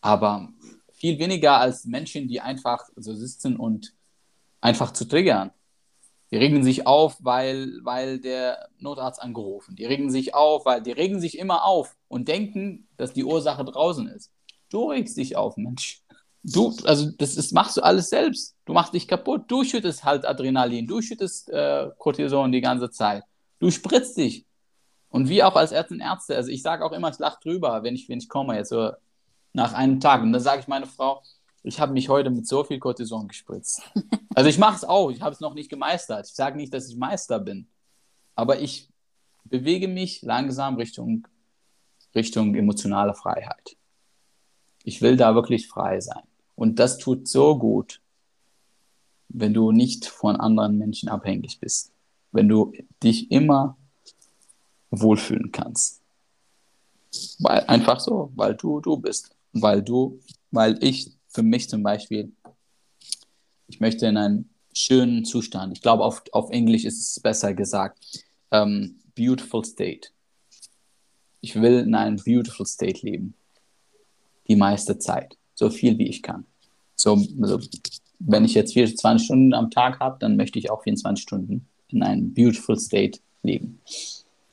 Aber 0.00 0.48
viel 0.92 1.18
weniger 1.18 1.58
als 1.58 1.84
Menschen, 1.86 2.28
die 2.28 2.40
einfach 2.40 2.88
so 2.96 3.14
sitzen 3.14 3.56
und 3.56 3.94
einfach 4.60 4.92
zu 4.92 5.06
triggern. 5.06 5.50
Die 6.30 6.36
regen 6.36 6.62
sich 6.62 6.86
auf, 6.86 7.16
weil, 7.20 7.80
weil 7.82 8.20
der 8.20 8.68
Notarzt 8.78 9.20
angerufen. 9.20 9.74
Die 9.74 9.84
regen 9.84 10.10
sich 10.10 10.34
auf, 10.34 10.64
weil 10.64 10.80
die 10.80 10.92
regen 10.92 11.20
sich 11.20 11.36
immer 11.36 11.64
auf 11.64 11.96
und 12.08 12.28
denken, 12.28 12.88
dass 12.96 13.12
die 13.12 13.24
Ursache 13.24 13.64
draußen 13.64 14.06
ist. 14.08 14.30
Du 14.70 14.90
regst 14.90 15.16
dich 15.16 15.36
auf, 15.36 15.56
Mensch. 15.56 16.02
Du, 16.42 16.74
also 16.84 17.10
das 17.18 17.36
ist, 17.36 17.52
machst 17.52 17.76
du 17.76 17.82
alles 17.82 18.08
selbst. 18.10 18.56
Du 18.64 18.72
machst 18.72 18.94
dich 18.94 19.08
kaputt. 19.08 19.42
Du 19.48 19.64
schüttest 19.64 20.04
halt 20.04 20.24
Adrenalin, 20.24 20.86
du 20.86 21.02
schüttest 21.02 21.50
äh, 21.50 21.90
Cortison 21.98 22.52
die 22.52 22.60
ganze 22.60 22.90
Zeit. 22.90 23.24
Du 23.58 23.70
spritzt 23.70 24.16
dich. 24.16 24.46
Und 25.10 25.28
wie 25.28 25.42
auch 25.42 25.56
als 25.56 25.72
Ärzte 25.72 25.94
und 25.94 26.00
Ärzte, 26.00 26.36
also 26.36 26.50
ich 26.50 26.62
sage 26.62 26.84
auch 26.84 26.92
immer, 26.92 27.10
ich 27.10 27.18
lache 27.18 27.40
drüber, 27.42 27.82
wenn 27.82 27.96
ich, 27.96 28.08
wenn 28.08 28.18
ich 28.18 28.28
komme, 28.28 28.54
jetzt 28.56 28.68
so 28.68 28.92
nach 29.52 29.72
einem 29.72 29.98
Tag. 29.98 30.22
Und 30.22 30.32
dann 30.32 30.40
sage 30.40 30.60
ich 30.60 30.68
meine 30.68 30.86
Frau, 30.86 31.22
ich 31.62 31.80
habe 31.80 31.92
mich 31.92 32.08
heute 32.08 32.30
mit 32.30 32.46
so 32.46 32.64
viel 32.64 32.78
Cortison 32.78 33.28
gespritzt. 33.28 33.82
Also 34.34 34.48
ich 34.48 34.58
mache 34.58 34.76
es 34.76 34.84
auch, 34.84 35.10
ich 35.10 35.20
habe 35.20 35.34
es 35.34 35.40
noch 35.40 35.54
nicht 35.54 35.68
gemeistert. 35.68 36.26
Ich 36.26 36.34
sage 36.34 36.56
nicht, 36.56 36.72
dass 36.72 36.88
ich 36.88 36.96
Meister 36.96 37.40
bin, 37.40 37.66
aber 38.36 38.60
ich 38.60 38.88
bewege 39.44 39.88
mich 39.88 40.22
langsam 40.22 40.76
Richtung, 40.76 41.26
Richtung 42.14 42.54
emotionale 42.54 43.14
Freiheit. 43.14 43.76
Ich 44.84 45.02
will 45.02 45.16
da 45.16 45.34
wirklich 45.34 45.66
frei 45.68 46.00
sein. 46.00 46.22
Und 46.54 46.78
das 46.78 46.98
tut 46.98 47.26
so 47.26 47.58
gut. 47.58 48.00
wenn 49.32 49.54
du 49.54 49.72
nicht 49.72 50.06
von 50.06 50.36
anderen 50.36 50.78
Menschen 50.78 51.08
abhängig 51.08 51.60
bist. 51.60 51.92
Wenn 52.32 52.48
du 52.48 52.72
dich 53.02 53.30
immer 53.30 53.76
wohlfühlen 54.90 55.52
kannst. 55.52 56.00
Weil, 57.38 57.60
einfach 57.66 58.00
so, 58.00 58.30
weil 58.34 58.54
du 58.54 58.80
du 58.80 58.96
bist. 58.96 59.34
Weil 59.52 59.82
du, 59.82 60.20
weil 60.50 60.82
ich 60.82 61.12
für 61.30 61.42
mich 61.42 61.68
zum 61.68 61.82
Beispiel, 61.82 62.32
ich 63.68 63.80
möchte 63.80 64.06
in 64.06 64.16
einen 64.16 64.50
schönen 64.72 65.24
Zustand, 65.24 65.72
ich 65.72 65.82
glaube 65.82 66.04
auf, 66.04 66.22
auf 66.32 66.50
Englisch 66.50 66.84
ist 66.84 67.00
es 67.00 67.20
besser 67.20 67.54
gesagt, 67.54 67.98
ähm, 68.50 68.98
beautiful 69.16 69.64
state. 69.64 70.08
Ich 71.40 71.54
will 71.60 71.78
in 71.78 71.94
einem 71.94 72.16
beautiful 72.16 72.66
state 72.66 73.04
leben. 73.06 73.34
Die 74.48 74.56
meiste 74.56 74.98
Zeit. 74.98 75.36
So 75.54 75.70
viel 75.70 75.96
wie 75.98 76.08
ich 76.08 76.22
kann. 76.22 76.44
So, 76.96 77.22
also, 77.40 77.60
wenn 78.18 78.44
ich 78.44 78.54
jetzt 78.54 78.74
24 78.74 79.24
Stunden 79.24 79.54
am 79.54 79.70
Tag 79.70 80.00
habe, 80.00 80.18
dann 80.20 80.36
möchte 80.36 80.58
ich 80.58 80.70
auch 80.70 80.82
24 80.82 81.22
Stunden 81.22 81.66
in 81.88 82.02
einem 82.02 82.34
beautiful 82.34 82.78
state 82.78 83.20
leben. 83.42 83.80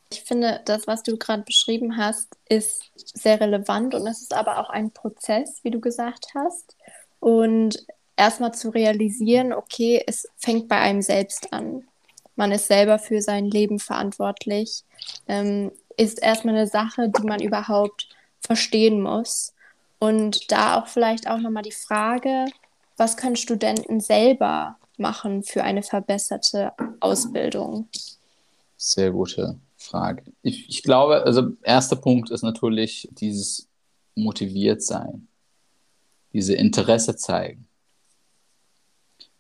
Ich 0.10 0.22
finde, 0.22 0.62
das, 0.66 0.88
was 0.88 1.04
du 1.04 1.18
gerade 1.18 1.44
beschrieben 1.44 1.98
hast, 1.98 2.30
ist 2.48 2.92
sehr 2.96 3.42
relevant 3.42 3.94
und 3.94 4.08
es 4.08 4.22
ist 4.22 4.34
aber 4.34 4.60
auch 4.60 4.70
ein 4.70 4.92
Prozess, 4.92 5.60
wie 5.64 5.72
du 5.72 5.82
gesagt 5.82 6.28
hast. 6.34 6.78
Und 7.20 7.86
erstmal 8.16 8.54
zu 8.54 8.70
realisieren, 8.70 9.52
okay, 9.52 10.02
es 10.08 10.28
fängt 10.38 10.70
bei 10.70 10.78
einem 10.78 11.02
selbst 11.02 11.52
an. 11.52 11.88
Man 12.36 12.52
ist 12.52 12.68
selber 12.68 13.00
für 13.00 13.22
sein 13.22 13.46
Leben 13.46 13.80
verantwortlich, 13.80 14.84
ähm, 15.28 15.72
ist 15.98 16.22
erstmal 16.22 16.56
eine 16.56 16.68
Sache, 16.68 17.10
die 17.10 17.24
man 17.24 17.42
überhaupt 17.42 18.08
verstehen 18.40 19.02
muss. 19.02 19.54
Und 20.00 20.52
da 20.52 20.80
auch 20.80 20.88
vielleicht 20.88 21.28
auch 21.28 21.40
nochmal 21.40 21.64
die 21.64 21.72
Frage, 21.72 22.46
was 22.96 23.18
können 23.18 23.36
Studenten 23.36 24.00
selber 24.00 24.78
machen 24.98 25.44
für 25.44 25.64
eine 25.64 25.84
verbesserte 25.84 26.74
Ausbildung? 27.00 27.90
Sehr 28.78 29.12
gute 29.12 29.60
Frage. 29.88 30.24
Ich, 30.42 30.70
ich 30.70 30.84
glaube, 30.84 31.24
also 31.24 31.54
erster 31.64 31.96
Punkt 31.96 32.30
ist 32.30 32.44
natürlich 32.44 33.08
dieses 33.12 33.68
motiviert 34.16 34.84
sein, 34.84 35.28
diese 36.34 36.54
Interesse 36.56 37.16
zeigen. 37.16 37.68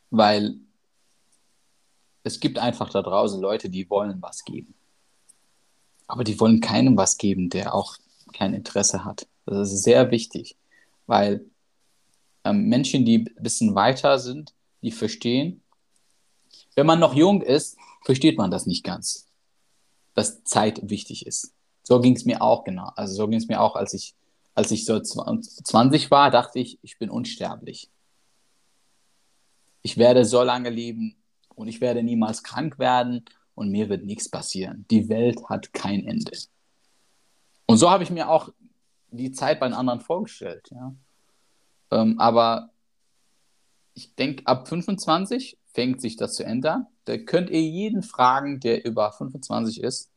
Weil 0.09 0.55
es 2.23 2.39
gibt 2.39 2.59
einfach 2.59 2.89
da 2.89 3.01
draußen 3.01 3.41
Leute, 3.41 3.69
die 3.69 3.89
wollen 3.89 4.21
was 4.21 4.43
geben. 4.45 4.73
Aber 6.07 6.23
die 6.23 6.39
wollen 6.39 6.61
keinem 6.61 6.95
was 6.97 7.17
geben, 7.17 7.49
der 7.49 7.73
auch 7.73 7.97
kein 8.33 8.53
Interesse 8.53 9.03
hat. 9.03 9.27
Das 9.45 9.71
ist 9.71 9.83
sehr 9.83 10.11
wichtig, 10.11 10.57
weil 11.05 11.45
ähm, 12.43 12.67
Menschen, 12.67 13.05
die 13.05 13.19
ein 13.19 13.43
bisschen 13.43 13.75
weiter 13.75 14.19
sind, 14.19 14.53
die 14.81 14.91
verstehen, 14.91 15.61
wenn 16.75 16.85
man 16.85 16.99
noch 16.99 17.15
jung 17.15 17.41
ist, 17.41 17.77
versteht 18.03 18.37
man 18.37 18.51
das 18.51 18.65
nicht 18.65 18.83
ganz 18.83 19.26
dass 20.17 20.43
Zeit 20.43 20.89
wichtig 20.89 21.27
ist. 21.27 21.53
So 21.83 22.01
ging 22.01 22.15
es 22.15 22.25
mir 22.25 22.41
auch, 22.41 22.63
genau. 22.63 22.91
Also 22.95 23.13
so 23.13 23.27
ging 23.27 23.37
es 23.37 23.47
mir 23.47 23.61
auch, 23.61 23.75
als 23.75 23.93
ich, 23.93 24.15
als 24.55 24.71
ich 24.71 24.83
so 24.83 24.99
20 24.99 26.09
war, 26.09 26.31
dachte 26.31 26.57
ich, 26.57 26.79
ich 26.81 26.97
bin 26.97 27.11
unsterblich. 27.11 27.91
Ich 29.83 29.97
werde 29.97 30.25
so 30.25 30.41
lange 30.41 30.71
leben 30.71 31.17
und 31.53 31.67
ich 31.67 31.81
werde 31.81 32.01
niemals 32.01 32.41
krank 32.41 32.79
werden 32.79 33.25
und 33.53 33.69
mir 33.69 33.89
wird 33.89 34.05
nichts 34.05 34.27
passieren. 34.27 34.87
Die 34.89 35.07
Welt 35.07 35.39
hat 35.49 35.71
kein 35.71 36.03
Ende. 36.07 36.31
Und 37.67 37.77
so 37.77 37.91
habe 37.91 38.03
ich 38.03 38.09
mir 38.09 38.27
auch 38.27 38.49
die 39.11 39.31
Zeit 39.31 39.59
bei 39.59 39.67
den 39.67 39.75
anderen 39.75 40.01
vorgestellt. 40.01 40.67
Ja. 40.71 40.95
Ähm, 41.91 42.19
aber 42.19 42.71
ich 43.93 44.15
denke, 44.15 44.47
ab 44.47 44.67
25 44.67 45.59
fängt 45.73 46.01
sich 46.01 46.15
das 46.15 46.33
zu 46.33 46.43
ändern. 46.43 46.87
Da 47.07 47.17
könnt 47.17 47.49
ihr 47.49 47.61
jeden 47.61 48.03
fragen, 48.03 48.59
der 48.59 48.83
über 48.83 49.13
25 49.13 49.81
ist. 49.81 50.11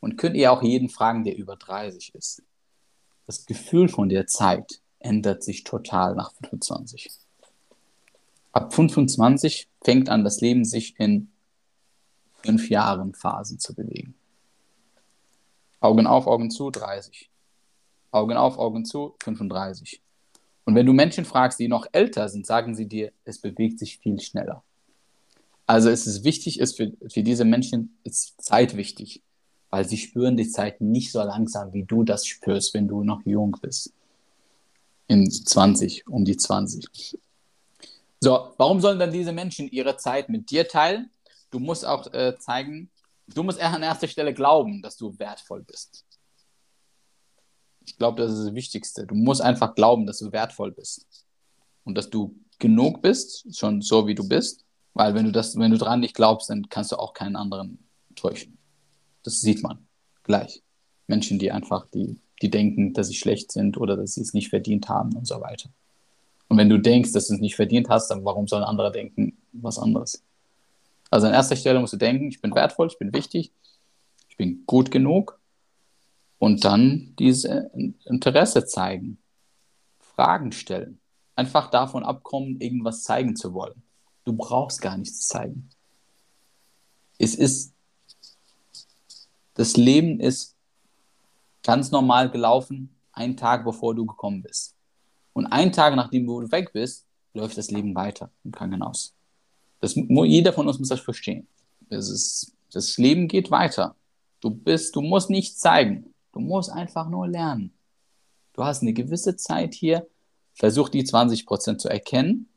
Und 0.00 0.16
könnt 0.16 0.36
ihr 0.36 0.52
auch 0.52 0.62
jeden 0.62 0.88
fragen, 0.88 1.22
der 1.22 1.36
über 1.36 1.54
30 1.54 2.14
ist. 2.14 2.42
Das 3.26 3.44
Gefühl 3.44 3.88
von 3.90 4.08
der 4.08 4.26
Zeit 4.26 4.80
ändert 5.00 5.42
sich 5.42 5.64
total 5.64 6.14
nach 6.14 6.32
25. 6.32 7.10
Ab 8.52 8.72
25 8.72 9.68
fängt 9.82 10.08
an, 10.08 10.24
das 10.24 10.40
Leben 10.40 10.64
sich 10.64 10.98
in 10.98 11.30
fünf 12.36 12.70
Jahren 12.70 13.14
Phasen 13.14 13.58
zu 13.58 13.74
bewegen. 13.74 14.14
Augen 15.80 16.06
auf, 16.06 16.26
Augen 16.26 16.50
zu, 16.50 16.70
30. 16.70 17.28
Augen 18.12 18.36
auf, 18.38 18.56
Augen 18.56 18.86
zu, 18.86 19.14
35. 19.22 20.00
Und 20.64 20.74
wenn 20.74 20.86
du 20.86 20.94
Menschen 20.94 21.26
fragst, 21.26 21.58
die 21.58 21.68
noch 21.68 21.86
älter 21.92 22.30
sind, 22.30 22.46
sagen 22.46 22.74
sie 22.74 22.86
dir, 22.86 23.12
es 23.24 23.38
bewegt 23.38 23.78
sich 23.78 23.98
viel 23.98 24.18
schneller. 24.20 24.62
Also 25.66 25.88
es 25.88 26.06
ist 26.06 26.24
wichtig, 26.24 26.60
ist 26.60 26.76
für, 26.76 26.92
für 27.08 27.22
diese 27.22 27.44
Menschen 27.44 27.96
ist 28.04 28.40
Zeit 28.42 28.76
wichtig, 28.76 29.22
weil 29.70 29.88
sie 29.88 29.96
spüren 29.96 30.36
die 30.36 30.48
Zeit 30.48 30.80
nicht 30.80 31.10
so 31.10 31.22
langsam, 31.22 31.72
wie 31.72 31.84
du 31.84 32.04
das 32.04 32.26
spürst, 32.26 32.74
wenn 32.74 32.86
du 32.86 33.02
noch 33.02 33.24
jung 33.24 33.56
bist. 33.62 33.92
In 35.06 35.30
20, 35.30 36.06
um 36.06 36.24
die 36.24 36.36
20. 36.36 37.18
So, 38.20 38.54
warum 38.56 38.80
sollen 38.80 38.98
dann 38.98 39.12
diese 39.12 39.32
Menschen 39.32 39.68
ihre 39.70 39.96
Zeit 39.96 40.28
mit 40.28 40.50
dir 40.50 40.66
teilen? 40.66 41.10
Du 41.50 41.58
musst 41.58 41.84
auch 41.84 42.12
äh, 42.12 42.36
zeigen, 42.38 42.90
du 43.28 43.42
musst 43.42 43.60
an 43.60 43.82
erster 43.82 44.08
Stelle 44.08 44.34
glauben, 44.34 44.82
dass 44.82 44.96
du 44.96 45.18
wertvoll 45.18 45.62
bist. 45.62 46.04
Ich 47.86 47.98
glaube, 47.98 48.22
das 48.22 48.32
ist 48.32 48.46
das 48.46 48.54
Wichtigste. 48.54 49.06
Du 49.06 49.14
musst 49.14 49.42
einfach 49.42 49.74
glauben, 49.74 50.06
dass 50.06 50.18
du 50.18 50.32
wertvoll 50.32 50.72
bist. 50.72 51.06
Und 51.84 51.96
dass 51.96 52.08
du 52.08 52.34
genug 52.58 53.02
bist, 53.02 53.54
schon 53.56 53.82
so 53.82 54.06
wie 54.06 54.14
du 54.14 54.26
bist. 54.26 54.63
Weil 54.94 55.14
wenn 55.14 55.26
du 55.26 55.32
das, 55.32 55.58
wenn 55.58 55.72
du 55.72 55.78
dran 55.78 56.00
nicht 56.00 56.14
glaubst, 56.14 56.48
dann 56.50 56.68
kannst 56.68 56.92
du 56.92 56.96
auch 56.96 57.12
keinen 57.12 57.36
anderen 57.36 57.78
täuschen. 58.14 58.56
Das 59.24 59.40
sieht 59.40 59.62
man 59.62 59.86
gleich. 60.22 60.62
Menschen, 61.08 61.38
die 61.38 61.50
einfach, 61.52 61.86
die, 61.92 62.20
die 62.40 62.50
denken, 62.50 62.94
dass 62.94 63.08
sie 63.08 63.14
schlecht 63.14 63.52
sind 63.52 63.76
oder 63.76 63.96
dass 63.96 64.14
sie 64.14 64.22
es 64.22 64.32
nicht 64.32 64.48
verdient 64.48 64.88
haben 64.88 65.14
und 65.16 65.26
so 65.26 65.40
weiter. 65.40 65.70
Und 66.48 66.58
wenn 66.58 66.68
du 66.68 66.78
denkst, 66.78 67.12
dass 67.12 67.28
du 67.28 67.34
es 67.34 67.40
nicht 67.40 67.56
verdient 67.56 67.88
hast, 67.88 68.08
dann 68.08 68.24
warum 68.24 68.46
sollen 68.46 68.64
andere 68.64 68.92
denken 68.92 69.36
was 69.52 69.78
anderes? 69.78 70.22
Also 71.10 71.26
an 71.26 71.32
erster 71.32 71.56
Stelle 71.56 71.80
musst 71.80 71.92
du 71.92 71.96
denken, 71.96 72.28
ich 72.28 72.40
bin 72.40 72.54
wertvoll, 72.54 72.88
ich 72.88 72.98
bin 72.98 73.12
wichtig, 73.12 73.52
ich 74.28 74.36
bin 74.36 74.64
gut 74.66 74.90
genug 74.90 75.40
und 76.38 76.64
dann 76.64 77.14
diese 77.18 77.70
Interesse 78.04 78.66
zeigen, 78.66 79.18
Fragen 80.00 80.52
stellen, 80.52 81.00
einfach 81.34 81.70
davon 81.70 82.04
abkommen, 82.04 82.60
irgendwas 82.60 83.02
zeigen 83.02 83.36
zu 83.36 83.54
wollen. 83.54 83.82
Du 84.24 84.32
brauchst 84.32 84.80
gar 84.80 84.96
nichts 84.96 85.28
zeigen. 85.28 85.68
Es 87.18 87.34
ist, 87.34 87.72
das 89.54 89.76
Leben 89.76 90.18
ist 90.18 90.56
ganz 91.62 91.90
normal 91.90 92.30
gelaufen, 92.30 92.94
einen 93.12 93.36
Tag 93.36 93.64
bevor 93.64 93.94
du 93.94 94.06
gekommen 94.06 94.42
bist. 94.42 94.74
Und 95.32 95.46
einen 95.46 95.72
Tag 95.72 95.94
nachdem 95.94 96.26
du 96.26 96.50
weg 96.50 96.72
bist, 96.72 97.06
läuft 97.34 97.58
das 97.58 97.70
Leben 97.70 97.94
weiter 97.94 98.30
im 98.44 98.52
Krankenhaus. 98.52 99.14
Das, 99.80 99.94
jeder 99.94 100.52
von 100.52 100.66
uns 100.66 100.78
muss 100.78 100.88
das 100.88 101.00
verstehen. 101.00 101.46
Das, 101.90 102.08
ist, 102.08 102.52
das 102.72 102.96
Leben 102.96 103.28
geht 103.28 103.50
weiter. 103.50 103.94
Du 104.40 104.50
bist, 104.50 104.96
du 104.96 105.02
musst 105.02 105.30
nichts 105.30 105.58
zeigen. 105.58 106.14
Du 106.32 106.40
musst 106.40 106.70
einfach 106.70 107.08
nur 107.08 107.28
lernen. 107.28 107.72
Du 108.54 108.64
hast 108.64 108.82
eine 108.82 108.92
gewisse 108.92 109.36
Zeit 109.36 109.74
hier. 109.74 110.06
Versuch 110.54 110.88
die 110.88 111.04
20% 111.04 111.78
zu 111.78 111.88
erkennen 111.88 112.48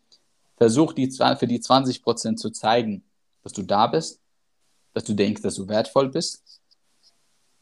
versuch 0.58 0.94
die, 0.94 1.10
für 1.12 1.48
die 1.48 1.60
20 1.60 2.04
Prozent 2.04 2.40
zu 2.40 2.50
zeigen, 2.50 3.04
dass 3.44 3.54
du 3.54 3.64
da 3.64 3.88
bist, 3.88 4.20
dass 4.94 5.06
du 5.06 5.14
denkst, 5.14 5.42
dass 5.42 5.56
du 5.56 5.68
wertvoll 5.68 6.10
bist, 6.10 6.62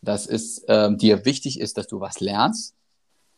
dass 0.02 0.26
es 0.26 0.60
äh, 0.64 0.96
dir 0.96 1.26
wichtig 1.26 1.60
ist, 1.60 1.78
dass 1.78 1.88
du 1.88 2.00
was 2.00 2.20
lernst. 2.20 2.76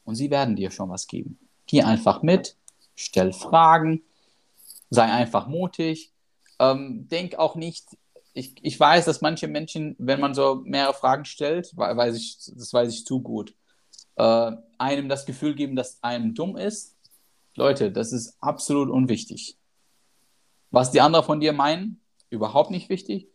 Und 0.04 0.16
sie 0.16 0.30
werden 0.30 0.56
dir 0.56 0.72
schon 0.72 0.90
was 0.90 1.08
geben. 1.08 1.40
Geh 1.66 1.82
einfach 1.82 2.22
mit, 2.22 2.56
stell 2.96 3.34
Fragen, 3.34 4.04
sei 4.90 5.04
einfach 5.04 5.48
mutig, 5.48 6.14
ähm, 6.60 7.08
denk 7.10 7.36
auch 7.36 7.56
nicht, 7.56 7.86
ich, 8.34 8.56
ich 8.62 8.80
weiß, 8.80 9.06
dass 9.06 9.22
manche 9.22 9.48
Menschen, 9.48 9.96
wenn 9.98 10.20
man 10.20 10.34
so 10.34 10.62
mehrere 10.64 10.94
Fragen 10.94 11.26
stellt, 11.26 11.76
weiß 11.76 12.16
ich, 12.16 12.38
das 12.56 12.72
weiß 12.72 12.94
ich 12.94 13.06
zu 13.06 13.22
gut, 13.22 13.56
äh, 14.16 14.52
einem 14.78 15.10
das 15.10 15.26
Gefühl 15.26 15.56
geben, 15.56 15.76
dass 15.76 16.02
einem 16.04 16.36
dumm 16.36 16.56
ist 16.56 16.97
Leute, 17.58 17.92
das 17.92 18.14
ist 18.14 18.38
absolut 18.40 18.90
unwichtig. 18.90 19.58
Was 20.70 20.92
die 20.92 21.02
anderen 21.02 21.26
von 21.26 21.40
dir 21.40 21.54
meinen, 21.54 22.02
überhaupt 22.30 22.72
nicht 22.72 22.90
wichtig. 22.90 23.28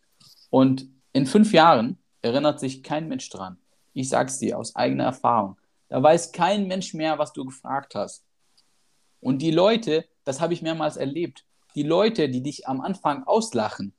Und 0.49 0.87
in 1.13 1.27
fünf 1.27 1.53
Jahren 1.53 1.99
erinnert 2.23 2.61
sich 2.61 2.83
kein 2.83 3.09
Mensch 3.09 3.29
dran. 3.31 3.59
Ich 3.95 4.09
sag's 4.09 4.39
dir 4.39 4.59
aus 4.59 4.77
eigener 4.77 5.05
Erfahrung. 5.05 5.57
Da 5.89 6.03
weiß 6.03 6.33
kein 6.33 6.69
Mensch 6.69 6.95
mehr, 6.95 7.19
was 7.19 7.33
du 7.33 7.45
gefragt 7.45 7.95
hast. 7.95 8.25
Und 9.21 9.43
die 9.43 9.51
Leute, 9.51 10.07
das 10.25 10.41
habe 10.41 10.55
ich 10.55 10.63
mehrmals 10.63 10.97
erlebt, 10.97 11.45
die 11.75 11.83
Leute, 11.83 12.29
die 12.29 12.43
dich 12.43 12.69
am 12.69 12.81
Anfang 12.81 13.25
auslachen, 13.25 13.93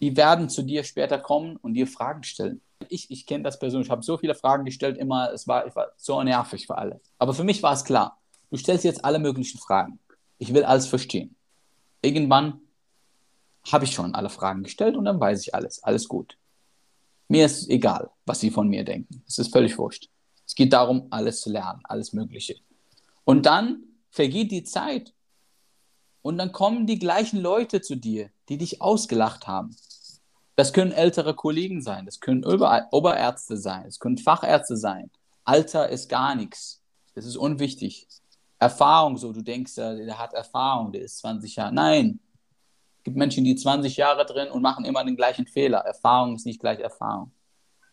die 0.00 0.16
werden 0.16 0.48
zu 0.48 0.62
dir 0.62 0.84
später 0.84 1.18
kommen 1.18 1.56
und 1.56 1.74
dir 1.74 1.86
Fragen 1.86 2.22
stellen. 2.22 2.62
Ich, 2.88 3.10
ich 3.10 3.26
kenne 3.26 3.44
das 3.44 3.58
persönlich, 3.58 3.88
ich 3.88 3.90
habe 3.90 4.02
so 4.02 4.16
viele 4.16 4.34
Fragen 4.34 4.64
gestellt, 4.64 4.96
immer, 4.96 5.32
es 5.32 5.46
war, 5.46 5.66
ich 5.66 5.76
war 5.76 5.92
so 5.96 6.22
nervig 6.22 6.66
für 6.66 6.78
alle. 6.78 7.00
Aber 7.18 7.34
für 7.34 7.44
mich 7.44 7.62
war 7.62 7.72
es 7.72 7.84
klar, 7.84 8.20
Du 8.54 8.58
stellst 8.58 8.84
jetzt 8.84 9.04
alle 9.04 9.18
möglichen 9.18 9.58
Fragen. 9.58 9.98
Ich 10.38 10.54
will 10.54 10.62
alles 10.62 10.86
verstehen. 10.86 11.34
irgendwann 12.02 12.60
habe 13.66 13.84
ich 13.84 13.90
schon 13.90 14.14
alle 14.14 14.28
Fragen 14.28 14.62
gestellt 14.62 14.96
und 14.96 15.06
dann 15.06 15.18
weiß 15.18 15.40
ich 15.40 15.56
alles. 15.56 15.82
Alles 15.82 16.06
gut. 16.06 16.38
Mir 17.26 17.46
ist 17.46 17.68
egal, 17.68 18.12
was 18.26 18.38
sie 18.38 18.52
von 18.52 18.68
mir 18.68 18.84
denken. 18.84 19.24
Es 19.26 19.40
ist 19.40 19.52
völlig 19.52 19.76
wurscht. 19.76 20.08
Es 20.46 20.54
geht 20.54 20.72
darum, 20.72 21.08
alles 21.10 21.40
zu 21.40 21.50
lernen, 21.50 21.80
alles 21.82 22.12
Mögliche. 22.12 22.54
Und 23.24 23.44
dann 23.44 23.82
vergeht 24.10 24.52
die 24.52 24.62
Zeit 24.62 25.12
und 26.22 26.38
dann 26.38 26.52
kommen 26.52 26.86
die 26.86 27.00
gleichen 27.00 27.40
Leute 27.40 27.80
zu 27.80 27.96
dir, 27.96 28.30
die 28.48 28.58
dich 28.58 28.80
ausgelacht 28.80 29.48
haben. 29.48 29.74
Das 30.54 30.72
können 30.72 30.92
ältere 30.92 31.34
Kollegen 31.34 31.82
sein, 31.82 32.04
das 32.06 32.20
können 32.20 32.44
Ober 32.44 32.86
Oberärzte 32.92 33.56
sein, 33.56 33.86
es 33.86 33.98
können 33.98 34.18
Fachärzte 34.18 34.76
sein. 34.76 35.10
Alter 35.42 35.88
ist 35.88 36.08
gar 36.08 36.36
nichts. 36.36 36.80
Das 37.16 37.26
ist 37.26 37.36
unwichtig. 37.36 38.06
Erfahrung, 38.58 39.16
so 39.16 39.32
du 39.32 39.42
denkst, 39.42 39.74
der 39.74 40.18
hat 40.18 40.32
Erfahrung, 40.32 40.92
der 40.92 41.02
ist 41.02 41.18
20 41.18 41.56
Jahre. 41.56 41.74
Nein, 41.74 42.20
es 42.98 43.04
gibt 43.04 43.16
Menschen, 43.16 43.44
die 43.44 43.56
20 43.56 43.96
Jahre 43.96 44.24
drin 44.24 44.50
und 44.50 44.62
machen 44.62 44.84
immer 44.84 45.04
den 45.04 45.16
gleichen 45.16 45.46
Fehler. 45.46 45.78
Erfahrung 45.78 46.36
ist 46.36 46.46
nicht 46.46 46.60
gleich 46.60 46.80
Erfahrung. 46.80 47.32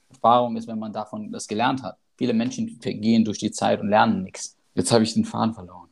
Erfahrung 0.10 0.56
ist, 0.58 0.68
wenn 0.68 0.80
man 0.80 0.94
davon 0.94 1.32
das 1.32 1.48
gelernt 1.48 1.84
hat. 1.84 1.98
Viele 2.18 2.34
Menschen 2.34 2.80
gehen 2.80 3.26
durch 3.26 3.40
die 3.40 3.52
Zeit 3.52 3.82
und 3.82 3.90
lernen 3.90 4.24
nichts. 4.24 4.58
Jetzt 4.76 4.92
habe 4.92 5.04
ich 5.04 5.14
den 5.14 5.26
Faden 5.26 5.54
verloren. 5.54 5.90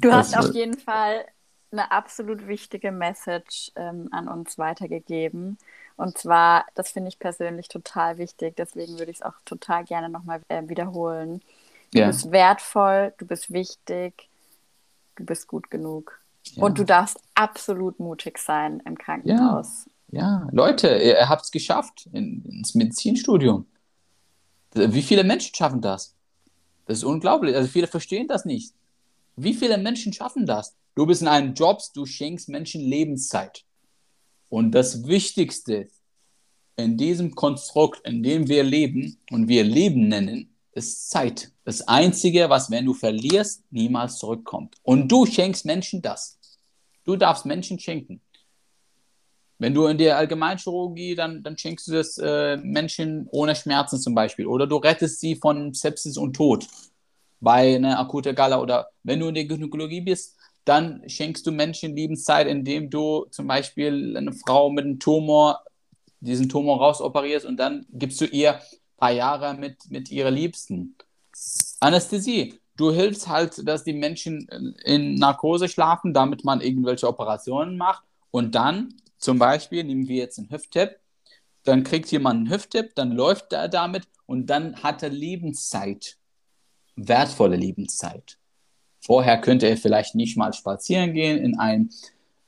du 0.00 0.12
hast 0.12 0.36
auf 0.36 0.54
jeden 0.54 0.78
Fall 0.78 1.24
eine 1.72 1.90
absolut 1.92 2.48
wichtige 2.48 2.90
Message 2.90 3.70
ähm, 3.76 4.08
an 4.10 4.28
uns 4.28 4.58
weitergegeben. 4.58 5.58
Und 5.96 6.18
zwar, 6.18 6.66
das 6.74 6.90
finde 6.90 7.08
ich 7.08 7.18
persönlich 7.18 7.68
total 7.68 8.18
wichtig, 8.18 8.56
deswegen 8.56 8.98
würde 8.98 9.12
ich 9.12 9.18
es 9.18 9.22
auch 9.22 9.34
total 9.44 9.84
gerne 9.84 10.08
nochmal 10.08 10.40
äh, 10.48 10.66
wiederholen. 10.66 11.42
Du 11.92 11.98
ja. 11.98 12.06
bist 12.06 12.30
wertvoll, 12.30 13.12
du 13.18 13.26
bist 13.26 13.52
wichtig, 13.52 14.28
du 15.16 15.24
bist 15.24 15.48
gut 15.48 15.70
genug. 15.70 16.20
Ja. 16.52 16.62
Und 16.62 16.78
du 16.78 16.84
darfst 16.84 17.18
absolut 17.34 17.98
mutig 18.00 18.38
sein 18.38 18.80
im 18.86 18.96
Krankenhaus. 18.96 19.86
Ja, 20.10 20.20
ja. 20.20 20.48
Leute, 20.52 20.88
ihr, 20.96 21.28
habt 21.28 21.42
es 21.42 21.50
geschafft 21.50 22.08
in, 22.12 22.44
ins 22.44 22.74
Medizinstudium. 22.74 23.66
Wie 24.72 25.02
viele 25.02 25.24
Menschen 25.24 25.54
schaffen 25.54 25.80
das? 25.80 26.14
Das 26.86 26.98
ist 26.98 27.04
unglaublich. 27.04 27.56
Also 27.56 27.68
viele 27.68 27.86
verstehen 27.86 28.28
das 28.28 28.44
nicht. 28.44 28.74
Wie 29.36 29.54
viele 29.54 29.78
Menschen 29.78 30.12
schaffen 30.12 30.46
das? 30.46 30.76
Du 30.94 31.06
bist 31.06 31.22
in 31.22 31.28
einem 31.28 31.54
Job, 31.54 31.80
du 31.94 32.06
schenkst 32.06 32.48
Menschen 32.48 32.80
Lebenszeit. 32.80 33.64
Und 34.48 34.72
das 34.72 35.06
Wichtigste 35.06 35.88
in 36.76 36.96
diesem 36.96 37.34
Konstrukt, 37.34 38.06
in 38.06 38.22
dem 38.22 38.48
wir 38.48 38.64
leben 38.64 39.18
und 39.30 39.48
wir 39.48 39.64
Leben 39.64 40.08
nennen, 40.08 40.54
ist 40.72 41.10
Zeit. 41.10 41.52
Das 41.64 41.86
Einzige, 41.86 42.48
was, 42.48 42.70
wenn 42.70 42.86
du 42.86 42.94
verlierst, 42.94 43.64
niemals 43.70 44.18
zurückkommt. 44.18 44.76
Und 44.82 45.08
du 45.08 45.26
schenkst 45.26 45.64
Menschen 45.64 46.02
das. 46.02 46.38
Du 47.04 47.16
darfst 47.16 47.46
Menschen 47.46 47.78
schenken. 47.78 48.20
Wenn 49.58 49.74
du 49.74 49.86
in 49.86 49.98
der 49.98 50.16
Allgemeinchirurgie, 50.16 51.14
dann, 51.14 51.42
dann 51.42 51.58
schenkst 51.58 51.88
du 51.88 51.92
das 51.92 52.16
äh, 52.18 52.56
Menschen 52.56 53.28
ohne 53.30 53.54
Schmerzen 53.54 53.98
zum 53.98 54.14
Beispiel. 54.14 54.46
Oder 54.46 54.66
du 54.66 54.76
rettest 54.76 55.20
sie 55.20 55.36
von 55.36 55.74
Sepsis 55.74 56.16
und 56.16 56.34
Tod 56.34 56.66
bei 57.40 57.74
einer 57.74 57.98
akuten 57.98 58.34
Gala. 58.34 58.60
Oder 58.60 58.88
wenn 59.02 59.20
du 59.20 59.28
in 59.28 59.34
der 59.34 59.44
Gynäkologie 59.44 60.00
bist, 60.00 60.36
dann 60.64 61.06
schenkst 61.08 61.46
du 61.46 61.52
Menschen 61.52 61.96
Lebenszeit, 61.96 62.46
indem 62.46 62.88
du 62.88 63.26
zum 63.30 63.46
Beispiel 63.46 64.16
eine 64.16 64.32
Frau 64.32 64.70
mit 64.70 64.84
einem 64.84 64.98
Tumor, 64.98 65.62
diesen 66.20 66.48
Tumor 66.48 66.78
rausoperierst 66.80 67.46
und 67.46 67.56
dann 67.56 67.86
gibst 67.92 68.20
du 68.20 68.26
ihr 68.26 68.60
paar 69.00 69.10
Jahre 69.10 69.54
mit, 69.54 69.90
mit 69.90 70.10
ihrer 70.10 70.30
Liebsten. 70.30 70.94
Anästhesie. 71.80 72.60
Du 72.76 72.92
hilfst 72.92 73.28
halt, 73.28 73.66
dass 73.66 73.84
die 73.84 73.92
Menschen 73.92 74.46
in 74.84 75.16
Narkose 75.16 75.68
schlafen, 75.68 76.14
damit 76.14 76.44
man 76.44 76.60
irgendwelche 76.60 77.08
Operationen 77.08 77.76
macht 77.76 78.04
und 78.30 78.54
dann 78.54 78.94
zum 79.18 79.38
Beispiel 79.38 79.84
nehmen 79.84 80.08
wir 80.08 80.16
jetzt 80.16 80.38
einen 80.38 80.50
Hüfttip, 80.50 80.98
dann 81.64 81.84
kriegt 81.84 82.10
jemand 82.10 82.38
einen 82.38 82.50
Hüfttip, 82.50 82.94
dann 82.94 83.12
läuft 83.12 83.52
er 83.52 83.68
damit 83.68 84.04
und 84.24 84.46
dann 84.46 84.82
hat 84.82 85.02
er 85.02 85.10
Lebenszeit, 85.10 86.16
wertvolle 86.96 87.56
Lebenszeit. 87.56 88.38
Vorher 89.00 89.40
könnte 89.40 89.66
er 89.66 89.76
vielleicht 89.76 90.14
nicht 90.14 90.38
mal 90.38 90.54
spazieren 90.54 91.12
gehen 91.12 91.38
in 91.38 91.58
einem 91.58 91.90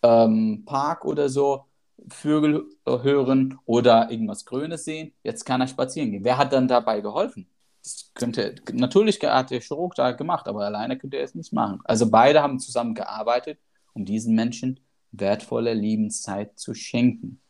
ähm, 0.02 0.62
Park 0.64 1.04
oder 1.04 1.28
so, 1.28 1.64
Vögel 2.08 2.64
hören 2.86 3.58
oder 3.64 4.10
irgendwas 4.10 4.44
Grünes 4.44 4.84
sehen. 4.84 5.12
Jetzt 5.22 5.44
kann 5.44 5.60
er 5.60 5.66
spazieren 5.66 6.10
gehen. 6.10 6.24
Wer 6.24 6.38
hat 6.38 6.52
dann 6.52 6.68
dabei 6.68 7.00
geholfen? 7.00 7.48
Das 7.82 8.10
könnte, 8.14 8.54
natürlich 8.72 9.20
hat 9.22 9.50
der 9.50 9.60
Chirurg 9.60 9.94
da 9.94 10.12
gemacht, 10.12 10.46
aber 10.46 10.64
alleine 10.64 10.96
könnte 10.96 11.16
er 11.16 11.24
es 11.24 11.34
nicht 11.34 11.52
machen. 11.52 11.80
Also 11.84 12.08
beide 12.10 12.42
haben 12.42 12.60
zusammen 12.60 12.94
gearbeitet, 12.94 13.58
um 13.92 14.04
diesen 14.04 14.34
Menschen 14.34 14.80
wertvolle 15.10 15.74
Lebenszeit 15.74 16.58
zu 16.58 16.74
schenken. 16.74 17.40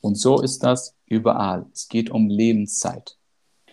Und 0.00 0.16
so 0.16 0.40
ist 0.40 0.60
das 0.60 0.94
überall. 1.06 1.66
Es 1.72 1.88
geht 1.88 2.10
um 2.10 2.28
Lebenszeit. 2.28 3.16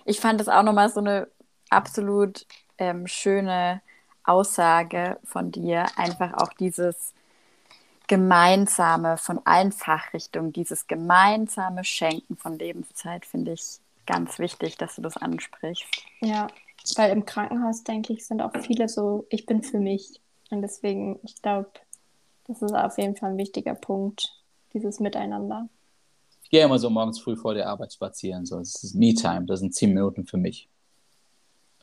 Ich 0.06 0.20
fand 0.20 0.40
das 0.40 0.50
auch 0.50 0.64
nochmal 0.64 0.90
so 0.90 1.00
eine 1.00 1.28
absolut 1.70 2.46
ähm, 2.78 3.08
schöne 3.08 3.82
Aussage 4.24 5.18
von 5.24 5.52
dir. 5.52 5.86
Einfach 5.96 6.34
auch 6.34 6.54
dieses 6.54 7.14
gemeinsame 8.08 9.18
von 9.18 9.40
allen 9.46 9.72
Fachrichtungen, 9.72 10.54
dieses 10.54 10.88
gemeinsame 10.88 11.84
Schenken 11.84 12.38
von 12.38 12.58
Lebenszeit 12.58 13.26
finde 13.26 13.54
ich 13.54 13.80
ganz 14.06 14.40
wichtig, 14.40 14.78
dass 14.78 14.96
du 14.96 15.02
das 15.02 15.18
ansprichst. 15.18 15.86
Ja, 16.22 16.48
weil 16.96 17.12
im 17.12 17.26
Krankenhaus, 17.26 17.84
denke 17.84 18.14
ich, 18.14 18.26
sind 18.26 18.42
auch 18.42 18.54
viele 18.62 18.88
so, 18.88 19.26
ich 19.30 19.46
bin 19.46 19.62
für 19.62 19.80
mich. 19.80 20.22
Und 20.50 20.62
deswegen, 20.62 21.20
ich 21.24 21.42
glaube, 21.42 21.70
das 22.48 22.62
ist 22.62 22.74
auf 22.74 22.98
jeden 22.98 23.16
Fall 23.16 23.32
ein 23.32 23.38
wichtiger 23.38 23.76
Punkt, 23.76 24.34
dieses 24.74 25.00
Miteinander. 25.00 25.68
Ich 26.44 26.50
gehe 26.50 26.64
immer 26.64 26.80
so 26.80 26.90
morgens 26.90 27.20
früh 27.20 27.36
vor 27.36 27.54
der 27.54 27.68
Arbeit 27.68 27.92
spazieren. 27.92 28.46
So. 28.46 28.58
Das 28.58 28.82
ist 28.82 28.96
Me-Time, 28.96 29.46
das 29.46 29.60
sind 29.60 29.76
zehn 29.76 29.94
Minuten 29.94 30.26
für 30.26 30.38
mich. 30.38 30.70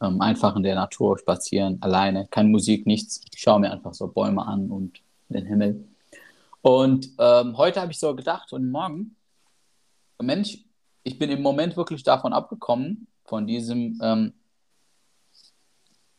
Ähm, 0.00 0.22
einfach 0.22 0.56
in 0.56 0.62
der 0.62 0.74
Natur 0.74 1.18
spazieren, 1.18 1.76
alleine, 1.82 2.26
keine 2.28 2.48
Musik, 2.48 2.86
nichts. 2.86 3.20
Ich 3.30 3.42
schaue 3.42 3.60
mir 3.60 3.70
einfach 3.70 3.92
so 3.92 4.08
Bäume 4.08 4.44
an 4.46 4.70
und 4.70 5.02
den 5.28 5.44
Himmel. 5.44 5.84
Und 6.64 7.10
ähm, 7.18 7.56
heute 7.58 7.80
habe 7.80 7.92
ich 7.92 7.98
so 7.98 8.14
gedacht 8.16 8.52
und 8.52 8.70
morgen, 8.70 9.16
Mensch, 10.20 10.58
ich 11.02 11.18
bin 11.18 11.30
im 11.30 11.42
Moment 11.42 11.76
wirklich 11.76 12.02
davon 12.02 12.32
abgekommen, 12.32 13.06
von 13.24 13.46
diesem 13.46 14.00
ähm, 14.02 14.32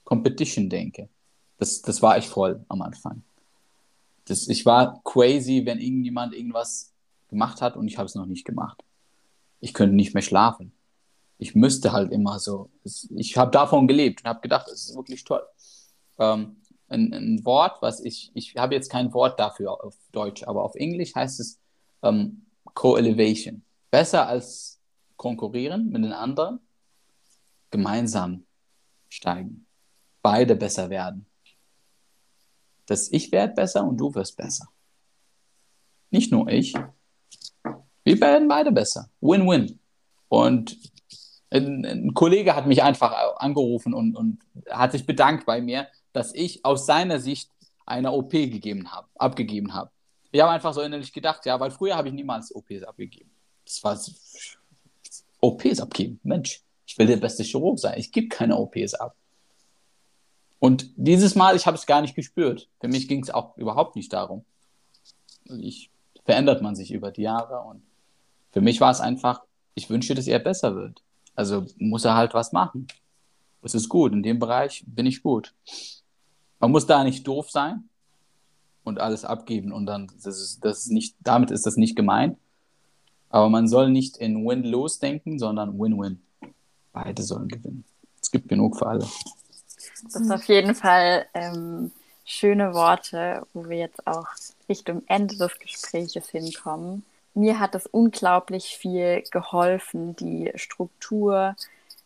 Competition-Denke. 0.03 1.09
Das, 1.57 1.81
das 1.81 2.01
war 2.01 2.17
ich 2.17 2.27
voll 2.27 2.63
am 2.69 2.81
Anfang 2.81 3.23
das, 4.25 4.47
ich 4.47 4.65
war 4.65 5.01
crazy, 5.03 5.65
wenn 5.65 5.79
irgendjemand 5.79 6.33
irgendwas 6.33 6.91
gemacht 7.29 7.61
hat 7.61 7.77
und 7.77 7.87
ich 7.87 7.97
habe 7.97 8.07
es 8.07 8.15
noch 8.15 8.25
nicht 8.25 8.45
gemacht. 8.45 8.83
Ich 9.61 9.73
könnte 9.73 9.95
nicht 9.95 10.13
mehr 10.13 10.23
schlafen. 10.23 10.73
Ich 11.37 11.55
müsste 11.55 11.91
halt 11.91 12.11
immer 12.11 12.39
so. 12.39 12.69
Ich 12.83 13.37
habe 13.37 13.51
davon 13.51 13.87
gelebt 13.87 14.21
und 14.21 14.29
habe 14.29 14.41
gedacht, 14.41 14.67
es 14.67 14.89
ist 14.89 14.95
wirklich 14.95 15.23
toll. 15.23 15.43
Ähm, 16.17 16.57
ein, 16.88 17.13
ein, 17.13 17.45
Wort, 17.45 17.81
was 17.81 17.99
ich, 17.99 18.31
ich 18.33 18.55
habe 18.57 18.75
jetzt 18.75 18.89
kein 18.89 19.13
Wort 19.13 19.39
dafür 19.39 19.83
auf 19.83 19.95
Deutsch, 20.11 20.43
aber 20.43 20.63
auf 20.63 20.75
Englisch 20.75 21.15
heißt 21.15 21.39
es 21.39 21.59
ähm, 22.03 22.45
Co-Elevation. 22.73 23.63
Besser 23.89 24.27
als 24.27 24.79
konkurrieren 25.17 25.89
mit 25.89 26.03
den 26.03 26.13
anderen, 26.13 26.59
gemeinsam 27.71 28.45
steigen. 29.09 29.65
Beide 30.21 30.55
besser 30.55 30.89
werden 30.89 31.25
dass 32.86 33.11
ich 33.11 33.31
werde 33.31 33.53
besser 33.53 33.83
und 33.83 33.97
du 33.97 34.13
wirst 34.13 34.38
besser. 34.38 34.67
Nicht 36.11 36.31
nur 36.31 36.47
ich. 36.47 36.73
Wir 38.03 38.21
werden 38.21 38.47
beide 38.47 38.71
besser. 38.71 39.09
Win-win. 39.21 39.79
Und 40.27 40.77
ein, 41.49 41.86
ein, 41.86 42.13
Kollege 42.13 42.55
hat 42.55 42.67
mich 42.67 42.83
einfach 42.83 43.11
angerufen 43.38 43.93
und, 43.93 44.15
und 44.15 44.39
hat 44.69 44.91
sich 44.91 45.05
bedankt 45.05 45.45
bei 45.45 45.61
mir, 45.61 45.88
dass 46.16 46.34
ich 46.34 46.63
aus 46.63 46.86
seiner 46.86 47.20
Sicht 47.20 47.51
eine 47.86 48.11
OP 48.11 48.32
gegeben 48.32 48.91
habe, 48.91 49.07
abgegeben 49.16 49.74
habe. 49.74 49.91
Ich 50.32 50.41
habe 50.41 50.51
einfach 50.51 50.74
so 50.74 50.82
innerlich 50.82 51.13
gedacht, 51.13 51.45
ja, 51.45 51.59
weil 51.59 51.72
früher 51.72 51.95
habe 51.95 52.07
ich 52.07 52.13
niemals 52.13 52.53
OPs 52.53 52.84
abgegeben. 52.84 53.30
Das 53.66 53.84
war 53.84 53.99
OPs 55.41 55.80
abgeben. 55.80 56.20
Mensch, 56.24 56.61
ich 56.86 56.97
will 56.97 57.07
der 57.07 57.18
beste 57.18 57.43
Chirurg 57.43 57.80
sein. 57.80 57.99
Ich 57.99 58.11
gebe 58.11 58.28
keine 58.28 58.57
OPs 58.57 58.93
ab. 58.95 59.16
Und 60.59 60.89
dieses 60.95 61.36
Mal, 61.36 61.55
ich 61.55 61.68
habe 61.68 61.78
es 61.78 61.86
gar 61.86 62.01
nicht 62.01 62.16
gespürt. 62.16 62.70
Für 62.80 62.88
mich 62.88 63.07
ging 63.07 63.22
es 63.22 63.30
auch 63.30 63.57
überhaupt 63.57 63.95
nicht 63.95 64.11
darum. 64.13 64.45
Ich, 65.45 65.91
verändert 66.24 66.61
man 66.61 66.76
sich 66.76 66.91
über 66.91 67.11
die 67.11 67.22
Jahre 67.22 67.59
und 67.59 67.84
für 68.51 68.61
mich 68.61 68.82
war 68.82 68.91
es 68.91 69.01
einfach, 69.01 69.41
ich 69.76 69.89
wünsche, 69.89 70.16
dass 70.16 70.28
er 70.28 70.39
besser 70.39 70.76
wird. 70.76 71.03
Also 71.36 71.66
muss 71.78 72.05
er 72.05 72.16
halt 72.16 72.34
was 72.34 72.51
machen. 72.51 72.88
Es 73.61 73.76
ist 73.76 73.89
gut, 73.89 74.13
in 74.13 74.24
dem 74.24 74.39
Bereich 74.39 74.84
bin 74.88 75.05
ich 75.05 75.22
gut. 75.22 75.53
Man 76.66 76.72
muss 76.72 76.88
da 76.88 77.03
nicht 77.03 77.28
doof 77.28 77.51
sein 77.51 77.88
und 78.84 78.99
alles 78.99 79.24
abgeben 79.24 79.72
und 79.72 79.86
dann, 79.86 80.07
das 80.24 80.41
ist, 80.41 80.66
das 80.66 80.80
ist 80.80 80.91
nicht, 80.91 81.16
damit 81.20 81.51
ist 81.51 81.68
das 81.68 81.78
nicht 81.78 81.95
gemeint. 81.95 82.39
Aber 83.30 83.49
man 83.49 83.68
soll 83.68 83.91
nicht 83.91 84.18
in 84.18 84.43
Win-Lose 84.43 84.99
denken, 84.99 85.38
sondern 85.38 85.78
Win-Win. 85.78 86.24
Beide 86.91 87.22
sollen 87.22 87.49
gewinnen. 87.49 87.86
Es 88.20 88.32
gibt 88.32 88.49
genug 88.49 88.80
für 88.80 88.88
alle. 88.88 89.05
Das 90.11 90.16
ist 90.20 90.32
auf 90.32 90.45
jeden 90.45 90.74
Fall 90.74 91.28
ähm, 91.36 91.91
schöne 92.24 92.74
Worte, 92.74 93.45
wo 93.53 93.70
wir 93.70 93.78
jetzt 93.78 94.07
auch 94.07 94.30
Richtung 94.68 95.03
Ende 95.05 95.38
des 95.38 95.59
Gespräches 95.59 96.30
hinkommen. 96.30 97.05
Mir 97.36 97.59
hat 97.59 97.76
es 97.76 97.86
unglaublich 97.86 98.76
viel 98.76 99.22
geholfen, 99.30 100.16
die 100.16 100.51
Struktur, 100.55 101.55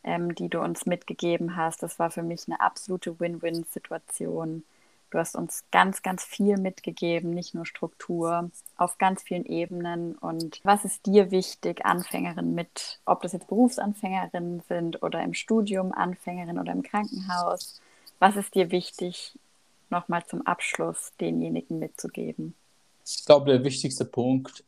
ähm, 0.04 0.36
die 0.36 0.50
du 0.50 0.60
uns 0.60 0.86
mitgegeben 0.86 1.56
hast. 1.56 1.84
Das 1.84 2.00
war 2.00 2.12
für 2.12 2.24
mich 2.24 2.48
eine 2.48 2.62
absolute 2.62 3.20
Win-Win-Situation. 3.20 4.64
Du 5.12 5.18
hast 5.18 5.36
uns 5.36 5.64
ganz, 5.72 6.04
ganz 6.04 6.24
viel 6.24 6.58
mitgegeben, 6.58 7.32
nicht 7.32 7.56
nur 7.56 7.66
Struktur, 7.66 8.52
auf 8.78 9.00
ganz 9.00 9.24
vielen 9.24 9.46
Ebenen. 9.46 10.14
Und 10.16 10.60
was 10.64 10.86
ist 10.86 11.08
dir 11.08 11.32
wichtig, 11.32 11.84
Anfängerinnen 11.84 12.54
mit, 12.54 13.00
ob 13.06 13.24
das 13.24 13.34
jetzt 13.34 13.48
Berufsanfängerinnen 13.48 14.62
sind 14.68 15.02
oder 15.02 15.24
im 15.24 15.34
Studium 15.34 15.94
Anfängerinnen 15.94 16.60
oder 16.60 16.74
im 16.74 16.84
Krankenhaus? 16.84 17.82
Was 18.20 18.36
ist 18.36 18.54
dir 18.54 18.70
wichtig, 18.70 19.34
nochmal 19.90 20.26
zum 20.28 20.46
Abschluss 20.46 21.12
denjenigen 21.20 21.80
mitzugeben? 21.80 22.54
Ich 23.04 23.26
glaube, 23.26 23.52
der 23.52 23.64
wichtigste 23.64 24.06
Punkt, 24.06 24.64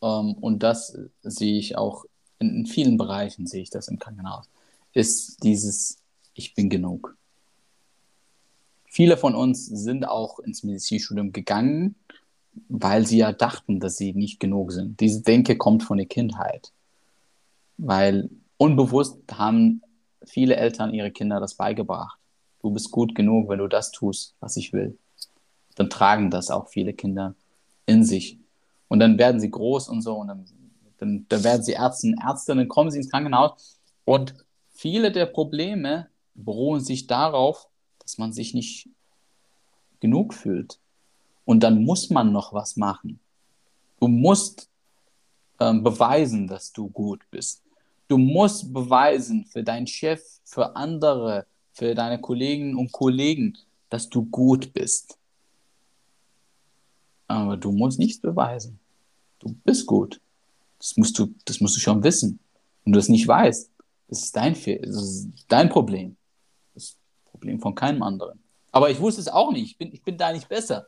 ähm, 0.00 0.34
und 0.34 0.62
das 0.62 0.96
sehe 1.22 1.58
ich 1.58 1.76
auch 1.76 2.04
in, 2.38 2.54
in 2.54 2.66
vielen 2.66 2.96
Bereichen, 2.96 3.48
sehe 3.48 3.62
ich 3.62 3.70
das 3.70 3.88
im 3.88 3.98
Krankenhaus, 3.98 4.48
ist 4.92 5.42
dieses 5.42 5.98
Ich 6.34 6.54
bin 6.54 6.68
genug. 6.68 7.16
Viele 8.86 9.16
von 9.16 9.34
uns 9.34 9.66
sind 9.66 10.06
auch 10.06 10.38
ins 10.38 10.64
Medizinstudium 10.64 11.32
gegangen, 11.32 11.94
weil 12.68 13.06
sie 13.06 13.18
ja 13.18 13.32
dachten, 13.32 13.80
dass 13.80 13.96
sie 13.96 14.12
nicht 14.12 14.38
genug 14.38 14.72
sind. 14.72 15.00
Diese 15.00 15.22
Denke 15.22 15.56
kommt 15.56 15.82
von 15.82 15.96
der 15.96 16.06
Kindheit. 16.06 16.72
Weil 17.78 18.28
unbewusst 18.58 19.18
haben 19.32 19.82
viele 20.26 20.56
Eltern 20.56 20.92
ihre 20.92 21.10
Kinder 21.10 21.40
das 21.40 21.54
beigebracht. 21.54 22.18
Du 22.60 22.70
bist 22.70 22.90
gut 22.90 23.14
genug, 23.14 23.48
wenn 23.48 23.58
du 23.58 23.66
das 23.66 23.90
tust, 23.90 24.34
was 24.40 24.56
ich 24.56 24.72
will. 24.72 24.98
Dann 25.74 25.88
tragen 25.88 26.30
das 26.30 26.50
auch 26.50 26.68
viele 26.68 26.92
Kinder 26.92 27.34
in 27.86 28.04
sich. 28.04 28.38
Und 28.88 29.00
dann 29.00 29.18
werden 29.18 29.40
sie 29.40 29.50
groß 29.50 29.88
und 29.88 30.02
so 30.02 30.16
und 30.16 30.28
dann, 30.28 30.44
dann, 30.98 31.26
dann 31.28 31.44
werden 31.44 31.62
sie 31.62 31.72
Ärzte 31.72 32.14
Ärztinnen, 32.22 32.68
kommen 32.68 32.90
sie 32.90 32.98
ins 32.98 33.10
Krankenhaus 33.10 33.80
und 34.04 34.34
viele 34.82 35.12
der 35.12 35.26
Probleme 35.26 36.08
beruhen 36.34 36.80
sich 36.80 37.06
darauf, 37.06 37.68
dass 38.00 38.18
man 38.18 38.32
sich 38.32 38.52
nicht 38.52 38.88
genug 40.00 40.34
fühlt. 40.34 40.80
Und 41.44 41.62
dann 41.62 41.84
muss 41.84 42.10
man 42.10 42.32
noch 42.32 42.52
was 42.52 42.76
machen. 42.76 43.20
Du 44.00 44.08
musst 44.08 44.68
ähm, 45.60 45.84
beweisen, 45.84 46.48
dass 46.48 46.72
du 46.72 46.88
gut 46.88 47.20
bist. 47.30 47.62
Du 48.08 48.18
musst 48.18 48.72
beweisen 48.72 49.44
für 49.44 49.62
deinen 49.62 49.86
Chef, 49.86 50.20
für 50.44 50.74
andere, 50.74 51.46
für 51.72 51.94
deine 51.94 52.20
Kolleginnen 52.20 52.76
und 52.76 52.90
Kollegen, 52.90 53.56
dass 53.88 54.08
du 54.08 54.24
gut 54.24 54.72
bist. 54.72 55.16
Aber 57.28 57.56
du 57.56 57.70
musst 57.70 58.00
nichts 58.00 58.20
beweisen. 58.20 58.80
Du 59.38 59.54
bist 59.64 59.86
gut. 59.86 60.20
Das 60.78 60.96
musst 60.96 61.16
du, 61.20 61.32
das 61.44 61.60
musst 61.60 61.76
du 61.76 61.80
schon 61.80 62.02
wissen. 62.02 62.40
Und 62.84 62.92
du 62.92 62.98
das 62.98 63.08
nicht 63.08 63.28
weißt, 63.28 63.70
das 64.12 64.24
ist 64.24 64.36
dein, 64.36 64.52
das 64.52 65.02
ist 65.02 65.28
dein 65.48 65.70
Problem. 65.70 66.16
Problem 67.30 67.60
von 67.60 67.74
keinem 67.74 68.02
anderen. 68.02 68.38
Aber 68.70 68.90
ich 68.90 69.00
wusste 69.00 69.22
es 69.22 69.28
auch 69.28 69.52
nicht. 69.52 69.70
Ich 69.70 69.78
bin, 69.78 69.90
ich 69.90 70.02
bin 70.02 70.18
da 70.18 70.32
nicht 70.32 70.50
besser. 70.50 70.86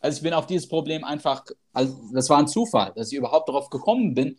Also 0.00 0.16
ich 0.16 0.22
bin 0.22 0.32
auf 0.32 0.46
dieses 0.46 0.66
Problem 0.66 1.04
einfach, 1.04 1.44
also 1.74 1.94
das 2.14 2.30
war 2.30 2.38
ein 2.38 2.48
Zufall, 2.48 2.92
dass 2.96 3.12
ich 3.12 3.18
überhaupt 3.18 3.50
darauf 3.50 3.68
gekommen 3.68 4.14
bin, 4.14 4.38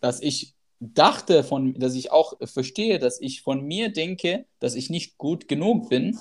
dass 0.00 0.20
ich 0.20 0.54
dachte, 0.80 1.44
von, 1.44 1.74
dass 1.78 1.94
ich 1.94 2.10
auch 2.10 2.34
verstehe, 2.42 2.98
dass 2.98 3.20
ich 3.20 3.42
von 3.42 3.64
mir 3.64 3.92
denke, 3.92 4.46
dass 4.58 4.74
ich 4.74 4.90
nicht 4.90 5.16
gut 5.16 5.46
genug 5.46 5.88
bin. 5.88 6.18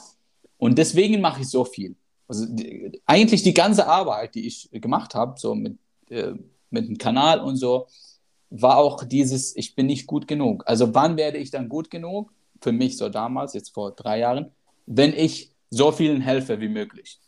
Und 0.60 0.78
deswegen 0.78 1.20
mache 1.20 1.42
ich 1.42 1.50
so 1.50 1.66
viel. 1.66 1.96
Also 2.28 2.46
die, 2.46 3.02
eigentlich 3.08 3.42
die 3.42 3.56
ganze 3.56 3.88
Arbeit, 3.88 4.36
die 4.36 4.46
ich 4.46 4.70
gemacht 4.72 5.16
habe, 5.16 5.40
so 5.40 5.56
mit, 5.56 5.80
äh, 6.10 6.34
mit 6.70 6.88
dem 6.88 7.00
Kanal 7.00 7.40
und 7.40 7.58
so, 7.58 7.88
war 8.50 8.78
auch 8.78 9.04
dieses, 9.04 9.56
ich 9.56 9.76
bin 9.76 9.86
nicht 9.86 10.08
gut 10.08 10.28
genug. 10.28 10.64
Also 10.68 10.94
wann 10.96 11.18
werde 11.18 11.38
ich 11.38 11.52
dann 11.52 11.70
gut 11.70 11.90
genug? 11.90 12.32
Für 12.62 12.72
mich 12.72 12.98
so 12.98 13.10
damals, 13.10 13.54
jetzt 13.54 13.74
vor 13.74 13.92
drei 13.92 14.20
Jahren, 14.20 14.52
wenn 14.86 15.14
ich 15.14 15.52
so 15.70 15.92
vielen 15.92 16.22
helfe 16.22 16.60
wie 16.60 16.68
möglich. 16.68 17.20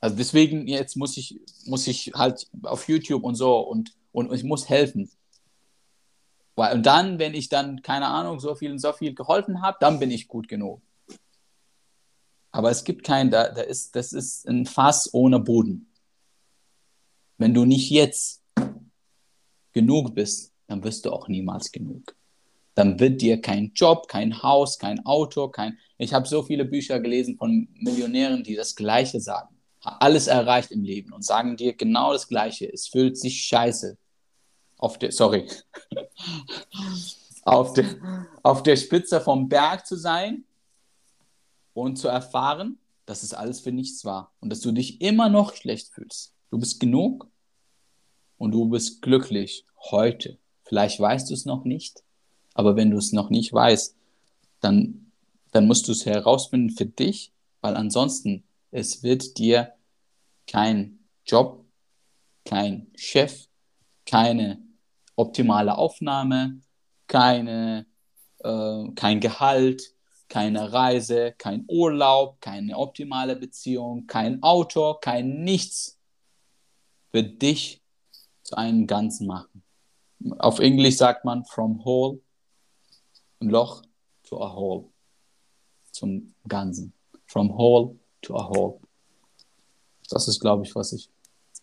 Also 0.00 0.16
deswegen 0.16 0.66
jetzt 0.66 0.96
muss 0.96 1.16
ich, 1.16 1.40
muss 1.66 1.86
ich 1.86 2.12
halt 2.14 2.48
auf 2.62 2.88
YouTube 2.88 3.24
und 3.24 3.34
so 3.34 3.58
und, 3.58 3.94
und 4.12 4.32
ich 4.32 4.44
muss 4.44 4.68
helfen. 4.68 5.10
Weil, 6.54 6.74
und 6.74 6.86
dann, 6.86 7.18
wenn 7.18 7.34
ich 7.34 7.48
dann, 7.48 7.82
keine 7.82 8.06
Ahnung, 8.06 8.38
so 8.40 8.54
viel 8.54 8.70
und 8.70 8.78
so 8.78 8.92
viel 8.92 9.14
geholfen 9.14 9.62
habe, 9.62 9.78
dann 9.80 9.98
bin 9.98 10.10
ich 10.10 10.28
gut 10.28 10.48
genug. 10.48 10.82
Aber 12.50 12.70
es 12.70 12.84
gibt 12.84 13.04
keinen, 13.04 13.30
da, 13.30 13.48
da 13.48 13.62
ist, 13.62 13.96
das 13.96 14.12
ist 14.12 14.46
ein 14.46 14.66
Fass 14.66 15.12
ohne 15.12 15.40
Boden. 15.40 15.90
Wenn 17.38 17.54
du 17.54 17.64
nicht 17.64 17.90
jetzt 17.90 18.41
genug 19.72 20.14
bist, 20.14 20.52
dann 20.66 20.82
wirst 20.84 21.04
du 21.04 21.10
auch 21.12 21.28
niemals 21.28 21.70
genug 21.70 22.14
dann 22.74 22.98
wird 22.98 23.20
dir 23.20 23.40
kein 23.40 23.72
Job, 23.74 24.08
kein 24.08 24.42
Haus, 24.42 24.78
kein 24.78 25.04
Auto, 25.04 25.48
kein. 25.48 25.78
Ich 25.98 26.14
habe 26.14 26.26
so 26.26 26.42
viele 26.42 26.64
Bücher 26.64 27.00
gelesen 27.00 27.36
von 27.36 27.68
Millionären, 27.74 28.42
die 28.42 28.56
das 28.56 28.74
Gleiche 28.74 29.20
sagen. 29.20 29.56
Alles 29.80 30.26
erreicht 30.26 30.70
im 30.70 30.84
Leben 30.84 31.12
und 31.12 31.24
sagen 31.24 31.56
dir 31.56 31.74
genau 31.74 32.12
das 32.12 32.28
Gleiche. 32.28 32.72
Es 32.72 32.88
fühlt 32.88 33.18
sich 33.18 33.44
scheiße. 33.44 33.98
Auf 34.78 34.98
der, 34.98 35.12
sorry. 35.12 35.48
auf, 37.42 37.72
der, 37.74 37.86
auf 38.42 38.62
der 38.62 38.76
Spitze 38.76 39.20
vom 39.20 39.48
Berg 39.48 39.86
zu 39.86 39.96
sein 39.96 40.44
und 41.74 41.96
zu 41.96 42.08
erfahren, 42.08 42.78
dass 43.06 43.22
es 43.22 43.34
alles 43.34 43.60
für 43.60 43.72
nichts 43.72 44.04
war 44.04 44.32
und 44.40 44.50
dass 44.50 44.60
du 44.60 44.72
dich 44.72 45.00
immer 45.00 45.28
noch 45.28 45.54
schlecht 45.54 45.92
fühlst. 45.92 46.32
Du 46.50 46.58
bist 46.58 46.78
genug 46.78 47.28
und 48.42 48.50
du 48.50 48.68
bist 48.68 49.02
glücklich 49.02 49.64
heute. 49.92 50.36
Vielleicht 50.64 50.98
weißt 50.98 51.30
du 51.30 51.34
es 51.34 51.44
noch 51.44 51.64
nicht, 51.64 52.02
aber 52.54 52.74
wenn 52.74 52.90
du 52.90 52.98
es 52.98 53.12
noch 53.12 53.30
nicht 53.30 53.52
weißt, 53.52 53.94
dann, 54.58 55.12
dann 55.52 55.68
musst 55.68 55.86
du 55.86 55.92
es 55.92 56.06
herausfinden 56.06 56.70
für 56.70 56.86
dich, 56.86 57.30
weil 57.60 57.76
ansonsten 57.76 58.42
es 58.72 59.04
wird 59.04 59.38
dir 59.38 59.74
kein 60.48 60.98
Job, 61.24 61.64
kein 62.44 62.88
Chef, 62.96 63.46
keine 64.06 64.60
optimale 65.14 65.78
Aufnahme, 65.78 66.62
keine, 67.06 67.86
äh, 68.40 68.88
kein 68.96 69.20
Gehalt, 69.20 69.94
keine 70.28 70.72
Reise, 70.72 71.32
kein 71.38 71.64
Urlaub, 71.68 72.40
keine 72.40 72.76
optimale 72.76 73.36
Beziehung, 73.36 74.08
kein 74.08 74.42
Auto, 74.42 74.94
kein 74.94 75.44
nichts 75.44 76.00
wird 77.12 77.40
dich 77.40 77.81
zu 78.52 78.58
einem 78.58 78.86
Ganzen 78.86 79.26
machen. 79.26 79.62
Auf 80.38 80.58
Englisch 80.58 80.98
sagt 80.98 81.24
man 81.24 81.44
from 81.46 81.82
whole 81.84 82.20
ein 83.40 83.48
Loch 83.48 83.82
to 84.24 84.40
a 84.42 84.54
hole. 84.54 84.84
Zum 85.90 86.34
Ganzen. 86.46 86.92
From 87.26 87.56
whole 87.56 87.96
to 88.20 88.36
a 88.36 88.48
hole. 88.48 88.78
Das 90.10 90.28
ist, 90.28 90.38
glaube 90.38 90.64
ich, 90.64 90.74
was 90.74 90.92
ich 90.92 91.10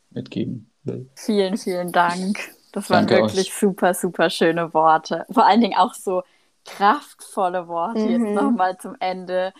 mitgeben 0.10 0.72
will. 0.84 1.10
Vielen, 1.16 1.58
vielen 1.58 1.92
Dank. 1.92 2.40
Das 2.72 2.90
waren 2.90 3.08
Danke 3.08 3.24
wirklich 3.24 3.50
euch. 3.50 3.60
super, 3.60 3.94
super 3.94 4.30
schöne 4.30 4.74
Worte. 4.74 5.26
Vor 5.30 5.46
allen 5.46 5.62
Dingen 5.62 5.78
auch 5.78 5.94
so 5.94 6.24
kraftvolle 6.66 7.68
Worte 7.68 8.00
mhm. 8.00 8.10
jetzt 8.10 8.34
nochmal 8.34 8.78
zum 8.78 8.96
Ende. 9.00 9.54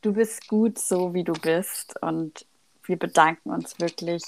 Du 0.00 0.12
bist 0.12 0.48
gut 0.48 0.78
so, 0.78 1.14
wie 1.14 1.24
du 1.24 1.32
bist. 1.32 1.94
Und 2.02 2.44
wir 2.84 2.98
bedanken 2.98 3.50
uns 3.50 3.78
wirklich 3.78 4.24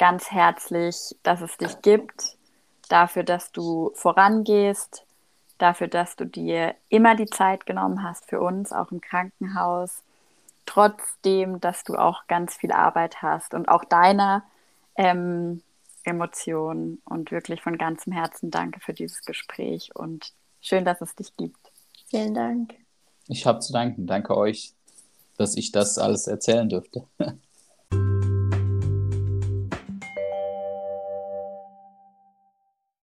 ganz 0.00 0.30
herzlich, 0.30 0.96
dass 1.22 1.42
es 1.42 1.58
dich 1.58 1.82
gibt, 1.82 2.38
dafür, 2.88 3.22
dass 3.22 3.52
du 3.52 3.92
vorangehst, 3.94 5.04
dafür, 5.58 5.88
dass 5.88 6.16
du 6.16 6.24
dir 6.24 6.74
immer 6.88 7.14
die 7.14 7.26
Zeit 7.26 7.66
genommen 7.66 8.02
hast 8.02 8.24
für 8.24 8.40
uns, 8.40 8.72
auch 8.72 8.90
im 8.90 9.02
Krankenhaus, 9.02 10.02
trotzdem, 10.64 11.60
dass 11.60 11.84
du 11.84 11.96
auch 11.96 12.26
ganz 12.28 12.54
viel 12.54 12.72
Arbeit 12.72 13.20
hast 13.20 13.52
und 13.52 13.68
auch 13.68 13.84
deiner 13.84 14.42
ähm, 14.96 15.62
Emotionen. 16.04 17.02
Und 17.04 17.30
wirklich 17.30 17.60
von 17.60 17.76
ganzem 17.76 18.14
Herzen 18.14 18.50
danke 18.50 18.80
für 18.80 18.94
dieses 18.94 19.22
Gespräch 19.26 19.94
und 19.94 20.32
schön, 20.62 20.86
dass 20.86 21.02
es 21.02 21.14
dich 21.14 21.36
gibt. 21.36 21.72
Vielen 22.08 22.32
Dank. 22.32 22.74
Ich 23.28 23.44
habe 23.44 23.58
zu 23.58 23.74
danken. 23.74 24.06
Danke 24.06 24.34
euch, 24.34 24.72
dass 25.36 25.58
ich 25.58 25.72
das 25.72 25.98
alles 25.98 26.26
erzählen 26.26 26.70
dürfte. 26.70 27.04